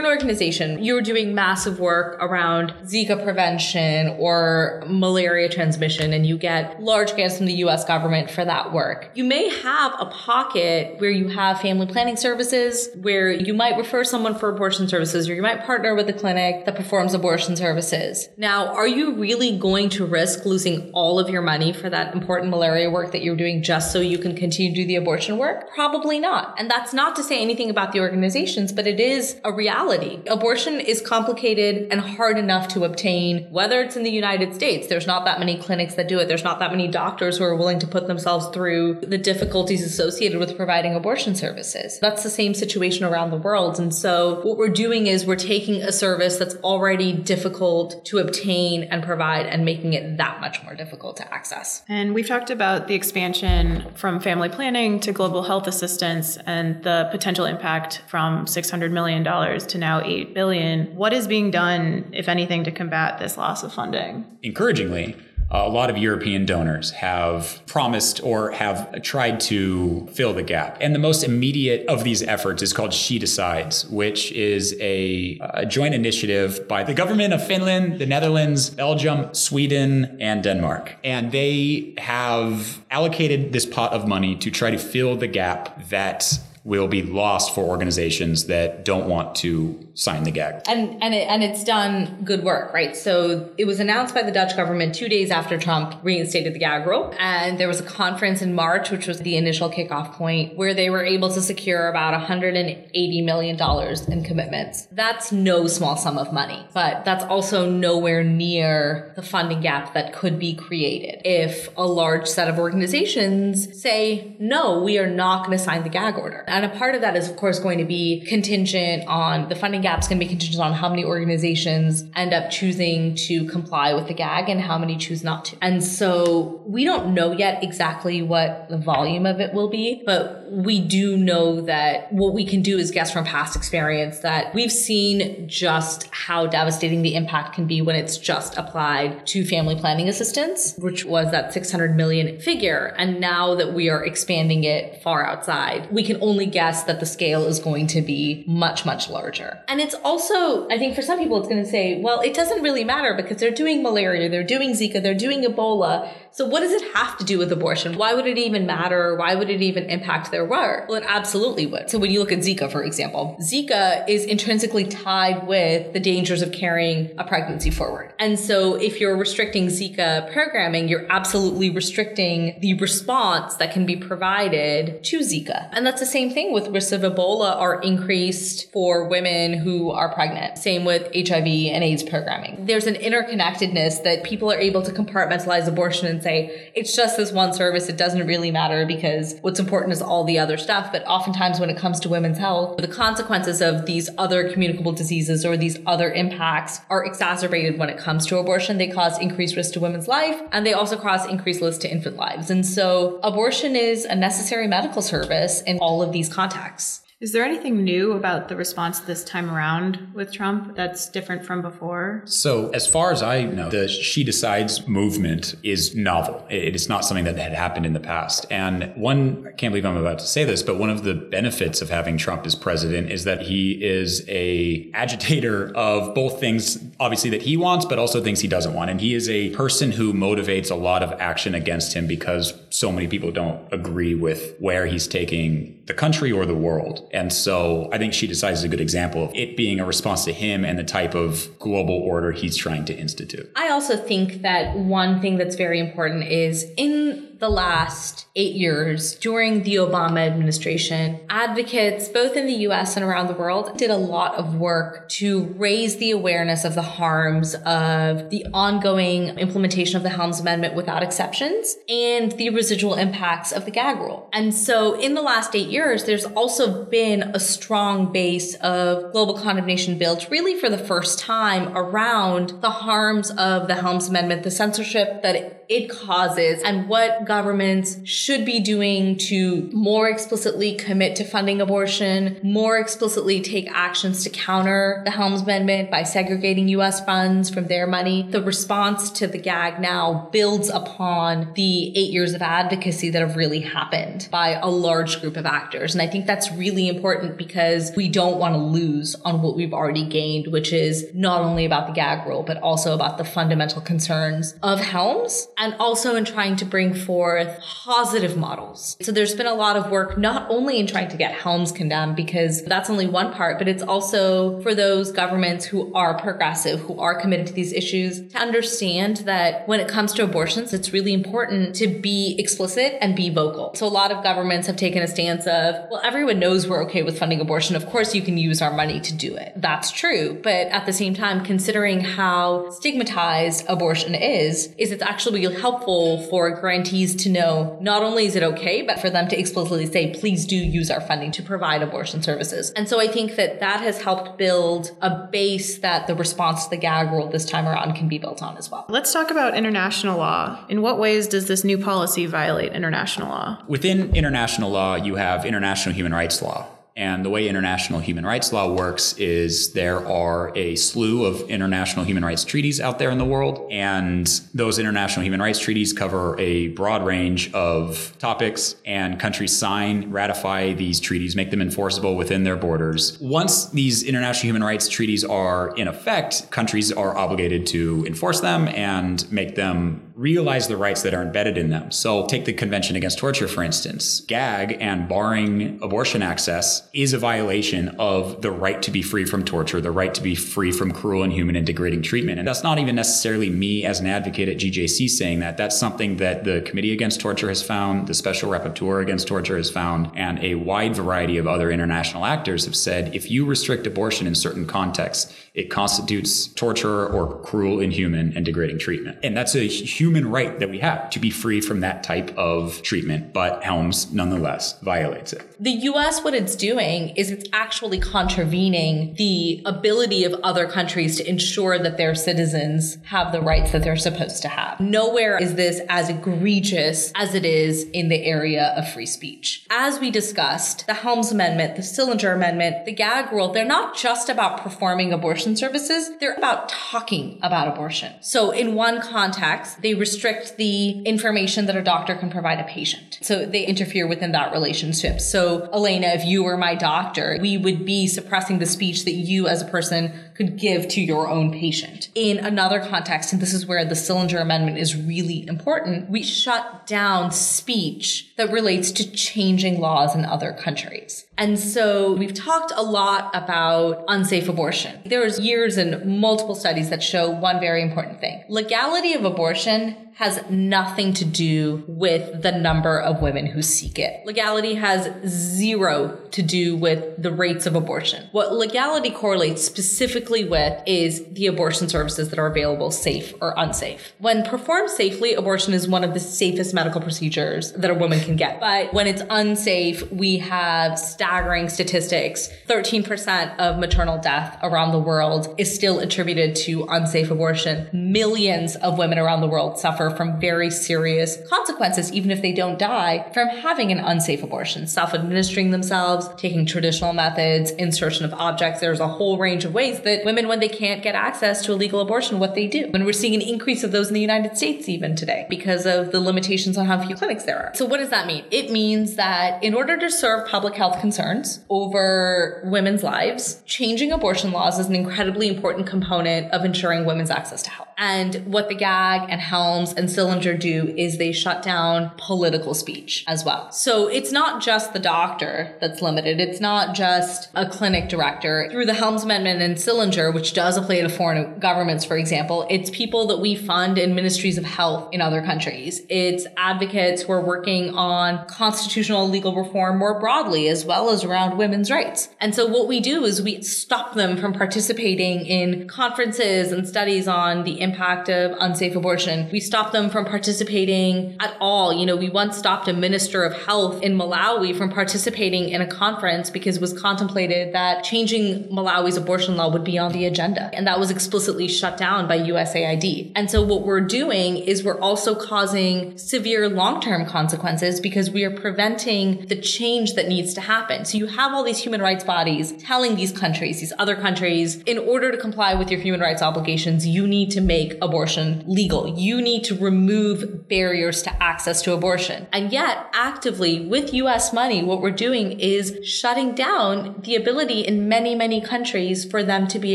an 0.00 0.06
organization, 0.06 0.82
you're 0.82 1.02
doing 1.02 1.34
massive 1.34 1.80
work 1.80 2.16
around 2.20 2.72
Zika 2.84 3.22
prevention 3.22 4.16
or 4.18 4.82
malaria 4.86 5.48
transmission, 5.48 6.12
and 6.12 6.26
you 6.26 6.38
get 6.38 6.82
large 6.82 7.14
grants 7.14 7.36
from 7.36 7.46
the 7.46 7.54
US 7.64 7.84
government 7.84 8.30
for 8.30 8.44
that 8.44 8.59
work. 8.68 9.10
You 9.14 9.24
may 9.24 9.48
have 9.48 9.94
a 9.98 10.06
pocket 10.06 11.00
where 11.00 11.10
you 11.10 11.28
have 11.28 11.60
family 11.60 11.86
planning 11.86 12.16
services, 12.16 12.88
where 13.00 13.30
you 13.30 13.54
might 13.54 13.76
refer 13.76 14.04
someone 14.04 14.34
for 14.34 14.48
abortion 14.48 14.88
services, 14.88 15.28
or 15.28 15.34
you 15.34 15.42
might 15.42 15.64
partner 15.64 15.94
with 15.94 16.08
a 16.08 16.12
clinic 16.12 16.66
that 16.66 16.76
performs 16.76 17.14
abortion 17.14 17.56
services. 17.56 18.28
Now, 18.36 18.74
are 18.74 18.86
you 18.86 19.14
really 19.14 19.58
going 19.58 19.88
to 19.90 20.04
risk 20.06 20.44
losing 20.44 20.90
all 20.92 21.18
of 21.18 21.30
your 21.30 21.42
money 21.42 21.72
for 21.72 21.88
that 21.88 22.14
important 22.14 22.50
malaria 22.50 22.90
work 22.90 23.12
that 23.12 23.22
you're 23.22 23.36
doing 23.36 23.62
just 23.62 23.92
so 23.92 24.00
you 24.00 24.18
can 24.18 24.36
continue 24.36 24.72
to 24.72 24.82
do 24.82 24.86
the 24.86 24.96
abortion 24.96 25.38
work? 25.38 25.72
Probably 25.74 26.18
not. 26.18 26.54
And 26.58 26.70
that's 26.70 26.92
not 26.92 27.16
to 27.16 27.22
say 27.22 27.40
anything 27.40 27.70
about 27.70 27.92
the 27.92 28.00
organizations, 28.00 28.72
but 28.72 28.86
it 28.86 29.00
is 29.00 29.40
a 29.44 29.52
reality. 29.52 30.20
Abortion 30.28 30.80
is 30.80 31.00
complicated 31.00 31.88
and 31.90 32.00
hard 32.00 32.36
enough 32.36 32.68
to 32.68 32.84
obtain, 32.84 33.50
whether 33.50 33.80
it's 33.80 33.96
in 33.96 34.02
the 34.02 34.10
United 34.10 34.54
States. 34.54 34.86
There's 34.88 35.06
not 35.06 35.24
that 35.24 35.38
many 35.38 35.56
clinics 35.58 35.94
that 35.94 36.08
do 36.08 36.18
it. 36.18 36.28
There's 36.28 36.44
not 36.44 36.58
that 36.58 36.70
many 36.70 36.88
doctors 36.88 37.38
who 37.38 37.44
are 37.44 37.56
willing 37.56 37.78
to 37.78 37.86
put 37.86 38.06
themselves 38.06 38.49
through 38.52 39.00
the 39.00 39.18
difficulties 39.18 39.84
associated 39.84 40.38
with 40.38 40.56
providing 40.56 40.94
abortion 40.94 41.34
services. 41.34 41.98
That's 42.00 42.22
the 42.22 42.30
same 42.30 42.54
situation 42.54 43.04
around 43.04 43.30
the 43.30 43.36
world. 43.36 43.78
And 43.78 43.94
so 43.94 44.40
what 44.42 44.56
we're 44.56 44.68
doing 44.68 45.06
is 45.06 45.26
we're 45.26 45.36
taking 45.36 45.82
a 45.82 45.92
service 45.92 46.36
that's 46.36 46.56
already 46.56 47.12
difficult 47.12 48.04
to 48.06 48.18
obtain 48.18 48.84
and 48.84 49.02
provide 49.02 49.46
and 49.46 49.64
making 49.64 49.92
it 49.92 50.16
that 50.18 50.40
much 50.40 50.62
more 50.62 50.74
difficult 50.74 51.16
to 51.18 51.34
access. 51.34 51.82
And 51.88 52.14
we've 52.14 52.28
talked 52.28 52.50
about 52.50 52.88
the 52.88 52.94
expansion 52.94 53.92
from 53.94 54.20
family 54.20 54.48
planning 54.48 55.00
to 55.00 55.12
global 55.12 55.42
health 55.42 55.66
assistance 55.66 56.38
and 56.46 56.82
the 56.82 57.08
potential 57.10 57.44
impact 57.44 58.02
from 58.08 58.46
$600 58.46 58.90
million 58.90 59.24
to 59.24 59.78
now 59.78 60.00
8 60.02 60.34
billion. 60.34 60.94
What 60.96 61.12
is 61.12 61.26
being 61.26 61.50
done, 61.50 62.10
if 62.12 62.28
anything, 62.28 62.64
to 62.64 62.70
combat 62.70 63.18
this 63.18 63.36
loss 63.36 63.62
of 63.62 63.72
funding? 63.72 64.24
Encouragingly, 64.42 65.16
a 65.50 65.68
lot 65.68 65.90
of 65.90 65.98
European 65.98 66.46
donors 66.46 66.92
have 66.92 67.60
promised 67.66 68.22
or 68.22 68.52
have 68.52 69.02
tried 69.02 69.40
to 69.40 70.06
fill 70.12 70.32
the 70.32 70.42
gap. 70.42 70.78
And 70.80 70.94
the 70.94 70.98
most 70.98 71.24
immediate 71.24 71.86
of 71.88 72.04
these 72.04 72.22
efforts 72.22 72.62
is 72.62 72.72
called 72.72 72.92
She 72.92 73.18
Decides, 73.18 73.86
which 73.86 74.30
is 74.32 74.76
a, 74.80 75.38
a, 75.40 75.66
joint 75.66 75.94
initiative 75.94 76.68
by 76.68 76.84
the 76.84 76.94
government 76.94 77.32
of 77.32 77.44
Finland, 77.44 77.98
the 77.98 78.06
Netherlands, 78.06 78.70
Belgium, 78.70 79.34
Sweden, 79.34 80.16
and 80.20 80.42
Denmark. 80.42 80.96
And 81.02 81.32
they 81.32 81.94
have 81.98 82.84
allocated 82.90 83.52
this 83.52 83.66
pot 83.66 83.92
of 83.92 84.06
money 84.06 84.36
to 84.36 84.50
try 84.50 84.70
to 84.70 84.78
fill 84.78 85.16
the 85.16 85.26
gap 85.26 85.88
that 85.88 86.38
will 86.64 86.88
be 86.88 87.02
lost 87.02 87.54
for 87.54 87.64
organizations 87.64 88.46
that 88.46 88.84
don't 88.84 89.08
want 89.08 89.34
to 89.34 89.88
sign 90.00 90.24
the 90.24 90.30
gag. 90.30 90.62
And 90.66 91.02
and 91.02 91.12
it, 91.12 91.28
and 91.28 91.44
it's 91.44 91.62
done 91.62 92.22
good 92.24 92.42
work, 92.42 92.72
right? 92.72 92.96
So 92.96 93.50
it 93.58 93.66
was 93.66 93.80
announced 93.80 94.14
by 94.14 94.22
the 94.22 94.32
Dutch 94.32 94.56
government 94.56 94.94
2 94.94 95.10
days 95.10 95.30
after 95.30 95.58
Trump 95.58 95.94
reinstated 96.02 96.54
the 96.54 96.58
gag 96.58 96.86
rule, 96.86 97.14
and 97.18 97.60
there 97.60 97.68
was 97.68 97.80
a 97.80 97.84
conference 97.84 98.40
in 98.40 98.54
March 98.54 98.90
which 98.90 99.06
was 99.06 99.18
the 99.20 99.36
initial 99.36 99.70
kickoff 99.70 100.12
point 100.12 100.56
where 100.56 100.72
they 100.72 100.88
were 100.88 101.04
able 101.04 101.28
to 101.28 101.42
secure 101.42 101.88
about 101.88 102.12
180 102.14 103.22
million 103.22 103.56
dollars 103.58 104.08
in 104.08 104.24
commitments. 104.24 104.88
That's 104.90 105.32
no 105.32 105.66
small 105.66 105.96
sum 105.96 106.16
of 106.16 106.32
money, 106.32 106.66
but 106.72 107.04
that's 107.04 107.24
also 107.24 107.70
nowhere 107.70 108.24
near 108.24 109.12
the 109.16 109.22
funding 109.22 109.60
gap 109.60 109.92
that 109.92 110.14
could 110.14 110.38
be 110.38 110.54
created 110.54 111.20
if 111.26 111.68
a 111.76 111.86
large 111.86 112.26
set 112.26 112.48
of 112.48 112.58
organizations 112.58 113.78
say, 113.78 114.34
"No, 114.38 114.82
we 114.82 114.98
are 114.98 115.10
not 115.10 115.44
going 115.44 115.58
to 115.58 115.62
sign 115.62 115.82
the 115.82 115.90
gag 115.90 116.16
order." 116.16 116.42
And 116.48 116.64
a 116.64 116.70
part 116.70 116.94
of 116.94 117.02
that 117.02 117.16
is, 117.16 117.28
of 117.28 117.36
course, 117.36 117.58
going 117.58 117.76
to 117.78 117.84
be 117.84 118.24
contingent 118.26 119.06
on 119.06 119.50
the 119.50 119.54
funding 119.54 119.82
gap's 119.90 120.06
going 120.06 120.20
to 120.20 120.24
be 120.24 120.28
contingent 120.28 120.62
on 120.62 120.72
how 120.72 120.88
many 120.88 121.04
organizations 121.04 122.04
end 122.14 122.32
up 122.32 122.48
choosing 122.48 123.12
to 123.16 123.44
comply 123.46 123.92
with 123.92 124.06
the 124.06 124.14
gag 124.14 124.48
and 124.48 124.60
how 124.60 124.78
many 124.78 124.96
choose 124.96 125.24
not 125.24 125.44
to. 125.46 125.56
And 125.60 125.82
so 125.82 126.62
we 126.64 126.84
don't 126.84 127.12
know 127.12 127.32
yet 127.32 127.64
exactly 127.64 128.22
what 128.22 128.68
the 128.68 128.78
volume 128.78 129.26
of 129.26 129.40
it 129.40 129.52
will 129.52 129.68
be, 129.68 130.00
but 130.06 130.39
we 130.50 130.80
do 130.80 131.16
know 131.16 131.60
that 131.62 132.12
what 132.12 132.34
we 132.34 132.44
can 132.44 132.62
do 132.62 132.78
is 132.78 132.90
guess 132.90 133.12
from 133.12 133.24
past 133.24 133.56
experience 133.56 134.18
that 134.20 134.54
we've 134.54 134.72
seen 134.72 135.48
just 135.48 136.08
how 136.10 136.46
devastating 136.46 137.02
the 137.02 137.14
impact 137.14 137.54
can 137.54 137.66
be 137.66 137.80
when 137.80 137.94
it's 137.94 138.18
just 138.18 138.56
applied 138.56 139.26
to 139.26 139.44
family 139.44 139.76
planning 139.76 140.08
assistance, 140.08 140.74
which 140.78 141.04
was 141.04 141.30
that 141.30 141.52
600 141.52 141.94
million 141.94 142.40
figure. 142.40 142.94
And 142.98 143.20
now 143.20 143.54
that 143.54 143.74
we 143.74 143.88
are 143.88 144.04
expanding 144.04 144.64
it 144.64 145.02
far 145.02 145.24
outside, 145.24 145.90
we 145.92 146.02
can 146.02 146.20
only 146.20 146.46
guess 146.46 146.84
that 146.84 147.00
the 147.00 147.06
scale 147.06 147.46
is 147.46 147.58
going 147.60 147.86
to 147.88 148.02
be 148.02 148.44
much, 148.46 148.84
much 148.84 149.08
larger. 149.08 149.62
And 149.68 149.80
it's 149.80 149.94
also, 150.04 150.68
I 150.68 150.78
think 150.78 150.94
for 150.94 151.02
some 151.02 151.18
people, 151.18 151.38
it's 151.38 151.48
going 151.48 151.62
to 151.62 151.70
say, 151.70 152.00
well, 152.00 152.20
it 152.20 152.34
doesn't 152.34 152.62
really 152.62 152.84
matter 152.84 153.14
because 153.14 153.36
they're 153.36 153.50
doing 153.50 153.82
malaria, 153.82 154.28
they're 154.28 154.42
doing 154.42 154.70
Zika, 154.70 155.02
they're 155.02 155.14
doing 155.14 155.42
Ebola. 155.42 156.10
So 156.32 156.46
what 156.46 156.60
does 156.60 156.72
it 156.72 156.94
have 156.94 157.18
to 157.18 157.24
do 157.24 157.38
with 157.38 157.50
abortion? 157.50 157.96
Why 157.96 158.14
would 158.14 158.26
it 158.26 158.38
even 158.38 158.64
matter? 158.64 159.16
Why 159.16 159.34
would 159.34 159.50
it 159.50 159.62
even 159.62 159.84
impact 159.90 160.30
their 160.30 160.44
work? 160.44 160.88
Well, 160.88 160.98
it 160.98 161.04
absolutely 161.06 161.66
would. 161.66 161.90
So 161.90 161.98
when 161.98 162.10
you 162.10 162.20
look 162.20 162.30
at 162.30 162.38
Zika, 162.38 162.70
for 162.70 162.84
example, 162.84 163.36
Zika 163.40 164.08
is 164.08 164.24
intrinsically 164.24 164.84
tied 164.84 165.46
with 165.46 165.92
the 165.92 166.00
dangers 166.00 166.42
of 166.42 166.52
carrying 166.52 167.10
a 167.18 167.24
pregnancy 167.24 167.70
forward. 167.70 168.14
And 168.18 168.38
so 168.38 168.76
if 168.76 169.00
you're 169.00 169.16
restricting 169.16 169.66
Zika 169.66 170.32
programming, 170.32 170.88
you're 170.88 171.10
absolutely 171.10 171.70
restricting 171.70 172.58
the 172.60 172.74
response 172.74 173.56
that 173.56 173.72
can 173.72 173.84
be 173.84 173.96
provided 173.96 175.02
to 175.04 175.18
Zika. 175.20 175.68
And 175.72 175.84
that's 175.84 176.00
the 176.00 176.06
same 176.06 176.30
thing 176.30 176.52
with 176.52 176.68
risks 176.68 176.92
of 176.92 177.00
Ebola 177.00 177.56
are 177.56 177.80
increased 177.82 178.70
for 178.72 179.08
women 179.08 179.54
who 179.54 179.90
are 179.90 180.12
pregnant. 180.14 180.58
Same 180.58 180.84
with 180.84 181.02
HIV 181.14 181.46
and 181.46 181.82
AIDS 181.82 182.04
programming. 182.04 182.66
There's 182.66 182.86
an 182.86 182.94
interconnectedness 182.94 184.04
that 184.04 184.22
people 184.22 184.52
are 184.52 184.58
able 184.58 184.82
to 184.82 184.92
compartmentalize 184.92 185.66
abortion 185.66 186.06
and 186.06 186.19
and 186.20 186.24
say, 186.24 186.72
it's 186.74 186.94
just 186.94 187.16
this 187.16 187.32
one 187.32 187.52
service. 187.52 187.88
It 187.88 187.96
doesn't 187.96 188.26
really 188.26 188.50
matter 188.50 188.84
because 188.86 189.36
what's 189.40 189.58
important 189.58 189.92
is 189.92 190.02
all 190.02 190.24
the 190.24 190.38
other 190.38 190.56
stuff. 190.56 190.92
But 190.92 191.04
oftentimes 191.06 191.58
when 191.58 191.70
it 191.70 191.76
comes 191.76 192.00
to 192.00 192.08
women's 192.08 192.38
health, 192.38 192.76
the 192.76 192.88
consequences 192.88 193.60
of 193.62 193.86
these 193.86 194.10
other 194.18 194.50
communicable 194.50 194.92
diseases 194.92 195.44
or 195.44 195.56
these 195.56 195.78
other 195.86 196.12
impacts 196.12 196.80
are 196.90 197.04
exacerbated 197.04 197.78
when 197.78 197.88
it 197.88 197.98
comes 197.98 198.26
to 198.26 198.38
abortion. 198.38 198.78
They 198.78 198.88
cause 198.88 199.18
increased 199.18 199.56
risk 199.56 199.72
to 199.74 199.80
women's 199.80 200.08
life 200.08 200.40
and 200.52 200.66
they 200.66 200.72
also 200.72 200.96
cause 200.96 201.26
increased 201.26 201.62
risk 201.62 201.80
to 201.82 201.90
infant 201.90 202.16
lives. 202.16 202.50
And 202.50 202.66
so 202.66 203.20
abortion 203.22 203.76
is 203.76 204.04
a 204.04 204.14
necessary 204.14 204.66
medical 204.66 205.02
service 205.02 205.62
in 205.62 205.78
all 205.78 206.02
of 206.02 206.12
these 206.12 206.28
contexts. 206.28 207.02
Is 207.20 207.32
there 207.32 207.44
anything 207.44 207.84
new 207.84 208.12
about 208.12 208.48
the 208.48 208.56
response 208.56 209.00
this 209.00 209.22
time 209.22 209.50
around 209.50 210.08
with 210.14 210.32
Trump 210.32 210.74
that's 210.74 211.06
different 211.06 211.44
from 211.44 211.60
before? 211.60 212.22
So, 212.24 212.70
as 212.70 212.86
far 212.86 213.12
as 213.12 213.22
I 213.22 213.42
know, 213.42 213.68
the 213.68 213.88
She 213.88 214.24
Decides 214.24 214.88
movement 214.88 215.54
is 215.62 215.94
novel. 215.94 216.46
It 216.48 216.74
is 216.74 216.88
not 216.88 217.04
something 217.04 217.26
that 217.26 217.36
had 217.36 217.52
happened 217.52 217.84
in 217.84 217.92
the 217.92 218.00
past. 218.00 218.46
And 218.50 218.96
one, 218.96 219.46
I 219.46 219.52
can't 219.52 219.70
believe 219.70 219.84
I'm 219.84 219.98
about 219.98 220.18
to 220.20 220.26
say 220.26 220.44
this, 220.44 220.62
but 220.62 220.78
one 220.78 220.88
of 220.88 221.04
the 221.04 221.12
benefits 221.12 221.82
of 221.82 221.90
having 221.90 222.16
Trump 222.16 222.46
as 222.46 222.54
president 222.54 223.12
is 223.12 223.24
that 223.24 223.42
he 223.42 223.72
is 223.84 224.24
a 224.26 224.90
agitator 224.94 225.76
of 225.76 226.14
both 226.14 226.40
things, 226.40 226.82
obviously 226.98 227.28
that 227.28 227.42
he 227.42 227.54
wants, 227.54 227.84
but 227.84 227.98
also 227.98 228.22
things 228.22 228.40
he 228.40 228.48
doesn't 228.48 228.72
want. 228.72 228.88
And 228.88 228.98
he 228.98 229.12
is 229.12 229.28
a 229.28 229.50
person 229.50 229.92
who 229.92 230.14
motivates 230.14 230.70
a 230.70 230.74
lot 230.74 231.02
of 231.02 231.12
action 231.20 231.54
against 231.54 231.92
him 231.92 232.06
because 232.06 232.54
so 232.70 232.90
many 232.90 233.08
people 233.08 233.30
don't 233.30 233.70
agree 233.74 234.14
with 234.14 234.54
where 234.58 234.86
he's 234.86 235.06
taking 235.06 235.82
the 235.84 235.92
country 235.92 236.30
or 236.32 236.46
the 236.46 236.54
world. 236.54 237.09
And 237.12 237.32
so 237.32 237.88
I 237.92 237.98
think 237.98 238.14
She 238.14 238.26
Decides 238.26 238.60
is 238.60 238.64
a 238.64 238.68
good 238.68 238.80
example 238.80 239.24
of 239.24 239.34
it 239.34 239.56
being 239.56 239.80
a 239.80 239.84
response 239.84 240.24
to 240.26 240.32
him 240.32 240.64
and 240.64 240.78
the 240.78 240.84
type 240.84 241.14
of 241.14 241.48
global 241.58 241.94
order 241.94 242.32
he's 242.32 242.56
trying 242.56 242.84
to 242.86 242.96
institute. 242.96 243.50
I 243.56 243.70
also 243.70 243.96
think 243.96 244.42
that 244.42 244.76
one 244.76 245.20
thing 245.20 245.36
that's 245.36 245.56
very 245.56 245.80
important 245.80 246.24
is 246.24 246.66
in 246.76 247.29
the 247.40 247.48
last 247.48 248.26
eight 248.36 248.54
years 248.54 249.14
during 249.14 249.62
the 249.62 249.76
Obama 249.76 250.26
administration, 250.26 251.18
advocates 251.30 252.06
both 252.08 252.36
in 252.36 252.46
the 252.46 252.52
US 252.68 252.96
and 252.96 253.04
around 253.04 253.28
the 253.28 253.34
world 253.34 253.78
did 253.78 253.90
a 253.90 253.96
lot 253.96 254.34
of 254.34 254.56
work 254.56 255.08
to 255.08 255.44
raise 255.56 255.96
the 255.96 256.10
awareness 256.10 256.64
of 256.64 256.74
the 256.74 256.82
harms 256.82 257.54
of 257.54 258.28
the 258.28 258.46
ongoing 258.52 259.38
implementation 259.38 259.96
of 259.96 260.02
the 260.02 260.10
Helms 260.10 260.38
Amendment 260.38 260.74
without 260.74 261.02
exceptions 261.02 261.76
and 261.88 262.32
the 262.32 262.50
residual 262.50 262.94
impacts 262.94 263.52
of 263.52 263.64
the 263.64 263.70
gag 263.70 263.98
rule. 263.98 264.28
And 264.34 264.54
so 264.54 265.00
in 265.00 265.14
the 265.14 265.22
last 265.22 265.56
eight 265.56 265.70
years, 265.70 266.04
there's 266.04 266.26
also 266.26 266.84
been 266.84 267.22
a 267.22 267.40
strong 267.40 268.12
base 268.12 268.54
of 268.56 269.12
global 269.12 269.38
condemnation 269.38 269.96
built 269.96 270.28
really 270.30 270.60
for 270.60 270.68
the 270.68 270.78
first 270.78 271.18
time 271.18 271.74
around 271.76 272.60
the 272.60 272.70
harms 272.70 273.30
of 273.30 273.66
the 273.66 273.76
Helms 273.76 274.08
Amendment, 274.10 274.42
the 274.42 274.50
censorship 274.50 275.22
that 275.22 275.34
it 275.34 275.59
causes 275.88 276.60
and 276.64 276.88
what 276.88 277.24
governments 277.24 277.98
should 278.04 278.44
be 278.44 278.58
doing 278.58 279.16
to 279.16 279.70
more 279.72 280.08
explicitly 280.08 280.74
commit 280.74 281.14
to 281.14 281.24
funding 281.24 281.60
abortion, 281.60 282.40
more 282.42 282.76
explicitly 282.76 283.40
take 283.40 283.70
actions 283.70 284.24
to 284.24 284.30
counter 284.30 285.00
the 285.04 285.12
Helms 285.12 285.42
Amendment 285.42 285.88
by 285.88 286.02
segregating 286.02 286.66
US 286.68 287.04
funds 287.04 287.48
from 287.50 287.68
their 287.68 287.86
money. 287.86 288.26
The 288.28 288.42
response 288.42 289.10
to 289.12 289.28
the 289.28 289.38
gag 289.38 289.80
now 289.80 290.28
builds 290.32 290.68
upon 290.68 291.52
the 291.54 291.96
eight 291.96 292.12
years 292.12 292.34
of 292.34 292.42
advocacy 292.42 293.10
that 293.10 293.22
have 293.22 293.36
really 293.36 293.60
happened 293.60 294.28
by 294.30 294.58
a 294.60 294.68
large 294.68 295.20
group 295.20 295.36
of 295.36 295.46
actors. 295.46 295.94
And 295.94 296.02
I 296.02 296.08
think 296.08 296.26
that's 296.26 296.50
really 296.50 296.88
important 296.88 297.36
because 297.36 297.92
we 297.94 298.08
don't 298.08 298.38
want 298.38 298.54
to 298.54 298.58
lose 298.58 299.14
on 299.24 299.40
what 299.40 299.54
we've 299.54 299.72
already 299.72 300.04
gained, 300.04 300.48
which 300.48 300.72
is 300.72 301.06
not 301.14 301.42
only 301.42 301.64
about 301.64 301.86
the 301.86 301.92
gag 301.92 302.26
rule, 302.26 302.42
but 302.42 302.56
also 302.56 302.92
about 302.92 303.18
the 303.18 303.24
fundamental 303.24 303.80
concerns 303.80 304.54
of 304.64 304.80
Helms 304.80 305.46
and 305.60 305.74
also 305.74 306.16
in 306.16 306.24
trying 306.24 306.56
to 306.56 306.64
bring 306.64 306.94
forth 306.94 307.60
positive 307.60 308.36
models. 308.36 308.96
So 309.02 309.12
there's 309.12 309.34
been 309.34 309.46
a 309.46 309.54
lot 309.54 309.76
of 309.76 309.90
work 309.90 310.16
not 310.16 310.50
only 310.50 310.80
in 310.80 310.86
trying 310.86 311.08
to 311.10 311.16
get 311.18 311.32
Helms 311.32 311.70
condemned, 311.70 312.16
because 312.16 312.64
that's 312.64 312.88
only 312.88 313.06
one 313.06 313.32
part, 313.34 313.58
but 313.58 313.68
it's 313.68 313.82
also 313.82 314.60
for 314.62 314.74
those 314.74 315.12
governments 315.12 315.66
who 315.66 315.92
are 315.94 316.18
progressive, 316.18 316.80
who 316.80 316.98
are 316.98 317.20
committed 317.20 317.46
to 317.48 317.52
these 317.52 317.74
issues, 317.74 318.26
to 318.32 318.38
understand 318.38 319.18
that 319.18 319.68
when 319.68 319.80
it 319.80 319.86
comes 319.88 320.14
to 320.14 320.24
abortions, 320.24 320.72
it's 320.72 320.94
really 320.94 321.12
important 321.12 321.74
to 321.76 321.86
be 321.86 322.36
explicit 322.38 322.96
and 323.02 323.14
be 323.14 323.28
vocal. 323.28 323.74
So 323.74 323.86
a 323.86 323.88
lot 323.88 324.10
of 324.10 324.22
governments 324.22 324.66
have 324.66 324.76
taken 324.76 325.02
a 325.02 325.06
stance 325.06 325.46
of, 325.46 325.74
well, 325.90 326.00
everyone 326.02 326.38
knows 326.38 326.66
we're 326.66 326.82
okay 326.84 327.02
with 327.02 327.18
funding 327.18 327.40
abortion. 327.40 327.76
Of 327.76 327.84
course, 327.86 328.14
you 328.14 328.22
can 328.22 328.38
use 328.38 328.62
our 328.62 328.72
money 328.72 328.98
to 329.00 329.14
do 329.14 329.36
it. 329.36 329.52
That's 329.56 329.90
true. 329.90 330.40
But 330.42 330.68
at 330.68 330.86
the 330.86 330.92
same 330.94 331.12
time, 331.12 331.44
considering 331.44 332.00
how 332.00 332.70
stigmatized 332.70 333.66
abortion 333.68 334.14
is, 334.14 334.74
is 334.78 334.90
it's 334.90 335.02
actually 335.02 335.49
helpful 335.50 336.22
for 336.28 336.50
grantees 336.60 337.14
to 337.16 337.28
know 337.28 337.78
not 337.80 338.02
only 338.02 338.26
is 338.26 338.36
it 338.36 338.42
okay, 338.42 338.82
but 338.82 339.00
for 339.00 339.10
them 339.10 339.28
to 339.28 339.38
explicitly 339.38 339.86
say, 339.86 340.14
please 340.14 340.46
do 340.46 340.56
use 340.56 340.90
our 340.90 341.00
funding 341.00 341.30
to 341.32 341.42
provide 341.42 341.82
abortion 341.82 342.22
services. 342.22 342.70
And 342.72 342.88
so 342.88 343.00
I 343.00 343.08
think 343.08 343.36
that 343.36 343.60
that 343.60 343.80
has 343.80 344.02
helped 344.02 344.38
build 344.38 344.96
a 345.00 345.28
base 345.30 345.78
that 345.78 346.06
the 346.06 346.14
response 346.14 346.64
to 346.64 346.70
the 346.70 346.76
gag 346.76 347.10
rule 347.10 347.28
this 347.28 347.44
time 347.44 347.66
around 347.66 347.94
can 347.94 348.08
be 348.08 348.18
built 348.18 348.42
on 348.42 348.56
as 348.56 348.70
well. 348.70 348.86
Let's 348.88 349.12
talk 349.12 349.30
about 349.30 349.56
international 349.56 350.18
law. 350.18 350.64
In 350.68 350.82
what 350.82 350.98
ways 350.98 351.28
does 351.28 351.48
this 351.48 351.64
new 351.64 351.78
policy 351.78 352.26
violate 352.26 352.72
international 352.72 353.28
law? 353.28 353.62
Within 353.66 354.14
international 354.14 354.70
law, 354.70 354.96
you 354.96 355.16
have 355.16 355.44
international 355.44 355.94
human 355.94 356.12
rights 356.12 356.42
law. 356.42 356.66
And 356.96 357.24
the 357.24 357.30
way 357.30 357.48
international 357.48 358.00
human 358.00 358.26
rights 358.26 358.52
law 358.52 358.72
works 358.72 359.14
is 359.14 359.72
there 359.72 360.06
are 360.06 360.52
a 360.56 360.76
slew 360.76 361.24
of 361.24 361.40
international 361.48 362.04
human 362.04 362.24
rights 362.24 362.44
treaties 362.44 362.80
out 362.80 362.98
there 362.98 363.10
in 363.10 363.18
the 363.18 363.24
world. 363.24 363.66
And 363.70 364.26
those 364.52 364.78
international 364.78 365.24
human 365.24 365.40
rights 365.40 365.58
treaties 365.58 365.92
cover 365.92 366.38
a 366.38 366.68
broad 366.68 367.04
range 367.04 367.52
of 367.54 368.14
topics, 368.18 368.76
and 368.84 369.18
countries 369.18 369.56
sign, 369.56 370.10
ratify 370.10 370.72
these 370.72 371.00
treaties, 371.00 371.36
make 371.36 371.50
them 371.50 371.62
enforceable 371.62 372.16
within 372.16 372.44
their 372.44 372.56
borders. 372.56 373.18
Once 373.20 373.66
these 373.70 374.02
international 374.02 374.48
human 374.48 374.64
rights 374.64 374.88
treaties 374.88 375.24
are 375.24 375.74
in 375.76 375.88
effect, 375.88 376.50
countries 376.50 376.92
are 376.92 377.16
obligated 377.16 377.66
to 377.66 378.04
enforce 378.06 378.40
them 378.40 378.68
and 378.68 379.30
make 379.32 379.54
them 379.54 380.09
realize 380.20 380.68
the 380.68 380.76
rights 380.76 381.00
that 381.00 381.14
are 381.14 381.22
embedded 381.22 381.56
in 381.56 381.70
them. 381.70 381.90
So, 381.90 382.26
take 382.26 382.44
the 382.44 382.52
Convention 382.52 382.94
Against 382.94 383.18
Torture, 383.18 383.48
for 383.48 383.62
instance. 383.62 384.20
GAG 384.20 384.76
and 384.78 385.08
barring 385.08 385.82
abortion 385.82 386.20
access 386.20 386.86
is 386.92 387.14
a 387.14 387.18
violation 387.18 387.88
of 387.98 388.42
the 388.42 388.50
right 388.50 388.82
to 388.82 388.90
be 388.90 389.00
free 389.00 389.24
from 389.24 389.46
torture, 389.46 389.80
the 389.80 389.90
right 389.90 390.12
to 390.12 390.22
be 390.22 390.34
free 390.34 390.72
from 390.72 390.92
cruel, 390.92 391.22
and 391.22 391.32
inhuman, 391.32 391.56
and 391.56 391.66
degrading 391.66 392.02
treatment. 392.02 392.38
And 392.38 392.46
that's 392.46 392.62
not 392.62 392.78
even 392.78 392.96
necessarily 392.96 393.48
me 393.48 393.86
as 393.86 393.98
an 393.98 394.06
advocate 394.06 394.50
at 394.50 394.58
GJC 394.58 395.08
saying 395.08 395.40
that. 395.40 395.56
That's 395.56 395.78
something 395.78 396.18
that 396.18 396.44
the 396.44 396.60
Committee 396.66 396.92
Against 396.92 397.18
Torture 397.20 397.48
has 397.48 397.62
found, 397.62 398.06
the 398.06 398.14
Special 398.14 398.50
Rapporteur 398.50 399.00
Against 399.00 399.26
Torture 399.26 399.56
has 399.56 399.70
found, 399.70 400.10
and 400.14 400.38
a 400.40 400.54
wide 400.56 400.94
variety 400.94 401.38
of 401.38 401.46
other 401.46 401.70
international 401.70 402.26
actors 402.26 402.66
have 402.66 402.76
said 402.76 403.14
if 403.14 403.30
you 403.30 403.46
restrict 403.46 403.86
abortion 403.86 404.26
in 404.26 404.34
certain 404.34 404.66
contexts, 404.66 405.34
it 405.54 405.68
constitutes 405.68 406.46
torture 406.46 407.08
or 407.08 407.40
cruel, 407.40 407.80
inhuman, 407.80 408.32
and 408.36 408.44
degrading 408.44 408.78
treatment. 408.78 409.18
And 409.22 409.36
that's 409.36 409.54
a 409.56 409.66
human 409.66 410.30
right 410.30 410.58
that 410.60 410.70
we 410.70 410.78
have 410.78 411.10
to 411.10 411.18
be 411.18 411.30
free 411.30 411.60
from 411.60 411.80
that 411.80 412.04
type 412.04 412.36
of 412.36 412.82
treatment. 412.82 413.32
But 413.32 413.64
Helms, 413.64 414.12
nonetheless, 414.12 414.78
violates 414.80 415.32
it. 415.32 415.44
The 415.58 415.70
US, 415.70 416.22
what 416.22 416.34
it's 416.34 416.54
doing 416.54 417.10
is 417.10 417.30
it's 417.30 417.48
actually 417.52 417.98
contravening 417.98 419.14
the 419.14 419.62
ability 419.66 420.24
of 420.24 420.34
other 420.44 420.68
countries 420.68 421.16
to 421.16 421.28
ensure 421.28 421.78
that 421.78 421.96
their 421.96 422.14
citizens 422.14 422.98
have 423.06 423.32
the 423.32 423.40
rights 423.40 423.72
that 423.72 423.82
they're 423.82 423.96
supposed 423.96 424.42
to 424.42 424.48
have. 424.48 424.78
Nowhere 424.78 425.36
is 425.38 425.56
this 425.56 425.80
as 425.88 426.08
egregious 426.08 427.10
as 427.16 427.34
it 427.34 427.44
is 427.44 427.84
in 427.90 428.08
the 428.08 428.24
area 428.24 428.72
of 428.76 428.90
free 428.92 429.06
speech. 429.06 429.66
As 429.70 429.98
we 429.98 430.10
discussed, 430.10 430.86
the 430.86 430.94
Helms 430.94 431.32
Amendment, 431.32 431.76
the 431.76 431.82
Siljander 431.82 432.34
Amendment, 432.34 432.84
the 432.84 432.92
gag 432.92 433.32
rule, 433.32 433.52
they're 433.52 433.64
not 433.64 433.96
just 433.96 434.28
about 434.28 434.62
performing 434.62 435.12
abortion 435.12 435.39
abortion 435.40 435.56
services, 435.56 436.10
they're 436.20 436.34
about 436.34 436.68
talking 436.68 437.38
about 437.42 437.66
abortion. 437.66 438.12
So 438.20 438.50
in 438.50 438.74
one 438.74 439.00
context, 439.00 439.80
they 439.80 439.94
restrict 439.94 440.58
the 440.58 441.02
information 441.04 441.64
that 441.66 441.76
a 441.76 441.82
doctor 441.82 442.14
can 442.14 442.28
provide 442.28 442.60
a 442.60 442.64
patient. 442.64 443.18
So 443.22 443.46
they 443.46 443.64
interfere 443.64 444.06
within 444.06 444.32
that 444.32 444.52
relationship. 444.52 445.18
So 445.20 445.70
Elena, 445.72 446.08
if 446.08 446.26
you 446.26 446.44
were 446.44 446.58
my 446.58 446.74
doctor, 446.74 447.38
we 447.40 447.56
would 447.56 447.86
be 447.86 448.06
suppressing 448.06 448.58
the 448.58 448.66
speech 448.66 449.04
that 449.06 449.12
you 449.12 449.48
as 449.48 449.62
a 449.62 449.64
person 449.64 450.12
could 450.34 450.58
give 450.58 450.88
to 450.88 451.00
your 451.00 451.28
own 451.28 451.52
patient. 451.52 452.10
In 452.14 452.38
another 452.38 452.80
context, 452.80 453.32
and 453.32 453.40
this 453.40 453.54
is 453.54 453.66
where 453.66 453.84
the 453.84 453.94
Siljander 453.94 454.40
Amendment 454.40 454.76
is 454.76 454.94
really 454.94 455.46
important, 455.46 456.10
we 456.10 456.22
shut 456.22 456.86
down 456.86 457.30
speech 457.30 458.34
that 458.36 458.50
relates 458.50 458.90
to 458.92 459.10
changing 459.10 459.80
laws 459.80 460.14
in 460.14 460.24
other 460.24 460.52
countries. 460.52 461.26
And 461.36 461.58
so 461.58 462.12
we've 462.12 462.34
talked 462.34 462.72
a 462.76 462.82
lot 462.82 463.30
about 463.34 464.04
unsafe 464.08 464.48
abortion. 464.48 465.00
There's 465.30 465.46
years 465.46 465.76
and 465.76 466.18
multiple 466.20 466.56
studies 466.56 466.90
that 466.90 467.04
show 467.04 467.30
one 467.30 467.60
very 467.60 467.82
important 467.82 468.20
thing. 468.20 468.42
Legality 468.48 469.12
of 469.12 469.24
abortion 469.24 470.09
has 470.20 470.38
nothing 470.50 471.14
to 471.14 471.24
do 471.24 471.82
with 471.88 472.42
the 472.42 472.52
number 472.52 473.00
of 473.00 473.22
women 473.22 473.46
who 473.46 473.62
seek 473.62 473.98
it. 473.98 474.20
Legality 474.26 474.74
has 474.74 475.08
zero 475.26 476.14
to 476.30 476.42
do 476.42 476.76
with 476.76 477.22
the 477.22 477.32
rates 477.32 477.64
of 477.64 477.74
abortion. 477.74 478.28
What 478.30 478.52
legality 478.52 479.08
correlates 479.08 479.64
specifically 479.64 480.44
with 480.44 480.78
is 480.84 481.24
the 481.30 481.46
abortion 481.46 481.88
services 481.88 482.28
that 482.28 482.38
are 482.38 482.46
available, 482.46 482.90
safe 482.90 483.32
or 483.40 483.54
unsafe. 483.56 484.12
When 484.18 484.44
performed 484.44 484.90
safely, 484.90 485.32
abortion 485.32 485.72
is 485.72 485.88
one 485.88 486.04
of 486.04 486.12
the 486.12 486.20
safest 486.20 486.74
medical 486.74 487.00
procedures 487.00 487.72
that 487.72 487.90
a 487.90 487.94
woman 487.94 488.20
can 488.20 488.36
get. 488.36 488.60
But 488.60 488.92
when 488.92 489.06
it's 489.06 489.22
unsafe, 489.30 490.12
we 490.12 490.36
have 490.36 490.98
staggering 490.98 491.70
statistics. 491.70 492.50
13% 492.68 493.56
of 493.58 493.78
maternal 493.78 494.18
death 494.18 494.58
around 494.62 494.92
the 494.92 494.98
world 494.98 495.54
is 495.56 495.74
still 495.74 495.98
attributed 495.98 496.56
to 496.56 496.84
unsafe 496.90 497.30
abortion. 497.30 497.88
Millions 497.94 498.76
of 498.76 498.98
women 498.98 499.18
around 499.18 499.40
the 499.40 499.48
world 499.48 499.78
suffer 499.78 500.09
from 500.16 500.40
very 500.40 500.70
serious 500.70 501.38
consequences, 501.48 502.12
even 502.12 502.30
if 502.30 502.42
they 502.42 502.52
don't 502.52 502.78
die, 502.78 503.30
from 503.32 503.48
having 503.48 503.92
an 503.92 503.98
unsafe 503.98 504.42
abortion, 504.42 504.86
self 504.86 505.14
administering 505.14 505.70
themselves, 505.70 506.28
taking 506.36 506.66
traditional 506.66 507.12
methods, 507.12 507.70
insertion 507.72 508.24
of 508.24 508.32
objects. 508.34 508.80
There's 508.80 509.00
a 509.00 509.08
whole 509.08 509.38
range 509.38 509.64
of 509.64 509.74
ways 509.74 510.00
that 510.00 510.24
women, 510.24 510.48
when 510.48 510.60
they 510.60 510.68
can't 510.68 511.02
get 511.02 511.14
access 511.14 511.64
to 511.66 511.72
a 511.72 511.74
legal 511.74 512.00
abortion, 512.00 512.38
what 512.38 512.54
they 512.54 512.66
do. 512.66 512.90
And 512.92 513.04
we're 513.04 513.12
seeing 513.12 513.34
an 513.34 513.42
increase 513.42 513.84
of 513.84 513.92
those 513.92 514.08
in 514.08 514.14
the 514.14 514.20
United 514.20 514.56
States 514.56 514.88
even 514.88 515.16
today 515.16 515.46
because 515.48 515.86
of 515.86 516.12
the 516.12 516.20
limitations 516.20 516.76
on 516.76 516.86
how 516.86 517.00
few 517.04 517.14
clinics 517.14 517.44
there 517.44 517.58
are. 517.58 517.74
So 517.74 517.84
what 517.84 517.98
does 517.98 518.10
that 518.10 518.26
mean? 518.26 518.44
It 518.50 518.70
means 518.70 519.16
that 519.16 519.62
in 519.62 519.74
order 519.74 519.96
to 519.96 520.10
serve 520.10 520.48
public 520.48 520.74
health 520.74 521.00
concerns 521.00 521.60
over 521.68 522.62
women's 522.64 523.02
lives, 523.02 523.62
changing 523.66 524.12
abortion 524.12 524.52
laws 524.52 524.78
is 524.78 524.86
an 524.86 524.94
incredibly 524.94 525.48
important 525.48 525.86
component 525.86 526.50
of 526.52 526.64
ensuring 526.64 527.04
women's 527.04 527.30
access 527.30 527.62
to 527.62 527.70
health. 527.70 527.88
And 527.98 528.46
what 528.46 528.68
the 528.68 528.74
gag 528.74 529.28
and 529.28 529.40
Helms 529.40 529.89
and 529.92 530.08
Siljander 530.08 530.58
do 530.58 530.94
is 530.96 531.18
they 531.18 531.32
shut 531.32 531.62
down 531.62 532.12
political 532.16 532.74
speech 532.74 533.24
as 533.26 533.44
well. 533.44 533.70
So 533.72 534.08
it's 534.08 534.32
not 534.32 534.62
just 534.62 534.92
the 534.92 534.98
doctor 534.98 535.76
that's 535.80 536.02
limited. 536.02 536.40
It's 536.40 536.60
not 536.60 536.94
just 536.94 537.48
a 537.54 537.68
clinic 537.68 538.08
director. 538.08 538.68
Through 538.70 538.86
the 538.86 538.94
Helms 538.94 539.24
Amendment 539.24 539.62
and 539.62 539.76
Siljander, 539.76 540.32
which 540.34 540.52
does 540.52 540.76
apply 540.76 541.00
to 541.00 541.08
foreign 541.08 541.58
governments, 541.58 542.04
for 542.04 542.16
example, 542.16 542.66
it's 542.70 542.90
people 542.90 543.26
that 543.28 543.38
we 543.38 543.54
fund 543.54 543.98
in 543.98 544.14
ministries 544.14 544.58
of 544.58 544.64
health 544.64 545.08
in 545.12 545.20
other 545.20 545.42
countries. 545.42 546.02
It's 546.08 546.46
advocates 546.56 547.22
who 547.22 547.32
are 547.32 547.44
working 547.44 547.94
on 547.94 548.46
constitutional 548.46 549.28
legal 549.28 549.54
reform 549.54 549.98
more 549.98 550.18
broadly, 550.20 550.68
as 550.68 550.84
well 550.84 551.10
as 551.10 551.24
around 551.24 551.56
women's 551.56 551.90
rights. 551.90 552.28
And 552.40 552.54
so 552.54 552.66
what 552.66 552.88
we 552.88 553.00
do 553.00 553.24
is 553.24 553.40
we 553.42 553.62
stop 553.62 554.14
them 554.14 554.36
from 554.36 554.52
participating 554.52 555.46
in 555.46 555.88
conferences 555.88 556.72
and 556.72 556.86
studies 556.86 557.26
on 557.26 557.64
the 557.64 557.80
impact 557.80 558.28
of 558.28 558.56
unsafe 558.60 558.94
abortion. 558.94 559.48
We 559.50 559.60
stop 559.60 559.79
them 559.92 560.10
from 560.10 560.24
participating 560.24 561.36
at 561.40 561.56
all. 561.60 561.92
You 561.92 562.06
know, 562.06 562.16
we 562.16 562.28
once 562.28 562.56
stopped 562.56 562.86
a 562.88 562.92
minister 562.92 563.42
of 563.42 563.52
health 563.64 564.02
in 564.02 564.16
Malawi 564.16 564.76
from 564.76 564.90
participating 564.90 565.70
in 565.70 565.80
a 565.80 565.86
conference 565.86 566.50
because 566.50 566.76
it 566.76 566.80
was 566.80 566.92
contemplated 566.98 567.74
that 567.74 568.04
changing 568.04 568.64
Malawi's 568.64 569.16
abortion 569.16 569.56
law 569.56 569.70
would 569.72 569.84
be 569.84 569.98
on 569.98 570.12
the 570.12 570.26
agenda. 570.26 570.70
And 570.74 570.86
that 570.86 570.98
was 570.98 571.10
explicitly 571.10 571.68
shut 571.68 571.96
down 571.96 572.28
by 572.28 572.38
USAID. 572.38 573.32
And 573.34 573.50
so 573.50 573.62
what 573.62 573.82
we're 573.82 574.00
doing 574.00 574.58
is 574.58 574.84
we're 574.84 575.00
also 575.00 575.34
causing 575.34 576.16
severe 576.18 576.68
long-term 576.68 577.26
consequences 577.26 578.00
because 578.00 578.30
we 578.30 578.44
are 578.44 578.50
preventing 578.50 579.46
the 579.46 579.56
change 579.56 580.14
that 580.14 580.28
needs 580.28 580.54
to 580.54 580.60
happen. 580.60 581.04
So 581.04 581.18
you 581.18 581.26
have 581.26 581.52
all 581.52 581.64
these 581.64 581.78
human 581.78 582.00
rights 582.00 582.24
bodies 582.24 582.72
telling 582.82 583.16
these 583.16 583.32
countries, 583.32 583.80
these 583.80 583.92
other 583.98 584.16
countries, 584.16 584.82
in 584.82 584.98
order 584.98 585.30
to 585.30 585.38
comply 585.38 585.74
with 585.74 585.90
your 585.90 586.00
human 586.00 586.20
rights 586.20 586.42
obligations, 586.42 587.06
you 587.06 587.26
need 587.26 587.50
to 587.52 587.60
make 587.60 587.96
abortion 588.02 588.64
legal. 588.66 589.18
You 589.18 589.40
need 589.40 589.64
to 589.64 589.69
remove 589.74 590.68
barriers 590.68 591.22
to 591.22 591.42
access 591.42 591.82
to 591.82 591.92
abortion. 591.92 592.46
And 592.52 592.72
yet, 592.72 593.08
actively 593.12 593.86
with 593.86 594.14
US 594.14 594.52
money, 594.52 594.82
what 594.82 595.00
we're 595.00 595.10
doing 595.10 595.58
is 595.58 595.98
shutting 596.04 596.54
down 596.54 597.20
the 597.22 597.36
ability 597.36 597.80
in 597.80 598.08
many, 598.08 598.34
many 598.34 598.60
countries 598.60 599.24
for 599.24 599.42
them 599.42 599.66
to 599.68 599.78
be 599.78 599.94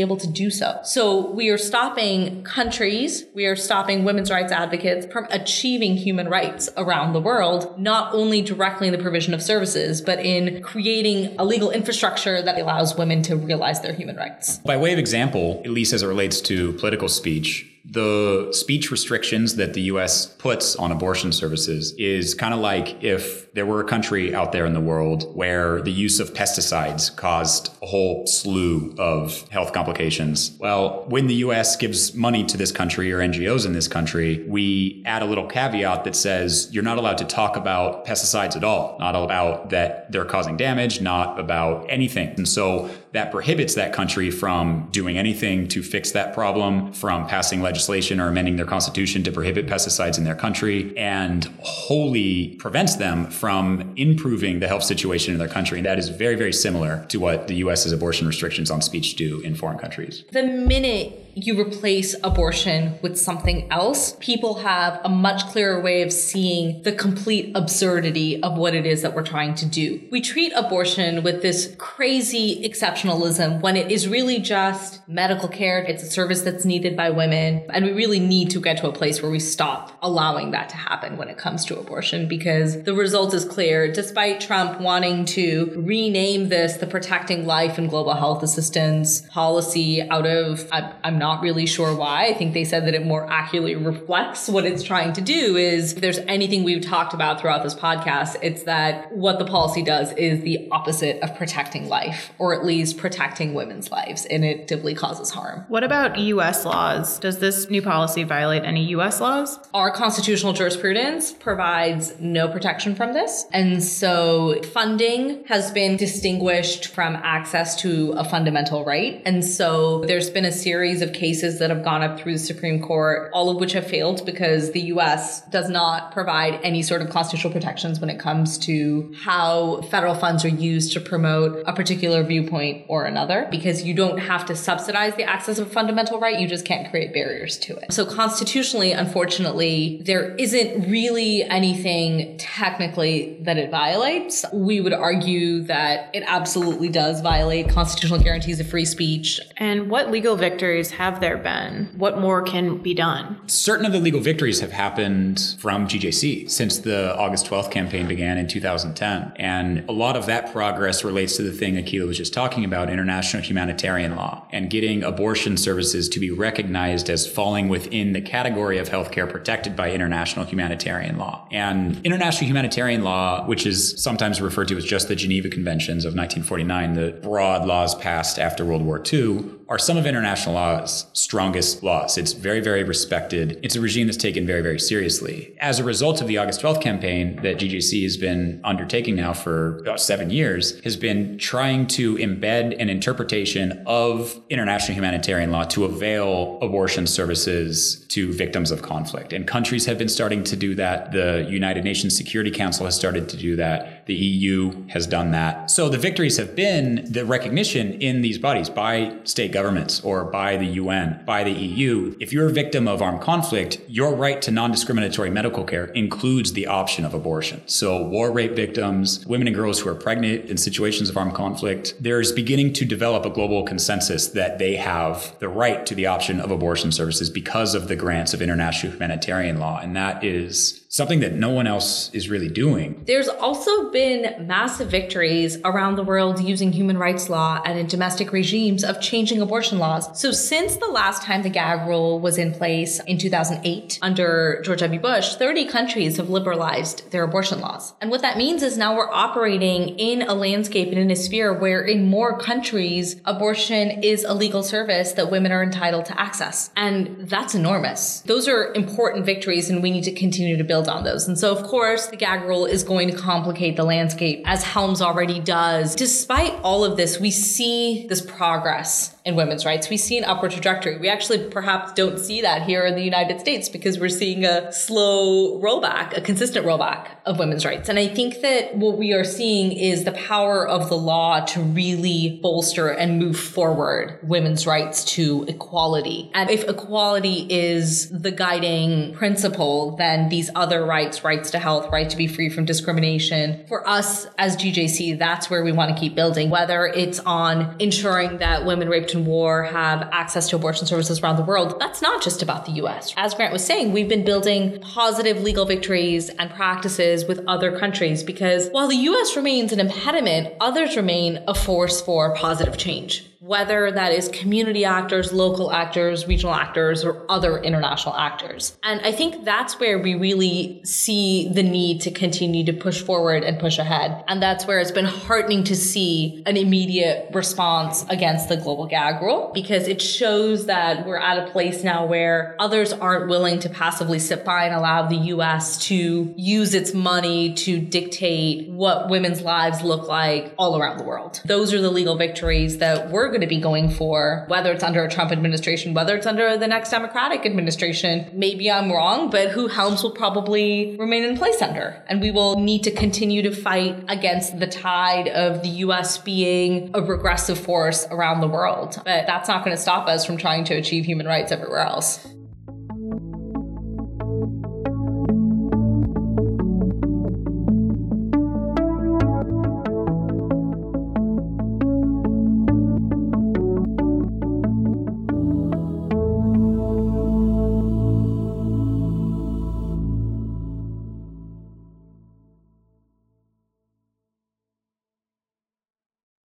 able 0.00 0.16
to 0.16 0.26
do 0.26 0.50
so. 0.50 0.80
So 0.84 1.30
we 1.30 1.48
are 1.48 1.58
stopping 1.58 2.42
countries, 2.44 3.24
we 3.34 3.46
are 3.46 3.56
stopping 3.56 4.04
women's 4.04 4.30
rights 4.30 4.52
advocates 4.52 5.06
from 5.12 5.26
achieving 5.30 5.96
human 5.96 6.28
rights 6.28 6.68
around 6.76 7.12
the 7.12 7.20
world, 7.20 7.78
not 7.78 8.14
only 8.14 8.42
directly 8.42 8.88
in 8.88 8.92
the 8.92 9.02
provision 9.02 9.34
of 9.34 9.42
services, 9.42 10.00
but 10.00 10.18
in 10.24 10.62
creating 10.62 11.36
a 11.38 11.44
legal 11.44 11.70
infrastructure 11.70 12.42
that 12.42 12.58
allows 12.58 12.96
women 12.96 13.22
to 13.22 13.36
realize 13.36 13.80
their 13.80 13.92
human 13.92 14.16
rights. 14.16 14.58
By 14.58 14.76
way 14.76 14.92
of 14.92 14.98
example, 14.98 15.60
at 15.64 15.70
least 15.70 15.92
as 15.92 16.02
it 16.02 16.06
relates 16.06 16.40
to 16.42 16.72
political 16.74 17.08
speech, 17.08 17.66
the 17.88 18.48
speech 18.50 18.90
restrictions 18.90 19.56
that 19.56 19.74
the 19.74 19.82
US 19.82 20.26
puts 20.26 20.74
on 20.76 20.90
abortion 20.90 21.30
services 21.30 21.94
is 21.98 22.34
kind 22.34 22.52
of 22.52 22.58
like 22.58 23.02
if 23.02 23.52
there 23.54 23.64
were 23.64 23.80
a 23.80 23.84
country 23.84 24.34
out 24.34 24.50
there 24.50 24.66
in 24.66 24.74
the 24.74 24.80
world 24.80 25.34
where 25.36 25.80
the 25.82 25.92
use 25.92 26.18
of 26.18 26.34
pesticides 26.34 27.14
caused 27.14 27.72
a 27.82 27.86
whole 27.86 28.26
slew 28.26 28.92
of 28.98 29.48
health 29.48 29.72
complications. 29.72 30.56
Well, 30.58 31.04
when 31.08 31.28
the 31.28 31.34
US 31.36 31.76
gives 31.76 32.12
money 32.12 32.44
to 32.46 32.56
this 32.56 32.72
country 32.72 33.12
or 33.12 33.18
NGOs 33.18 33.64
in 33.64 33.72
this 33.72 33.86
country, 33.86 34.44
we 34.48 35.02
add 35.06 35.22
a 35.22 35.26
little 35.26 35.46
caveat 35.46 36.04
that 36.04 36.16
says 36.16 36.68
you're 36.72 36.82
not 36.82 36.98
allowed 36.98 37.18
to 37.18 37.24
talk 37.24 37.56
about 37.56 38.04
pesticides 38.04 38.56
at 38.56 38.64
all, 38.64 38.96
not 38.98 39.14
about 39.14 39.70
that 39.70 40.10
they're 40.10 40.24
causing 40.24 40.56
damage, 40.56 41.00
not 41.00 41.38
about 41.38 41.86
anything. 41.88 42.30
And 42.36 42.48
so 42.48 42.90
that 43.12 43.30
prohibits 43.30 43.74
that 43.74 43.92
country 43.92 44.30
from 44.30 44.88
doing 44.90 45.16
anything 45.16 45.68
to 45.68 45.82
fix 45.82 46.12
that 46.12 46.34
problem, 46.34 46.92
from 46.92 47.26
passing 47.26 47.62
legislation 47.62 48.20
or 48.20 48.28
amending 48.28 48.56
their 48.56 48.66
constitution 48.66 49.22
to 49.22 49.32
prohibit 49.32 49.66
pesticides 49.66 50.18
in 50.18 50.24
their 50.24 50.34
country, 50.34 50.96
and 50.96 51.46
wholly 51.60 52.56
prevents 52.56 52.96
them 52.96 53.26
from 53.30 53.92
improving 53.96 54.60
the 54.60 54.68
health 54.68 54.82
situation 54.82 55.32
in 55.32 55.38
their 55.38 55.48
country. 55.48 55.78
And 55.78 55.86
that 55.86 55.98
is 55.98 56.08
very, 56.08 56.34
very 56.34 56.52
similar 56.52 57.04
to 57.08 57.18
what 57.18 57.48
the 57.48 57.54
US's 57.56 57.92
abortion 57.92 58.26
restrictions 58.26 58.70
on 58.70 58.82
speech 58.82 59.16
do 59.16 59.40
in 59.40 59.54
foreign 59.54 59.78
countries. 59.78 60.24
The 60.32 60.42
minute 60.42 61.25
you 61.38 61.60
replace 61.60 62.16
abortion 62.24 62.98
with 63.02 63.18
something 63.18 63.70
else, 63.70 64.16
people 64.20 64.54
have 64.54 64.98
a 65.04 65.08
much 65.08 65.46
clearer 65.48 65.78
way 65.82 66.00
of 66.00 66.10
seeing 66.10 66.80
the 66.80 66.92
complete 66.92 67.54
absurdity 67.54 68.42
of 68.42 68.56
what 68.56 68.74
it 68.74 68.86
is 68.86 69.02
that 69.02 69.14
we're 69.14 69.22
trying 69.22 69.54
to 69.54 69.66
do. 69.66 70.00
We 70.10 70.22
treat 70.22 70.50
abortion 70.52 71.22
with 71.22 71.42
this 71.42 71.74
crazy 71.76 72.66
exceptionalism 72.66 73.60
when 73.60 73.76
it 73.76 73.92
is 73.92 74.08
really 74.08 74.38
just 74.38 75.06
medical 75.06 75.46
care. 75.46 75.80
It's 75.80 76.02
a 76.02 76.10
service 76.10 76.40
that's 76.40 76.64
needed 76.64 76.96
by 76.96 77.10
women. 77.10 77.66
And 77.68 77.84
we 77.84 77.92
really 77.92 78.18
need 78.18 78.48
to 78.52 78.60
get 78.60 78.78
to 78.78 78.88
a 78.88 78.92
place 78.92 79.20
where 79.20 79.30
we 79.30 79.38
stop 79.38 79.92
allowing 80.00 80.52
that 80.52 80.70
to 80.70 80.76
happen 80.76 81.18
when 81.18 81.28
it 81.28 81.36
comes 81.36 81.66
to 81.66 81.78
abortion 81.78 82.28
because 82.28 82.82
the 82.84 82.94
result 82.94 83.34
is 83.34 83.44
clear. 83.44 83.92
Despite 83.92 84.40
Trump 84.40 84.80
wanting 84.80 85.26
to 85.26 85.70
rename 85.76 86.48
this 86.48 86.78
the 86.78 86.86
Protecting 86.86 87.44
Life 87.44 87.76
and 87.76 87.90
Global 87.90 88.14
Health 88.14 88.42
Assistance 88.42 89.20
policy 89.20 90.00
out 90.08 90.26
of, 90.26 90.66
I'm 90.72 91.18
not 91.18 91.25
not 91.26 91.42
really 91.42 91.66
sure 91.66 91.92
why. 91.94 92.26
I 92.26 92.34
think 92.34 92.54
they 92.54 92.64
said 92.64 92.86
that 92.86 92.94
it 92.94 93.04
more 93.04 93.28
accurately 93.28 93.74
reflects 93.74 94.48
what 94.48 94.64
it's 94.64 94.84
trying 94.84 95.12
to 95.14 95.20
do 95.20 95.56
is 95.56 95.94
if 95.94 96.00
there's 96.00 96.18
anything 96.36 96.62
we've 96.62 96.84
talked 96.84 97.14
about 97.14 97.40
throughout 97.40 97.62
this 97.64 97.74
podcast, 97.74 98.36
it's 98.42 98.62
that 98.62 99.10
what 99.12 99.40
the 99.40 99.44
policy 99.44 99.82
does 99.82 100.12
is 100.12 100.42
the 100.42 100.68
opposite 100.70 101.20
of 101.22 101.34
protecting 101.36 101.88
life, 101.88 102.30
or 102.38 102.54
at 102.54 102.64
least 102.64 102.96
protecting 102.96 103.54
women's 103.54 103.90
lives, 103.90 104.24
and 104.26 104.44
it 104.44 104.60
actively 104.60 104.94
causes 104.94 105.30
harm. 105.30 105.64
What 105.68 105.82
about 105.82 106.16
US 106.18 106.64
laws? 106.64 107.18
Does 107.18 107.38
this 107.38 107.68
new 107.70 107.82
policy 107.82 108.22
violate 108.22 108.62
any 108.64 108.84
US 108.96 109.20
laws? 109.20 109.58
Our 109.74 109.90
constitutional 109.90 110.52
jurisprudence 110.52 111.32
provides 111.32 112.14
no 112.20 112.46
protection 112.46 112.94
from 112.94 113.14
this. 113.14 113.46
And 113.52 113.82
so 113.82 114.62
funding 114.62 115.44
has 115.46 115.72
been 115.72 115.96
distinguished 115.96 116.86
from 116.88 117.16
access 117.16 117.74
to 117.82 118.12
a 118.12 118.24
fundamental 118.24 118.84
right. 118.84 119.22
And 119.24 119.44
so 119.44 120.04
there's 120.04 120.30
been 120.30 120.44
a 120.44 120.52
series 120.52 121.02
of 121.02 121.12
cases 121.16 121.58
that 121.58 121.70
have 121.70 121.82
gone 121.82 122.02
up 122.02 122.20
through 122.20 122.34
the 122.34 122.38
Supreme 122.38 122.80
Court, 122.80 123.30
all 123.32 123.50
of 123.50 123.56
which 123.58 123.72
have 123.72 123.86
failed 123.86 124.24
because 124.26 124.72
the 124.72 124.82
US 124.92 125.42
does 125.48 125.68
not 125.68 126.12
provide 126.12 126.60
any 126.62 126.82
sort 126.82 127.02
of 127.02 127.10
constitutional 127.10 127.52
protections 127.52 128.00
when 128.00 128.10
it 128.10 128.18
comes 128.18 128.58
to 128.58 129.14
how 129.22 129.82
federal 129.82 130.14
funds 130.14 130.44
are 130.44 130.48
used 130.48 130.92
to 130.92 131.00
promote 131.00 131.62
a 131.66 131.72
particular 131.72 132.22
viewpoint 132.22 132.84
or 132.88 133.04
another, 133.04 133.46
because 133.50 133.82
you 133.84 133.94
don't 133.94 134.18
have 134.18 134.44
to 134.46 134.56
subsidize 134.56 135.14
the 135.16 135.24
access 135.24 135.58
of 135.58 135.68
a 135.68 135.70
fundamental 135.70 136.20
right, 136.20 136.40
you 136.40 136.48
just 136.48 136.64
can't 136.64 136.90
create 136.90 137.12
barriers 137.12 137.56
to 137.58 137.76
it. 137.76 137.92
So 137.92 138.04
constitutionally, 138.04 138.92
unfortunately, 138.92 140.02
there 140.04 140.34
isn't 140.34 140.90
really 140.90 141.42
anything 141.44 142.36
technically 142.38 143.38
that 143.42 143.56
it 143.56 143.70
violates. 143.70 144.44
We 144.52 144.80
would 144.80 144.92
argue 144.92 145.62
that 145.62 146.10
it 146.12 146.24
absolutely 146.26 146.88
does 146.88 147.20
violate 147.20 147.68
constitutional 147.68 148.20
guarantees 148.20 148.60
of 148.60 148.68
free 148.68 148.84
speech. 148.84 149.40
And 149.56 149.88
what 149.88 150.10
legal 150.10 150.36
victories 150.36 150.90
have 150.90 151.05
have 151.06 151.20
there 151.20 151.36
been? 151.36 151.88
What 151.96 152.18
more 152.18 152.42
can 152.42 152.78
be 152.78 152.92
done? 152.92 153.40
Certain 153.48 153.86
of 153.86 153.92
the 153.92 154.00
legal 154.00 154.20
victories 154.20 154.58
have 154.58 154.72
happened 154.72 155.54
from 155.60 155.86
GJC 155.86 156.50
since 156.50 156.78
the 156.78 157.16
August 157.16 157.46
12th 157.46 157.70
campaign 157.70 158.08
began 158.08 158.38
in 158.38 158.48
2010. 158.48 159.32
And 159.36 159.88
a 159.88 159.92
lot 159.92 160.16
of 160.16 160.26
that 160.26 160.52
progress 160.52 161.04
relates 161.04 161.36
to 161.36 161.44
the 161.44 161.52
thing 161.52 161.76
Akila 161.76 162.08
was 162.08 162.16
just 162.16 162.34
talking 162.34 162.64
about 162.64 162.90
international 162.90 163.40
humanitarian 163.40 164.16
law 164.16 164.48
and 164.50 164.68
getting 164.68 165.04
abortion 165.04 165.56
services 165.56 166.08
to 166.08 166.18
be 166.18 166.32
recognized 166.32 167.08
as 167.08 167.24
falling 167.24 167.68
within 167.68 168.12
the 168.12 168.20
category 168.20 168.78
of 168.78 168.88
healthcare 168.88 169.30
protected 169.30 169.76
by 169.76 169.92
international 169.92 170.44
humanitarian 170.44 171.18
law. 171.18 171.46
And 171.52 172.04
international 172.04 172.48
humanitarian 172.48 173.04
law, 173.04 173.46
which 173.46 173.64
is 173.64 174.02
sometimes 174.02 174.40
referred 174.40 174.66
to 174.68 174.76
as 174.76 174.84
just 174.84 175.06
the 175.06 175.14
Geneva 175.14 175.50
Conventions 175.50 176.04
of 176.04 176.16
1949, 176.16 176.94
the 176.94 177.12
broad 177.22 177.64
laws 177.64 177.94
passed 177.94 178.40
after 178.40 178.64
World 178.64 178.82
War 178.82 179.00
II, 179.00 179.44
are 179.68 179.78
some 179.78 179.96
of 179.96 180.06
international 180.06 180.54
law's 180.54 181.06
strongest 181.12 181.82
laws. 181.82 182.16
It's 182.16 182.32
very, 182.32 182.60
very 182.60 182.84
respected. 182.84 183.58
It's 183.62 183.74
a 183.74 183.80
regime 183.80 184.06
that's 184.06 184.16
taken 184.16 184.46
very, 184.46 184.62
very 184.62 184.78
seriously. 184.78 185.56
As 185.60 185.78
a 185.80 185.84
result 185.84 186.20
of 186.20 186.28
the 186.28 186.38
August 186.38 186.62
12th 186.62 186.80
campaign 186.80 187.36
that 187.42 187.56
GJC 187.58 188.02
has 188.04 188.16
been 188.16 188.60
undertaking 188.62 189.16
now 189.16 189.32
for 189.32 189.78
about 189.78 190.00
seven 190.00 190.30
years, 190.30 190.78
has 190.80 190.96
been 190.96 191.36
trying 191.38 191.86
to 191.88 192.16
embed 192.16 192.80
an 192.80 192.88
interpretation 192.88 193.82
of 193.86 194.40
international 194.50 194.96
humanitarian 194.96 195.50
law 195.50 195.64
to 195.64 195.84
avail 195.84 196.58
abortion 196.62 197.06
services 197.06 198.06
to 198.08 198.32
victims 198.32 198.70
of 198.70 198.82
conflict. 198.82 199.32
And 199.32 199.46
countries 199.46 199.86
have 199.86 199.98
been 199.98 200.08
starting 200.08 200.44
to 200.44 200.56
do 200.56 200.74
that. 200.76 201.12
The 201.12 201.46
United 201.48 201.82
Nations 201.82 202.16
Security 202.16 202.50
Council 202.50 202.84
has 202.84 202.94
started 202.94 203.28
to 203.30 203.36
do 203.36 203.56
that. 203.56 203.95
The 204.06 204.14
EU 204.14 204.86
has 204.88 205.06
done 205.06 205.32
that. 205.32 205.70
So 205.70 205.88
the 205.88 205.98
victories 205.98 206.36
have 206.36 206.54
been 206.54 207.06
the 207.10 207.24
recognition 207.24 208.00
in 208.00 208.22
these 208.22 208.38
bodies 208.38 208.70
by 208.70 209.16
state 209.24 209.52
governments 209.52 210.00
or 210.00 210.24
by 210.24 210.56
the 210.56 210.66
UN, 210.66 211.22
by 211.26 211.42
the 211.42 211.50
EU. 211.50 212.14
If 212.20 212.32
you're 212.32 212.46
a 212.46 212.52
victim 212.52 212.86
of 212.86 213.02
armed 213.02 213.20
conflict, 213.20 213.80
your 213.88 214.14
right 214.14 214.40
to 214.42 214.50
non 214.50 214.70
discriminatory 214.70 215.30
medical 215.30 215.64
care 215.64 215.86
includes 215.86 216.52
the 216.52 216.66
option 216.66 217.04
of 217.04 217.14
abortion. 217.14 217.62
So, 217.66 218.02
war 218.02 218.30
rape 218.30 218.52
victims, 218.52 219.26
women 219.26 219.48
and 219.48 219.56
girls 219.56 219.80
who 219.80 219.90
are 219.90 219.94
pregnant 219.94 220.46
in 220.46 220.56
situations 220.56 221.10
of 221.10 221.16
armed 221.16 221.34
conflict, 221.34 221.94
there's 222.00 222.32
beginning 222.32 222.72
to 222.74 222.84
develop 222.84 223.26
a 223.26 223.30
global 223.30 223.64
consensus 223.64 224.28
that 224.28 224.58
they 224.58 224.76
have 224.76 225.36
the 225.40 225.48
right 225.48 225.84
to 225.86 225.94
the 225.94 226.06
option 226.06 226.40
of 226.40 226.50
abortion 226.50 226.92
services 226.92 227.28
because 227.28 227.74
of 227.74 227.88
the 227.88 227.96
grants 227.96 228.32
of 228.34 228.40
international 228.40 228.92
humanitarian 228.92 229.58
law. 229.58 229.80
And 229.80 229.96
that 229.96 230.22
is 230.22 230.85
something 230.96 231.20
that 231.20 231.34
no 231.34 231.50
one 231.50 231.66
else 231.66 232.08
is 232.14 232.30
really 232.30 232.48
doing. 232.48 233.02
There's 233.04 233.28
also 233.28 233.90
been 233.90 234.46
massive 234.46 234.90
victories 234.90 235.58
around 235.62 235.96
the 235.96 236.02
world 236.02 236.40
using 236.40 236.72
human 236.72 236.96
rights 236.96 237.28
law 237.28 237.60
and 237.66 237.78
in 237.78 237.86
domestic 237.86 238.32
regimes 238.32 238.82
of 238.82 238.98
changing 238.98 239.42
abortion 239.42 239.78
laws. 239.78 240.18
So 240.18 240.32
since 240.32 240.76
the 240.76 240.86
last 240.86 241.22
time 241.22 241.42
the 241.42 241.50
gag 241.50 241.86
rule 241.86 242.18
was 242.18 242.38
in 242.38 242.54
place 242.54 242.98
in 243.00 243.18
2008 243.18 243.98
under 244.00 244.62
George 244.64 244.80
W. 244.80 244.98
Bush, 244.98 245.34
30 245.34 245.66
countries 245.66 246.16
have 246.16 246.30
liberalized 246.30 247.10
their 247.10 247.24
abortion 247.24 247.60
laws. 247.60 247.92
And 248.00 248.10
what 248.10 248.22
that 248.22 248.38
means 248.38 248.62
is 248.62 248.78
now 248.78 248.96
we're 248.96 249.12
operating 249.12 249.98
in 249.98 250.22
a 250.22 250.32
landscape 250.32 250.88
and 250.88 250.98
in 250.98 251.10
a 251.10 251.16
sphere 251.16 251.52
where 251.52 251.82
in 251.82 252.06
more 252.06 252.38
countries, 252.38 253.20
abortion 253.26 254.02
is 254.02 254.24
a 254.24 254.32
legal 254.32 254.62
service 254.62 255.12
that 255.12 255.30
women 255.30 255.52
are 255.52 255.62
entitled 255.62 256.06
to 256.06 256.18
access. 256.18 256.70
And 256.74 257.28
that's 257.28 257.54
enormous. 257.54 258.20
Those 258.20 258.48
are 258.48 258.72
important 258.72 259.26
victories 259.26 259.68
and 259.68 259.82
we 259.82 259.90
need 259.90 260.04
to 260.04 260.14
continue 260.14 260.56
to 260.56 260.64
build 260.64 260.85
on 260.88 261.04
those. 261.04 261.26
And 261.28 261.38
so, 261.38 261.54
of 261.54 261.62
course, 261.64 262.06
the 262.06 262.16
gag 262.16 262.42
rule 262.42 262.66
is 262.66 262.82
going 262.82 263.10
to 263.10 263.16
complicate 263.16 263.76
the 263.76 263.84
landscape 263.84 264.42
as 264.44 264.62
Helms 264.62 265.02
already 265.02 265.40
does. 265.40 265.94
Despite 265.94 266.52
all 266.62 266.84
of 266.84 266.96
this, 266.96 267.18
we 267.18 267.30
see 267.30 268.06
this 268.08 268.20
progress 268.20 269.15
in 269.26 269.34
women's 269.34 269.66
rights. 269.66 269.90
We 269.90 269.96
see 269.96 270.16
an 270.16 270.24
upward 270.24 270.52
trajectory. 270.52 270.98
We 270.98 271.08
actually 271.08 271.50
perhaps 271.50 271.92
don't 271.92 272.16
see 272.18 272.42
that 272.42 272.62
here 272.62 272.86
in 272.86 272.94
the 272.94 273.02
United 273.02 273.40
States 273.40 273.68
because 273.68 273.98
we're 273.98 274.08
seeing 274.08 274.44
a 274.44 274.72
slow 274.72 275.60
rollback, 275.60 276.16
a 276.16 276.20
consistent 276.20 276.64
rollback 276.64 277.08
of 277.26 277.40
women's 277.40 277.64
rights. 277.64 277.88
And 277.88 277.98
I 277.98 278.06
think 278.06 278.40
that 278.42 278.76
what 278.76 278.96
we 278.96 279.12
are 279.12 279.24
seeing 279.24 279.72
is 279.72 280.04
the 280.04 280.12
power 280.12 280.66
of 280.66 280.88
the 280.88 280.96
law 280.96 281.40
to 281.46 281.60
really 281.60 282.38
bolster 282.40 282.88
and 282.88 283.18
move 283.18 283.36
forward 283.36 284.20
women's 284.22 284.64
rights 284.64 285.04
to 285.16 285.44
equality. 285.48 286.30
And 286.32 286.48
if 286.48 286.62
equality 286.68 287.48
is 287.50 288.08
the 288.10 288.30
guiding 288.30 289.12
principle, 289.14 289.96
then 289.96 290.28
these 290.28 290.50
other 290.54 290.84
rights, 290.84 291.24
rights 291.24 291.50
to 291.50 291.58
health, 291.58 291.90
right 291.90 292.08
to 292.08 292.16
be 292.16 292.28
free 292.28 292.48
from 292.48 292.64
discrimination, 292.64 293.64
for 293.66 293.86
us 293.88 294.28
as 294.38 294.56
GJC, 294.56 295.18
that's 295.18 295.50
where 295.50 295.64
we 295.64 295.72
want 295.72 295.92
to 295.92 296.00
keep 296.00 296.14
building, 296.14 296.48
whether 296.48 296.86
it's 296.86 297.18
on 297.18 297.74
ensuring 297.80 298.38
that 298.38 298.64
women 298.64 298.88
raped 298.88 299.15
war 299.24 299.64
have 299.64 300.08
access 300.12 300.48
to 300.50 300.56
abortion 300.56 300.86
services 300.86 301.20
around 301.20 301.36
the 301.36 301.44
world, 301.44 301.78
that's 301.80 302.02
not 302.02 302.22
just 302.22 302.42
about 302.42 302.66
the 302.66 302.72
US. 302.72 303.14
As 303.16 303.34
Grant 303.34 303.52
was 303.52 303.64
saying, 303.64 303.92
we've 303.92 304.08
been 304.08 304.24
building 304.24 304.80
positive 304.80 305.42
legal 305.42 305.64
victories 305.64 306.28
and 306.28 306.50
practices 306.50 307.24
with 307.24 307.42
other 307.46 307.78
countries 307.78 308.22
because 308.22 308.68
while 308.70 308.88
the 308.88 308.96
US 308.96 309.36
remains 309.36 309.72
an 309.72 309.80
impediment, 309.80 310.54
others 310.60 310.96
remain 310.96 311.42
a 311.48 311.54
force 311.54 312.00
for 312.00 312.34
positive 312.34 312.76
change 312.76 313.24
whether 313.46 313.92
that 313.92 314.12
is 314.12 314.28
community 314.28 314.84
actors, 314.84 315.32
local 315.32 315.70
actors, 315.70 316.26
regional 316.26 316.52
actors, 316.52 317.04
or 317.04 317.24
other 317.30 317.58
international 317.58 318.16
actors. 318.16 318.76
And 318.82 319.00
I 319.02 319.12
think 319.12 319.44
that's 319.44 319.78
where 319.78 320.00
we 320.00 320.16
really 320.16 320.80
see 320.84 321.48
the 321.52 321.62
need 321.62 322.00
to 322.02 322.10
continue 322.10 322.64
to 322.64 322.72
push 322.72 323.00
forward 323.00 323.44
and 323.44 323.60
push 323.60 323.78
ahead. 323.78 324.24
And 324.26 324.42
that's 324.42 324.66
where 324.66 324.80
it's 324.80 324.90
been 324.90 325.04
heartening 325.04 325.62
to 325.64 325.76
see 325.76 326.42
an 326.44 326.56
immediate 326.56 327.30
response 327.32 328.04
against 328.08 328.48
the 328.48 328.56
global 328.56 328.86
gag 328.86 329.22
rule 329.22 329.52
because 329.54 329.86
it 329.86 330.02
shows 330.02 330.66
that 330.66 331.06
we're 331.06 331.16
at 331.16 331.38
a 331.38 331.50
place 331.52 331.84
now 331.84 332.04
where 332.04 332.56
others 332.58 332.92
aren't 332.92 333.28
willing 333.28 333.60
to 333.60 333.68
passively 333.68 334.18
sit 334.18 334.44
by 334.44 334.64
and 334.64 334.74
allow 334.74 335.06
the 335.06 335.16
US 335.16 335.78
to 335.86 336.34
use 336.36 336.74
its 336.74 336.92
money 336.92 337.54
to 337.54 337.78
dictate 337.78 338.68
what 338.70 339.08
women's 339.08 339.42
lives 339.42 339.82
look 339.82 340.08
like 340.08 340.52
all 340.58 340.76
around 340.76 340.98
the 340.98 341.04
world. 341.04 341.40
Those 341.44 341.72
are 341.72 341.80
the 341.80 341.90
legal 341.90 342.16
victories 342.16 342.78
that 342.78 343.10
we're 343.10 343.35
going 343.36 343.46
to 343.48 343.54
be 343.54 343.60
going 343.60 343.90
for, 343.90 344.46
whether 344.48 344.72
it's 344.72 344.82
under 344.82 345.04
a 345.04 345.10
Trump 345.10 345.30
administration, 345.30 345.92
whether 345.92 346.16
it's 346.16 346.26
under 346.26 346.56
the 346.56 346.66
next 346.66 346.90
Democratic 346.90 347.44
administration. 347.44 348.30
Maybe 348.32 348.70
I'm 348.70 348.90
wrong, 348.90 349.28
but 349.28 349.50
who 349.50 349.68
Helms 349.68 350.02
will 350.02 350.12
probably 350.12 350.96
remain 350.96 351.22
in 351.22 351.36
place 351.36 351.60
under. 351.60 352.02
And 352.08 352.22
we 352.22 352.30
will 352.30 352.58
need 352.58 352.82
to 352.84 352.90
continue 352.90 353.42
to 353.42 353.54
fight 353.54 354.02
against 354.08 354.58
the 354.58 354.66
tide 354.66 355.28
of 355.28 355.62
the 355.62 355.68
US 355.68 356.16
being 356.16 356.90
a 356.94 357.02
regressive 357.02 357.58
force 357.58 358.06
around 358.10 358.40
the 358.40 358.48
world. 358.48 358.96
But 359.04 359.26
that's 359.26 359.48
not 359.48 359.64
going 359.64 359.76
to 359.76 359.82
stop 359.82 360.08
us 360.08 360.24
from 360.24 360.38
trying 360.38 360.64
to 360.64 360.74
achieve 360.74 361.04
human 361.04 361.26
rights 361.26 361.52
everywhere 361.52 361.80
else. 361.80 362.26